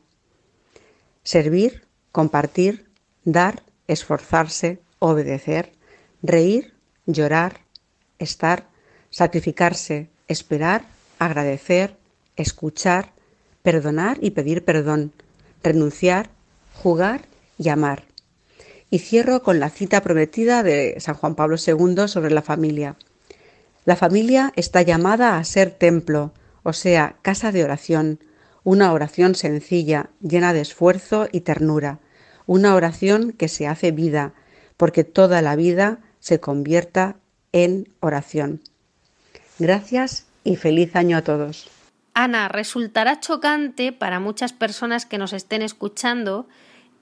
Servir, 1.22 1.86
compartir, 2.12 2.90
dar, 3.24 3.62
esforzarse, 3.86 4.78
obedecer, 4.98 5.72
reír, 6.22 6.74
llorar, 7.06 7.60
estar, 8.18 8.66
sacrificarse, 9.08 10.10
esperar, 10.28 10.84
agradecer, 11.18 11.96
escuchar, 12.36 13.14
perdonar 13.62 14.18
y 14.20 14.32
pedir 14.32 14.66
perdón, 14.66 15.12
renunciar, 15.62 16.28
jugar 16.74 17.22
y 17.56 17.70
amar. 17.70 18.05
Y 18.90 19.00
cierro 19.00 19.42
con 19.42 19.58
la 19.60 19.70
cita 19.70 20.00
prometida 20.02 20.62
de 20.62 20.96
San 20.98 21.14
Juan 21.14 21.34
Pablo 21.34 21.56
II 21.56 22.08
sobre 22.08 22.30
la 22.30 22.42
familia. 22.42 22.96
La 23.84 23.96
familia 23.96 24.52
está 24.56 24.82
llamada 24.82 25.38
a 25.38 25.44
ser 25.44 25.70
templo, 25.70 26.32
o 26.62 26.72
sea, 26.72 27.16
casa 27.22 27.52
de 27.52 27.64
oración, 27.64 28.20
una 28.64 28.92
oración 28.92 29.34
sencilla, 29.36 30.10
llena 30.20 30.52
de 30.52 30.60
esfuerzo 30.60 31.28
y 31.30 31.42
ternura, 31.42 32.00
una 32.46 32.74
oración 32.74 33.32
que 33.32 33.48
se 33.48 33.68
hace 33.68 33.92
vida, 33.92 34.34
porque 34.76 35.04
toda 35.04 35.42
la 35.42 35.54
vida 35.54 36.00
se 36.18 36.40
convierta 36.40 37.16
en 37.52 37.88
oración. 38.00 38.60
Gracias 39.58 40.26
y 40.42 40.56
feliz 40.56 40.96
año 40.96 41.16
a 41.16 41.22
todos. 41.22 41.70
Ana, 42.14 42.48
resultará 42.48 43.20
chocante 43.20 43.92
para 43.92 44.20
muchas 44.20 44.52
personas 44.52 45.06
que 45.06 45.18
nos 45.18 45.32
estén 45.32 45.62
escuchando 45.62 46.48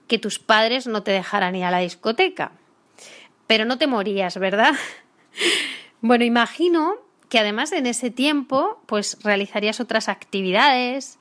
que 0.07 0.19
tus 0.19 0.39
padres 0.39 0.87
no 0.87 1.03
te 1.03 1.13
dejaran 1.13 1.57
ir 1.57 1.65
a 1.65 1.71
la 1.71 1.79
discoteca. 1.79 2.53
Pero 3.47 3.65
no 3.65 3.79
te 3.79 3.87
morías, 3.87 4.39
¿verdad? 4.39 4.75
bueno, 6.01 6.25
imagino 6.25 6.97
que 7.29 7.39
además 7.39 7.73
en 7.73 7.87
ese 7.87 8.11
tiempo 8.11 8.81
pues 8.87 9.19
realizarías 9.23 9.81
otras 9.81 10.09
actividades. 10.09 11.19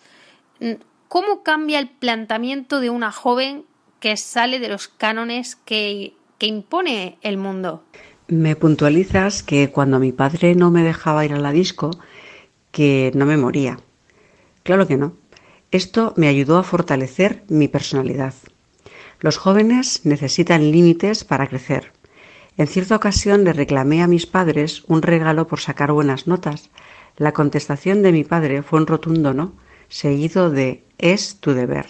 ¿Cómo 1.08 1.44
cambia 1.44 1.80
el 1.80 1.90
planteamiento 1.90 2.80
de 2.80 2.90
una 2.90 3.12
joven 3.12 3.66
que 4.00 4.18
sale 4.18 4.60
de 4.60 4.70
los 4.70 4.88
cánones 4.88 5.56
que, 5.56 6.14
que 6.38 6.48
impone 6.48 7.18
el 7.22 7.38
mundo? 7.38 7.84
Me 8.28 8.56
puntualizas 8.56 9.44
que 9.44 9.70
cuando 9.70 10.00
mi 10.00 10.12
padre 10.12 10.56
no 10.56 10.72
me 10.72 10.84
dejaba 10.84 11.26
ir 11.26 11.34
a 11.34 11.40
la 11.40 11.52
disco, 11.52 11.92
que 12.72 13.12
no 13.16 13.26
me 13.26 13.38
moría. 13.38 13.80
Claro 14.64 14.88
que 14.88 14.98
no. 14.98 15.14
Esto 15.72 16.14
me 16.18 16.28
ayudó 16.28 16.58
a 16.58 16.64
fortalecer 16.64 17.44
mi 17.48 17.68
personalidad. 17.68 18.34
Los 19.24 19.38
jóvenes 19.38 20.02
necesitan 20.04 20.70
límites 20.70 21.24
para 21.24 21.48
crecer. 21.48 21.94
En 22.58 22.68
cierta 22.68 22.98
ocasión 22.98 23.46
le 23.46 23.54
reclamé 23.54 24.04
a 24.04 24.08
mis 24.08 24.26
padres 24.26 24.84
un 24.88 25.02
regalo 25.02 25.48
por 25.48 25.62
sacar 25.62 25.94
buenas 25.94 26.28
notas. 26.28 26.70
La 27.16 27.32
contestación 27.32 28.04
de 28.04 28.12
mi 28.12 28.26
padre 28.26 28.64
fue 28.64 28.82
un 28.82 28.86
rotundo 28.86 29.34
no, 29.34 29.54
seguido 29.88 30.50
de 30.50 30.84
es 30.98 31.38
tu 31.38 31.54
deber. 31.54 31.86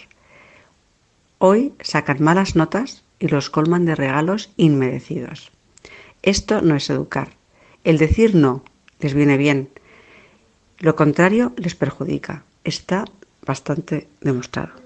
Hoy 1.40 1.74
sacan 1.82 2.22
malas 2.22 2.56
notas 2.56 3.04
y 3.18 3.30
los 3.30 3.50
colman 3.50 3.86
de 3.86 3.96
regalos 3.96 4.52
inmerecidos. 4.56 5.52
Esto 6.22 6.62
no 6.62 6.76
es 6.76 6.88
educar. 6.92 7.30
El 7.84 7.98
decir 7.98 8.36
no 8.36 8.64
les 9.00 9.16
viene 9.16 9.38
bien. 9.38 9.70
Lo 10.78 10.96
contrario 10.96 11.52
les 11.58 11.74
perjudica. 11.74 12.44
Está 12.64 13.06
bastante 13.44 14.08
demostrado. 14.22 14.83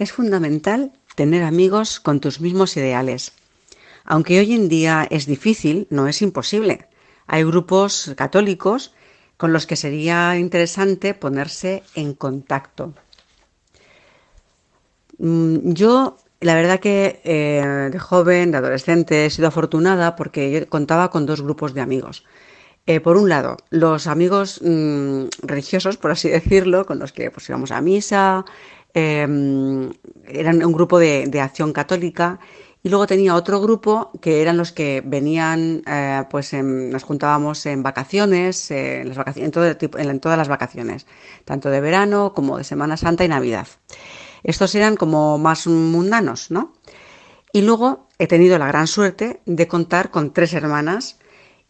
Es 0.00 0.12
fundamental 0.12 0.92
tener 1.14 1.42
amigos 1.42 2.00
con 2.00 2.20
tus 2.20 2.40
mismos 2.40 2.74
ideales. 2.78 3.32
Aunque 4.04 4.38
hoy 4.38 4.54
en 4.54 4.70
día 4.70 5.06
es 5.10 5.26
difícil, 5.26 5.86
no 5.90 6.08
es 6.08 6.22
imposible. 6.22 6.88
Hay 7.26 7.44
grupos 7.44 8.14
católicos 8.16 8.94
con 9.36 9.52
los 9.52 9.66
que 9.66 9.76
sería 9.76 10.38
interesante 10.38 11.12
ponerse 11.12 11.82
en 11.94 12.14
contacto. 12.14 12.94
Mm, 15.18 15.74
yo, 15.74 16.16
la 16.40 16.54
verdad 16.54 16.80
que 16.80 17.20
eh, 17.22 17.90
de 17.92 17.98
joven, 17.98 18.52
de 18.52 18.56
adolescente, 18.56 19.26
he 19.26 19.30
sido 19.30 19.48
afortunada 19.48 20.16
porque 20.16 20.50
yo 20.50 20.66
contaba 20.70 21.10
con 21.10 21.26
dos 21.26 21.42
grupos 21.42 21.74
de 21.74 21.82
amigos. 21.82 22.24
Eh, 22.86 23.00
por 23.00 23.18
un 23.18 23.28
lado, 23.28 23.58
los 23.68 24.06
amigos 24.06 24.60
mm, 24.64 25.24
religiosos, 25.42 25.98
por 25.98 26.10
así 26.10 26.28
decirlo, 26.40 26.86
con 26.86 26.98
los 26.98 27.12
que 27.12 27.30
pues, 27.30 27.46
íbamos 27.50 27.70
a 27.70 27.82
misa, 27.82 28.46
em, 28.94 29.92
eran 30.26 30.64
un 30.64 30.72
grupo 30.72 30.98
de, 30.98 31.40
acción 31.40 31.72
católica 31.72 32.40
y 32.82 32.88
luego 32.88 33.06
tenía 33.06 33.34
otro 33.34 33.60
grupo 33.60 34.10
que 34.22 34.40
eran 34.42 34.56
los 34.56 34.72
que 34.72 35.02
venían, 35.04 35.82
eh, 35.86 36.24
pues 36.30 36.52
nos 36.54 37.02
juntábamos 37.02 37.66
en 37.66 37.82
vacaciones, 37.82 38.70
en, 38.70 39.08
las 39.08 39.16
vacaciones 39.18 39.52
en, 39.56 40.10
en, 40.10 40.20
todas 40.20 40.38
las 40.38 40.48
vacaciones, 40.48 41.06
tanto 41.44 41.70
de 41.70 41.80
verano 41.80 42.32
como 42.34 42.58
de 42.58 42.64
Semana 42.64 42.96
Santa 42.96 43.24
y 43.24 43.28
Navidad. 43.28 43.68
Estos 44.42 44.74
eran 44.74 44.96
como 44.96 45.38
más 45.38 45.66
mundanos, 45.66 46.50
¿no? 46.50 46.72
Y 47.52 47.62
luego 47.62 48.08
he 48.18 48.26
tenido 48.26 48.58
la 48.58 48.68
gran 48.68 48.86
suerte 48.86 49.40
de 49.44 49.66
contar 49.66 50.10
con 50.10 50.32
tres 50.32 50.54
hermanas 50.54 51.18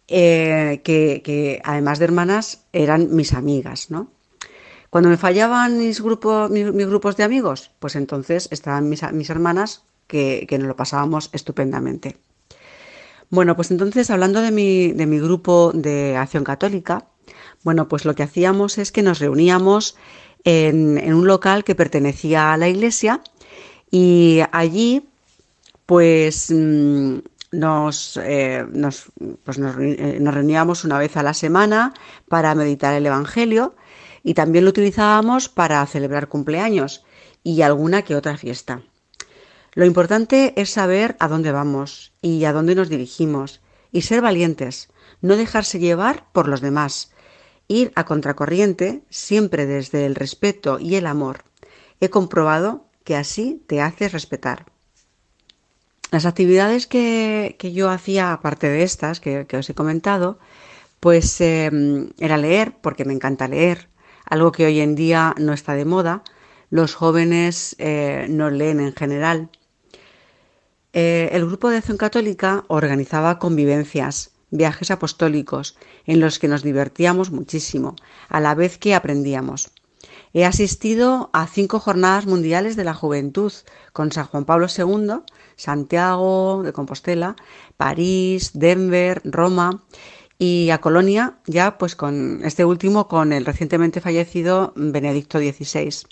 eh, 0.09 0.81
que, 0.85 1.63
además 1.65 1.99
de 1.99 2.05
hermanas 2.05 2.67
eran 2.73 3.15
mis 3.15 3.33
amigas, 3.33 3.91
¿no? 3.91 4.11
Cuando 4.91 5.09
me 5.09 5.17
fallaban 5.17 5.79
mis, 5.79 6.01
grupos, 6.01 6.51
mis, 6.51 6.67
grupos 6.87 7.17
de 7.17 7.23
amigos, 7.23 7.71
pues 7.79 7.97
entonces 7.97 8.49
estaban 8.51 8.89
mis, 8.89 9.31
hermanas 9.31 9.85
que, 10.07 10.47
nos 10.59 10.67
lo 10.67 10.77
pasábamos 10.77 11.31
estupendamente. 11.33 12.17
Bueno, 13.31 13.55
pues 13.55 13.71
entonces 13.71 14.11
hablando 14.11 14.41
de 14.41 14.51
mi, 14.51 14.91
de 14.93 15.07
mi 15.07 15.21
grupo 15.21 15.71
de 15.73 16.17
acción 16.17 16.43
católica, 16.43 17.07
bueno, 17.63 17.89
pues 17.89 18.05
lo 18.05 18.15
que 18.15 18.25
hacíamos 18.25 18.79
es 18.79 18.91
que 18.91 19.03
nos 19.03 19.21
reuníamos 19.21 19.97
en, 20.45 21.15
un 21.15 21.27
local 21.27 21.65
que 21.65 21.75
pertenecía 21.75 22.53
a 22.53 22.57
la 22.57 22.69
iglesia 22.69 23.21
y 23.91 24.41
allí 24.53 25.09
pues 25.87 26.51
mm, 26.51 27.19
nos, 27.53 28.19
eh, 28.23 28.65
pues 29.45 29.59
eh, 29.59 30.19
nos, 30.21 30.35
reuníamos 30.35 30.85
una 30.85 30.99
vez 30.99 31.17
a 31.17 31.23
la 31.23 31.35
semana 31.35 31.95
para 32.29 32.55
meditar 32.55 32.95
el 32.95 33.07
Evangelio 33.07 33.75
y 34.23 34.35
también 34.35 34.65
lo 34.65 34.71
utilizábamos 34.71 35.49
para 35.49 35.85
celebrar 35.87 36.29
cumpleaños 36.29 37.05
y 37.43 37.63
alguna 37.63 38.03
que 38.03 38.17
otra 38.17 38.37
fiesta. 38.37 38.83
Lo 39.75 39.85
importante 39.85 40.53
es 40.57 40.71
saber 40.71 41.17
a 41.21 41.29
dónde 41.29 41.53
vamos 41.53 42.13
y 42.21 42.45
a 42.45 42.53
dónde 42.53 42.75
nos 42.75 42.89
dirigimos 42.89 43.61
y 43.93 44.03
ser 44.03 44.21
valientes, 44.21 44.89
no 45.21 45.37
dejarse 45.37 45.79
llevar 45.79 46.27
por 46.33 46.49
los 46.49 46.61
demás, 46.61 47.13
ir 47.69 47.93
a 47.95 48.05
contracorriente 48.05 49.03
siempre 49.11 49.67
desde 49.67 50.07
el 50.07 50.15
respeto 50.15 50.79
y 50.81 50.97
el 50.97 51.07
amor. 51.07 51.45
He 52.01 52.11
comprobado 52.11 52.87
que 53.05 53.17
así 53.17 53.63
te 53.67 53.81
haces 53.81 54.13
respetar. 54.13 54.67
Las 56.11 56.27
actividades 56.27 56.89
que, 56.89 57.57
yo 57.73 57.89
hacía, 57.89 58.33
aparte 58.33 58.69
de 58.69 58.83
estas 58.83 59.21
que, 59.21 59.47
os 59.53 59.71
he 59.71 59.75
comentado, 59.75 60.41
pues 60.99 61.41
em, 61.41 62.11
era 62.19 62.37
leer, 62.37 62.75
porque 62.83 63.05
me 63.05 63.13
encanta 63.13 63.47
leer, 63.47 63.89
algo 64.31 64.53
que 64.53 64.65
hoy 64.65 64.81
en 64.81 64.95
día 64.95 65.35
no 65.39 65.53
está 65.53 65.75
de 65.75 65.85
moda. 65.85 66.23
Los 66.71 66.95
jóvenes 66.95 67.77
eh, 67.79 68.27
no 68.31 68.49
leen 68.49 68.81
en 68.81 68.95
general. 68.95 69.51
Eh, 70.93 71.29
el 71.33 71.45
grupo 71.47 71.69
de 71.69 71.77
acción 71.77 71.99
católica 71.99 72.65
organizaba 72.69 73.39
convivencias, 73.39 74.31
viajes 74.51 74.91
apostólicos, 74.91 75.77
en 76.07 76.21
los 76.21 76.39
que 76.39 76.49
nos 76.49 76.63
divertíamos 76.63 77.31
muchísimo, 77.31 77.97
a 78.29 78.41
la 78.41 78.55
vez 78.55 78.79
que 78.79 78.95
aprendíamos. 78.95 79.71
He 80.33 80.45
asistido 80.45 81.29
a 81.33 81.47
cinco 81.47 81.79
jornadas 81.79 82.27
mundiales 82.27 82.77
de 82.77 82.85
la 82.85 82.95
juventud 82.95 83.53
con 83.93 84.13
San 84.13 84.27
Juan 84.27 84.45
Pablo 84.45 84.67
II 84.69 85.23
Santiago 85.61 86.63
de 86.65 86.73
Compostela, 86.73 87.37
París, 87.77 88.53
Denver, 88.55 89.21
Roma 89.25 89.83
y 90.41 90.71
a 90.71 90.81
Colonia 90.81 91.35
ya 91.45 91.77
pues 91.77 91.95
con 91.95 92.41
este 92.45 92.65
último 92.65 93.09
con 93.09 93.35
el 93.35 93.45
recientemente 93.45 94.01
fallecido 94.01 94.73
Benedicto 94.75 95.39
XVI. 95.39 96.07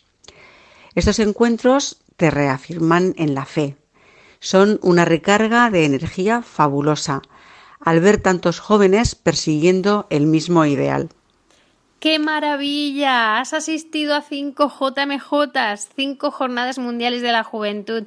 Estos 0.95 1.19
encuentros 1.19 1.97
te 2.19 2.31
reafirman 2.31 3.15
en 3.17 3.35
la 3.35 3.47
fe. 3.47 3.77
Son 4.39 4.79
una 4.83 5.07
recarga 5.07 5.71
de 5.71 5.87
energía 5.87 6.43
fabulosa 6.43 7.23
al 7.81 8.01
ver 8.01 8.21
tantos 8.21 8.61
jóvenes 8.61 9.15
persiguiendo 9.15 10.07
el 10.11 10.27
mismo 10.27 10.67
ideal. 10.67 11.09
¡Qué 11.99 12.19
maravilla! 12.19 13.41
Has 13.41 13.55
asistido 13.55 14.15
a 14.15 14.21
cinco 14.21 14.69
JMJ, 14.69 15.33
cinco 15.97 16.31
Jornadas 16.31 16.79
Mundiales 16.79 17.23
de 17.23 17.33
la 17.33 17.45
Juventud. 17.45 18.05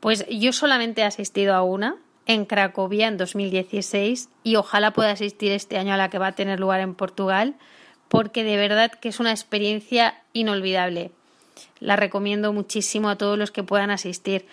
Pues 0.00 0.26
yo 0.28 0.52
solamente 0.52 1.02
he 1.02 1.04
asistido 1.04 1.54
a 1.54 1.62
una 1.62 1.98
en 2.30 2.44
Cracovia 2.44 3.08
en 3.08 3.16
2016 3.16 4.28
y 4.44 4.54
ojalá 4.54 4.92
pueda 4.92 5.10
asistir 5.10 5.50
este 5.50 5.78
año 5.78 5.94
a 5.94 5.96
la 5.96 6.10
que 6.10 6.18
va 6.18 6.28
a 6.28 6.34
tener 6.36 6.60
lugar 6.60 6.78
en 6.78 6.94
Portugal 6.94 7.56
porque 8.08 8.44
de 8.44 8.56
verdad 8.56 8.92
que 8.92 9.08
es 9.08 9.18
una 9.18 9.32
experiencia 9.32 10.22
inolvidable. 10.32 11.10
La 11.80 11.96
recomiendo 11.96 12.52
muchísimo 12.52 13.08
a 13.08 13.18
todos 13.18 13.36
los 13.36 13.50
que 13.50 13.64
puedan 13.64 13.90
asistir. 13.90 14.46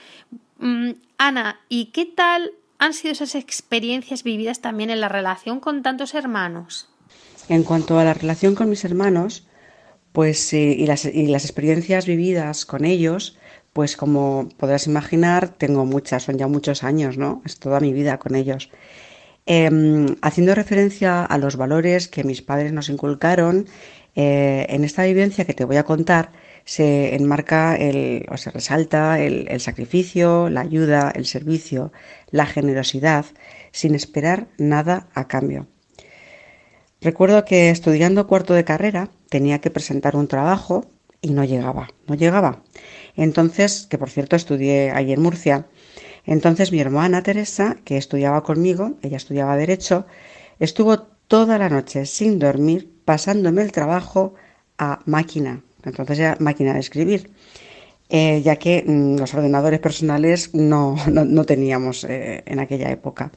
Mm, 0.57 0.93
Ana, 1.19 1.59
¿y 1.69 1.91
qué 1.91 2.05
tal 2.05 2.51
han 2.79 2.95
sido 2.95 3.11
esas 3.11 3.35
experiencias 3.35 4.23
vividas 4.23 4.59
también 4.59 4.89
en 4.89 4.99
la 4.99 5.09
relación 5.09 5.59
con 5.59 5.83
tantos 5.83 6.15
hermanos? 6.15 6.89
En 7.47 7.63
cuanto 7.63 7.99
a 7.99 8.03
la 8.03 8.15
relación 8.15 8.55
con 8.55 8.71
mis 8.71 8.85
hermanos, 8.85 9.45
pues 10.13 10.51
y, 10.51 10.87
las, 10.87 11.05
y 11.05 11.27
las 11.27 11.45
experiencias 11.45 12.07
vividas 12.07 12.65
con 12.65 12.85
ellos, 12.85 13.36
pues 13.77 13.95
como 13.95 14.49
podrás 14.57 14.87
imaginar, 14.87 15.49
tengo 15.49 15.85
muchas, 15.85 16.23
son 16.23 16.39
ya 16.39 16.47
muchos 16.47 16.83
años, 16.83 17.19
¿no? 17.19 17.43
Es 17.45 17.59
toda 17.59 17.79
mi 17.79 17.93
vida 17.93 18.17
con 18.17 18.33
ellos. 18.33 18.71
Em, 19.45 20.15
haciendo 20.23 20.55
referencia 20.55 21.23
a 21.23 21.37
los 21.37 21.57
valores 21.57 22.07
que 22.07 22.23
mis 22.23 22.41
padres 22.41 22.73
nos 22.73 22.89
inculcaron, 22.89 23.67
eh, 24.15 24.65
en 24.69 24.83
esta 24.83 25.03
vivencia 25.03 25.45
que 25.45 25.53
te 25.53 25.63
voy 25.63 25.77
a 25.77 25.83
contar, 25.83 26.31
se 26.65 27.13
enmarca 27.13 27.77
o 28.29 28.37
se 28.37 28.49
resalta 28.49 29.19
el, 29.19 29.47
el 29.47 29.59
sacrificio, 29.59 30.49
la 30.49 30.61
ayuda, 30.61 31.11
el 31.13 31.27
servicio, 31.27 31.91
la 32.31 32.47
generosidad, 32.47 33.25
sin 33.71 33.93
esperar 33.93 34.47
nada 34.57 35.05
a 35.13 35.27
cambio. 35.27 35.67
Recuerdo 36.99 37.45
que 37.45 37.69
estudiando 37.69 38.25
cuarto 38.25 38.55
de 38.55 38.63
carrera 38.63 39.11
tenía 39.29 39.61
que 39.61 39.69
presentar 39.69 40.15
un 40.15 40.27
trabajo 40.27 40.83
y 41.21 41.29
no 41.29 41.43
llegaba, 41.43 41.89
no 42.07 42.15
llegaba. 42.15 42.63
Entonces, 43.17 43.87
que 43.89 43.97
por 43.97 44.09
cierto 44.09 44.35
estudié 44.35 44.91
ahí 44.91 45.11
en 45.11 45.21
Murcia, 45.21 45.65
entonces 46.25 46.71
mi 46.71 46.79
hermana 46.79 47.23
Teresa, 47.23 47.77
que 47.83 47.97
estudiaba 47.97 48.43
conmigo, 48.43 48.93
ella 49.01 49.17
estudiaba 49.17 49.57
derecho, 49.57 50.05
estuvo 50.59 50.99
toda 50.99 51.57
la 51.57 51.69
noche 51.69 52.05
sin 52.05 52.37
dormir 52.37 52.89
pasándome 53.05 53.63
el 53.63 53.71
trabajo 53.71 54.35
a 54.77 54.99
máquina, 55.05 55.63
entonces 55.83 56.19
era 56.19 56.37
máquina 56.39 56.73
de 56.73 56.79
escribir, 56.79 57.31
eh, 58.09 58.41
ya 58.43 58.57
que 58.57 58.83
mm, 58.85 59.17
los 59.17 59.33
ordenadores 59.33 59.79
personales 59.79 60.53
no, 60.53 60.95
no, 61.07 61.43
teníamos 61.45 62.03
eh, 62.03 62.43
en 62.45 62.59
aquella 62.59 62.91
época. 62.91 63.31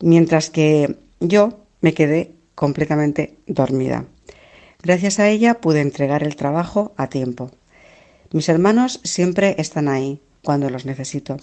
Mientras 0.00 0.50
que 0.50 0.96
yo 1.20 1.60
me 1.80 1.94
quedé 1.94 2.32
completamente 2.54 3.36
dormida. 3.46 4.04
Gracias 4.82 5.18
a 5.18 5.28
ella 5.28 5.60
pude 5.60 5.80
entregar 5.80 6.22
el 6.22 6.36
trabajo 6.36 6.92
a 6.96 7.08
tiempo. 7.08 7.50
Mis 8.32 8.48
hermanos 8.48 9.00
siempre 9.04 9.54
están 9.58 9.88
ahí 9.88 10.20
cuando 10.42 10.70
los 10.70 10.84
necesito. 10.84 11.36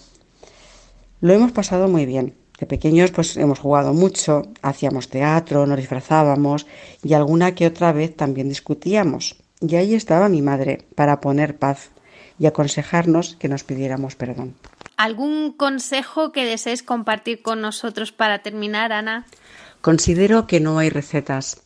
Lo 1.20 1.32
hemos 1.32 1.52
pasado 1.52 1.88
muy 1.88 2.06
bien. 2.06 2.34
De 2.58 2.66
pequeños 2.66 3.10
pues 3.10 3.36
hemos 3.36 3.58
jugado 3.58 3.92
mucho, 3.92 4.42
hacíamos 4.62 5.08
teatro, 5.08 5.66
nos 5.66 5.78
disfrazábamos 5.78 6.66
y 7.02 7.14
alguna 7.14 7.54
que 7.54 7.66
otra 7.66 7.92
vez 7.92 8.16
también 8.16 8.48
discutíamos. 8.48 9.36
Y 9.60 9.76
ahí 9.76 9.94
estaba 9.94 10.28
mi 10.28 10.42
madre 10.42 10.84
para 10.94 11.20
poner 11.20 11.58
paz 11.58 11.90
y 12.38 12.46
aconsejarnos 12.46 13.36
que 13.36 13.48
nos 13.48 13.64
pidiéramos 13.64 14.16
perdón. 14.16 14.54
¿Algún 14.96 15.52
consejo 15.52 16.32
que 16.32 16.44
desees 16.44 16.82
compartir 16.82 17.42
con 17.42 17.60
nosotros 17.60 18.12
para 18.12 18.42
terminar, 18.42 18.92
Ana? 18.92 19.26
Considero 19.80 20.46
que 20.46 20.60
no 20.60 20.78
hay 20.78 20.90
recetas, 20.90 21.60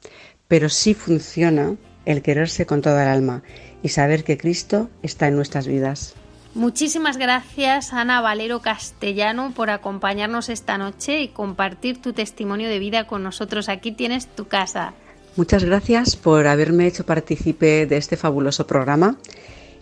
pero 0.49 0.69
sí 0.69 0.95
funciona 0.95 1.77
el 2.07 2.23
quererse 2.23 2.65
con 2.65 2.81
toda 2.81 3.03
el 3.03 3.09
alma 3.09 3.43
y 3.83 3.91
saber 3.91 4.25
que 4.25 4.39
Cristo 4.39 4.89
está 5.03 5.29
en 5.29 5.37
nuestras 5.37 5.67
vidas. 5.67 6.15
Muchísimas 6.55 7.19
gracias 7.19 7.93
Ana 7.93 8.23
Valero 8.23 8.63
Castellano 8.63 9.53
por 9.55 9.69
acompañarnos 9.69 10.49
esta 10.49 10.79
noche 10.79 11.21
y 11.21 11.29
compartir 11.29 12.01
tu 12.01 12.15
testimonio 12.15 12.71
de 12.71 12.79
vida 12.79 13.07
con 13.07 13.23
nosotros. 13.23 13.69
Aquí 13.69 13.93
tienes 13.93 14.27
tu 14.27 14.49
casa. 14.49 14.95
Muchas 15.37 15.65
gracias 15.65 16.17
por 16.17 16.47
haberme 16.47 16.87
hecho 16.87 17.05
partícipe 17.05 17.85
de 17.85 17.99
este 17.99 18.17
fabuloso 18.17 18.67
programa 18.67 19.19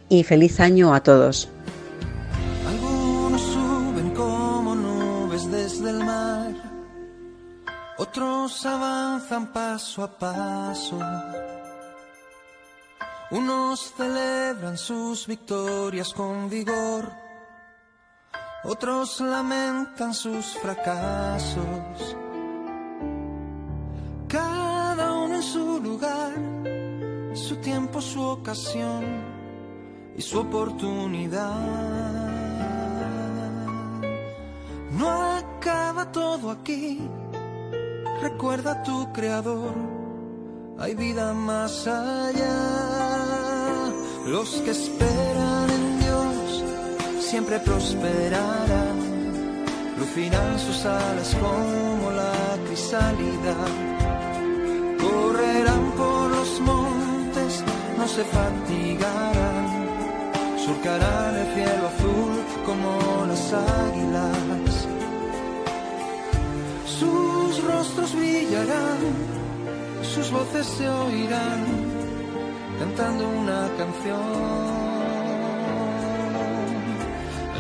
y 0.09 0.25
feliz 0.25 0.59
año 0.59 0.93
a 0.95 1.01
todos. 1.05 1.49
Algunos 2.67 3.41
suben 3.41 4.11
como 4.11 4.75
nubes 4.75 5.49
desde 5.53 5.91
el 5.91 5.99
mar, 5.99 6.55
otros 7.99 8.67
avanzan 8.67 9.53
paso 9.53 10.03
a 10.03 10.19
paso 10.19 10.99
unos 13.35 13.93
celebran 13.97 14.79
sus 14.79 15.27
victorias 15.27 16.15
con 16.15 16.49
vigor, 16.49 17.11
otros 18.63 19.21
lamentan 19.21 20.15
sus 20.15 20.57
fracasos. 20.63 22.17
Cada 24.29 25.13
uno 25.15 25.35
en 25.35 25.43
su 25.43 25.81
lugar, 25.81 26.33
su 27.35 27.57
tiempo, 27.57 28.01
su 28.01 28.23
ocasión 28.23 29.05
y 30.17 30.23
su 30.23 30.39
oportunidad. 30.39 31.59
No 34.93 35.11
acaba 35.11 36.13
todo 36.13 36.53
aquí, 36.53 37.01
recuerda 38.23 38.73
a 38.75 38.83
tu 38.85 39.13
creador, 39.13 39.75
hay 40.79 40.95
vida 40.95 41.35
más 41.35 41.85
allá. 41.89 43.24
Los 44.27 44.49
que 44.63 44.71
esperan 44.71 45.69
en 45.71 45.99
Dios 46.01 46.65
siempre 47.21 47.59
prosperarán, 47.59 48.97
lucirán 49.99 50.59
sus 50.59 50.87
alas 50.87 51.37
como 51.39 52.11
la 52.11 52.57
crisálida, 52.67 53.55
correrán 54.99 55.91
por 55.93 56.31
los 56.31 56.59
montes, 56.61 57.63
no 57.99 58.09
se 58.09 58.25
fatigarán, 58.25 59.89
surcarán 60.65 61.37
el 61.37 61.55
cielo 61.55 61.87
azul 61.89 62.43
como 62.65 63.27
las 63.27 63.53
águilas. 63.53 64.89
Sus 66.99 67.63
rostros 67.63 68.15
brillarán, 68.15 69.01
sus 70.03 70.31
voces 70.31 70.67
se 70.67 70.89
oirán 70.89 71.94
cantando 72.79 73.29
una 73.29 73.69
canción. 73.79 74.75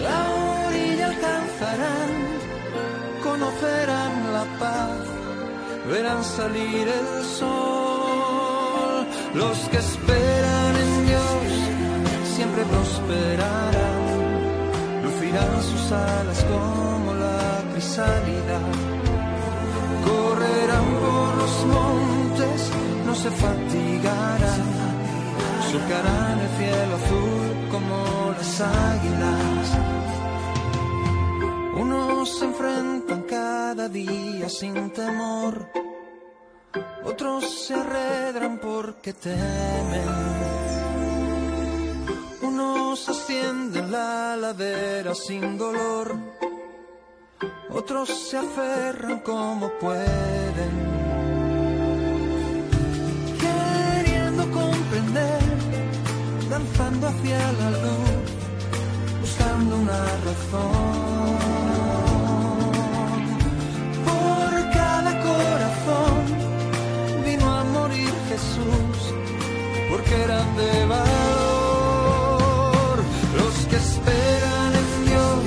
La 0.03 0.21
orilla 0.67 1.07
alcanzarán, 1.07 2.11
conocerán 3.23 4.12
la 4.33 4.45
paz, 4.59 4.99
verán 5.91 6.25
salir 6.25 6.89
el 6.89 7.25
sol. 7.39 9.07
Los 9.35 9.59
que 9.71 9.79
esperan 9.79 10.77
en 10.85 11.07
Dios 11.07 11.47
siempre 12.37 12.62
prosperarán, 12.65 14.03
lucirán 15.05 15.62
sus 15.71 15.93
alas 15.93 16.45
como 16.45 17.15
la 17.15 17.62
crisálida, 17.73 18.59
correrán 20.09 20.89
por 21.05 21.29
los 21.41 21.55
montes, 21.75 22.71
no 23.07 23.15
se 23.15 23.31
fatigarán 23.31 24.54
surcarán 25.75 26.39
el 26.39 26.51
cielo 26.57 26.95
azul 26.95 27.68
como 27.72 28.33
las 28.39 28.61
águilas. 28.61 29.66
Unos 31.77 32.39
se 32.39 32.45
enfrentan 32.45 33.22
cada 33.22 33.89
día 33.89 34.49
sin 34.49 34.91
temor, 34.93 35.68
otros 37.05 37.66
se 37.66 37.75
arredran 37.75 38.59
porque 38.59 39.14
temen. 39.14 40.11
Unos 42.43 43.09
ascienden 43.09 43.91
la 43.91 44.37
ladera 44.37 45.12
sin 45.12 45.59
dolor, 45.59 46.16
otros 47.70 48.09
se 48.29 48.39
aferran 48.39 49.18
como 49.20 49.70
pueden. 49.81 50.93
Danzando 56.55 57.05
hacia 57.09 57.41
la 57.61 57.69
luz, 57.85 58.27
buscando 59.23 59.73
una 59.85 60.03
razón. 60.29 61.39
Por 64.09 64.53
cada 64.79 65.13
corazón 65.29 66.17
vino 67.27 67.47
a 67.59 67.61
morir 67.77 68.13
Jesús, 68.31 68.97
porque 69.91 70.15
eran 70.27 70.49
de 70.61 70.73
valor. 70.95 71.27
Los 73.41 73.55
que 73.71 73.77
esperan 73.87 74.71
en 74.83 74.91
Dios 75.11 75.43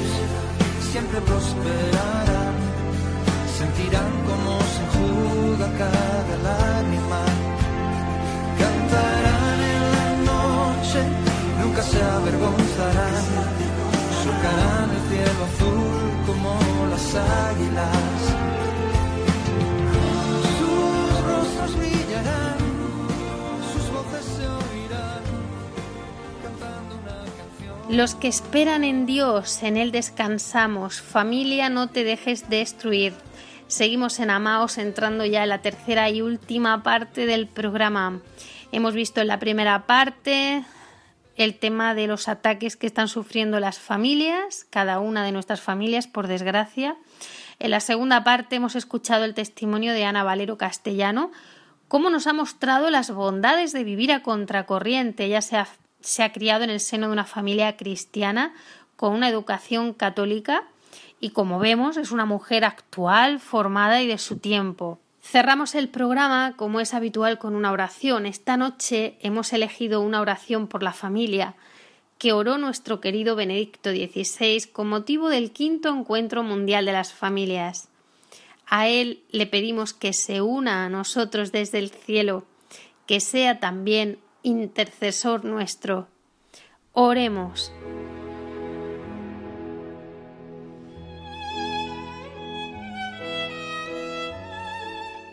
siempre 0.91 1.18
prosperarán, 1.30 2.55
sentirán 3.60 4.12
como 4.30 4.51
se 4.72 4.80
enjuga 4.86 5.68
cada 5.84 6.36
lágrima, 6.49 7.22
cantarán 8.62 9.36
se 11.84 11.97
el 11.97 12.05
cielo 15.09 15.43
azul 15.45 16.25
como 16.25 16.59
las 16.89 17.15
águilas. 17.15 17.97
Sus 20.57 21.23
rostros 21.23 21.78
brillarán, 21.78 22.57
sus 23.73 23.91
voces 23.91 24.25
se 24.25 24.47
oirán, 24.47 25.23
cantando 26.43 26.95
una 26.95 27.17
canción. 27.38 27.95
Los 27.95 28.15
que 28.15 28.28
esperan 28.28 28.84
en 28.84 29.05
Dios, 29.05 29.61
en 29.61 29.78
Él 29.78 29.91
descansamos. 29.91 31.01
Familia, 31.01 31.69
no 31.69 31.89
te 31.89 32.03
dejes 32.03 32.49
destruir. 32.49 33.13
Seguimos 33.67 34.19
en 34.19 34.32
Amaos 34.32 34.78
entrando 34.80 35.25
ya 35.25 35.43
en 35.43 35.49
la 35.49 35.61
tercera 35.61 36.09
y 36.09 36.21
última 36.21 36.82
parte 36.82 37.25
del 37.25 37.47
programa. 37.47 38.19
Hemos 38.71 38.95
visto 38.95 39.21
en 39.21 39.28
la 39.28 39.39
primera 39.39 39.86
parte 39.86 40.65
el 41.38 41.57
tema 41.57 41.95
de 41.95 42.07
los 42.07 42.27
ataques 42.27 42.75
que 42.75 42.88
están 42.88 43.07
sufriendo 43.07 43.59
las 43.59 43.79
familias, 43.79 44.65
cada 44.69 44.99
una 44.99 45.23
de 45.23 45.31
nuestras 45.31 45.61
familias, 45.61 46.07
por 46.07 46.27
desgracia. 46.27 46.97
En 47.59 47.71
la 47.71 47.79
segunda 47.79 48.23
parte 48.23 48.57
hemos 48.57 48.75
escuchado 48.75 49.23
el 49.23 49.33
testimonio 49.33 49.93
de 49.93 50.03
Ana 50.03 50.23
Valero 50.23 50.57
Castellano, 50.57 51.31
cómo 51.88 52.09
nos 52.09 52.27
ha 52.27 52.33
mostrado 52.33 52.89
las 52.89 53.11
bondades 53.11 53.71
de 53.71 53.83
vivir 53.83 54.11
a 54.11 54.21
contracorriente. 54.21 55.25
Ella 55.25 55.41
se 55.41 55.57
ha 55.57 55.67
se 55.99 56.23
ha 56.23 56.31
criado 56.31 56.63
en 56.63 56.69
el 56.69 56.79
seno 56.79 57.07
de 57.07 57.13
una 57.13 57.25
familia 57.25 57.75
cristiana 57.77 58.53
con 58.95 59.13
una 59.13 59.29
educación 59.29 59.93
católica 59.93 60.63
y 61.19 61.31
como 61.31 61.59
vemos 61.59 61.97
es 61.97 62.11
una 62.11 62.25
mujer 62.25 62.63
actual, 62.63 63.39
formada 63.39 64.01
y 64.01 64.07
de 64.07 64.17
su 64.17 64.38
tiempo. 64.38 64.99
Cerramos 65.30 65.75
el 65.75 65.89
programa, 65.89 66.53
como 66.55 66.80
es 66.80 66.93
habitual, 66.93 67.38
con 67.38 67.53
una 67.53 67.73
oración. 67.73 68.25
Esta 68.25 68.55
noche 68.55 69.17
hemos 69.19 69.51
elegido 69.51 69.99
una 69.99 70.21
oración 70.21 70.67
por 70.67 70.84
la 70.84 70.93
familia 70.93 71.55
que 72.17 72.32
oró 72.32 72.57
nuestro 72.57 73.01
querido 73.01 73.36
Benedicto 73.36 73.89
XVI 73.89 74.71
con 74.71 74.88
motivo 74.88 75.28
del 75.28 75.51
quinto 75.51 75.89
encuentro 75.89 76.43
mundial 76.43 76.86
de 76.86 76.93
las 76.93 77.11
familias. 77.11 77.89
A 78.67 78.88
él 78.88 79.21
le 79.30 79.47
pedimos 79.47 79.93
que 79.93 80.13
se 80.13 80.39
una 80.41 80.86
a 80.86 80.89
nosotros 80.89 81.51
desde 81.51 81.80
el 81.80 81.89
cielo, 81.89 82.45
que 83.05 83.19
sea 83.19 83.59
también 83.59 84.19
intercesor 84.43 85.43
nuestro. 85.43 86.07
Oremos. 86.93 87.73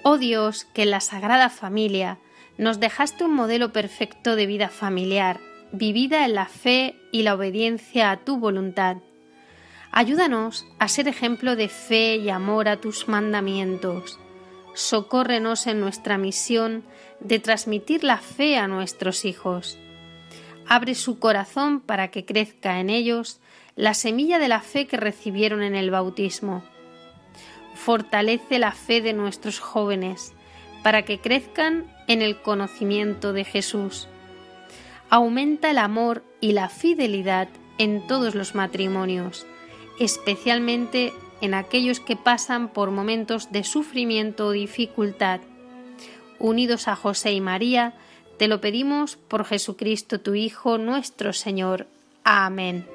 Oh 0.07 0.19
Dios, 0.19 0.67
que 0.75 0.83
en 0.83 0.91
la 0.91 1.01
Sagrada 1.01 1.49
Familia 1.49 2.19
nos 2.59 2.79
dejaste 2.79 3.25
un 3.25 3.33
modelo 3.33 3.73
perfecto 3.73 4.37
de 4.37 4.45
vida 4.45 4.69
familiar, 4.69 5.41
vivida 5.73 6.27
en 6.27 6.35
la 6.35 6.45
fe 6.45 6.95
y 7.11 7.23
la 7.23 7.35
obediencia 7.35 8.11
a 8.11 8.19
tu 8.19 8.37
voluntad. 8.37 8.99
Ayúdanos 9.93 10.67
a 10.79 10.89
ser 10.89 11.09
ejemplo 11.09 11.57
de 11.57 11.71
fe 11.71 12.17
y 12.17 12.29
amor 12.29 12.69
a 12.69 12.83
tus 12.83 13.09
mandamientos. 13.09 14.21
Socórrenos 14.75 15.67
en 15.67 15.81
nuestra 15.81 16.19
misión 16.19 16.85
de 17.21 17.39
transmitir 17.39 18.05
la 18.05 18.19
fe 18.19 18.59
a 18.59 18.69
nuestros 18.69 19.25
hijos. 19.25 19.79
Abre 20.69 20.95
su 20.97 21.19
corazón 21.19 21.81
para 21.81 22.11
que 22.11 22.27
crezca 22.27 22.79
en 22.79 22.91
ellos 22.91 23.41
la 23.75 23.95
semilla 23.95 24.39
de 24.39 24.49
la 24.49 24.61
fe 24.61 24.87
que 24.87 24.99
recibieron 24.99 25.63
en 25.63 25.75
el 25.75 25.91
bautismo 25.91 26.63
fortalece 27.75 28.59
la 28.59 28.73
fe 28.73 29.01
de 29.01 29.13
nuestros 29.13 29.59
jóvenes 29.61 30.33
para 30.83 31.03
que 31.03 31.19
crezcan 31.19 31.85
en 32.09 32.23
el 32.23 32.41
conocimiento 32.41 33.33
de 33.33 33.45
Jesús. 33.45 34.09
Aumenta 35.11 35.71
el 35.71 35.79
amor 35.79 36.25
y 36.41 36.53
la 36.53 36.69
fidelidad 36.69 37.49
en 37.79 38.07
todos 38.07 38.35
los 38.35 38.55
matrimonios, 38.55 39.47
especialmente 39.99 41.13
en 41.41 41.55
aquellos 41.55 42.01
que 42.01 42.17
pasan 42.17 42.69
por 42.69 42.91
momentos 42.91 43.51
de 43.53 43.65
sufrimiento 43.65 44.47
o 44.47 44.53
dificultad. 44.53 45.41
Unidos 46.39 46.89
a 46.89 46.97
José 46.97 47.33
y 47.33 47.41
María, 47.41 47.95
te 48.39 48.49
lo 48.49 48.61
pedimos 48.61 49.17
por 49.17 49.45
Jesucristo 49.45 50.21
tu 50.21 50.35
Hijo, 50.35 50.79
nuestro 50.79 51.33
Señor. 51.33 51.87
Amén. 52.25 52.94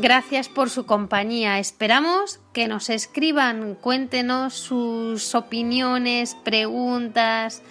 Gracias 0.00 0.48
por 0.48 0.70
su 0.70 0.86
compañía. 0.86 1.58
Esperamos 1.58 2.40
que 2.54 2.68
nos 2.68 2.88
escriban, 2.88 3.74
cuéntenos 3.74 4.54
sus 4.54 5.34
opiniones, 5.34 6.38
preguntas, 6.42 7.62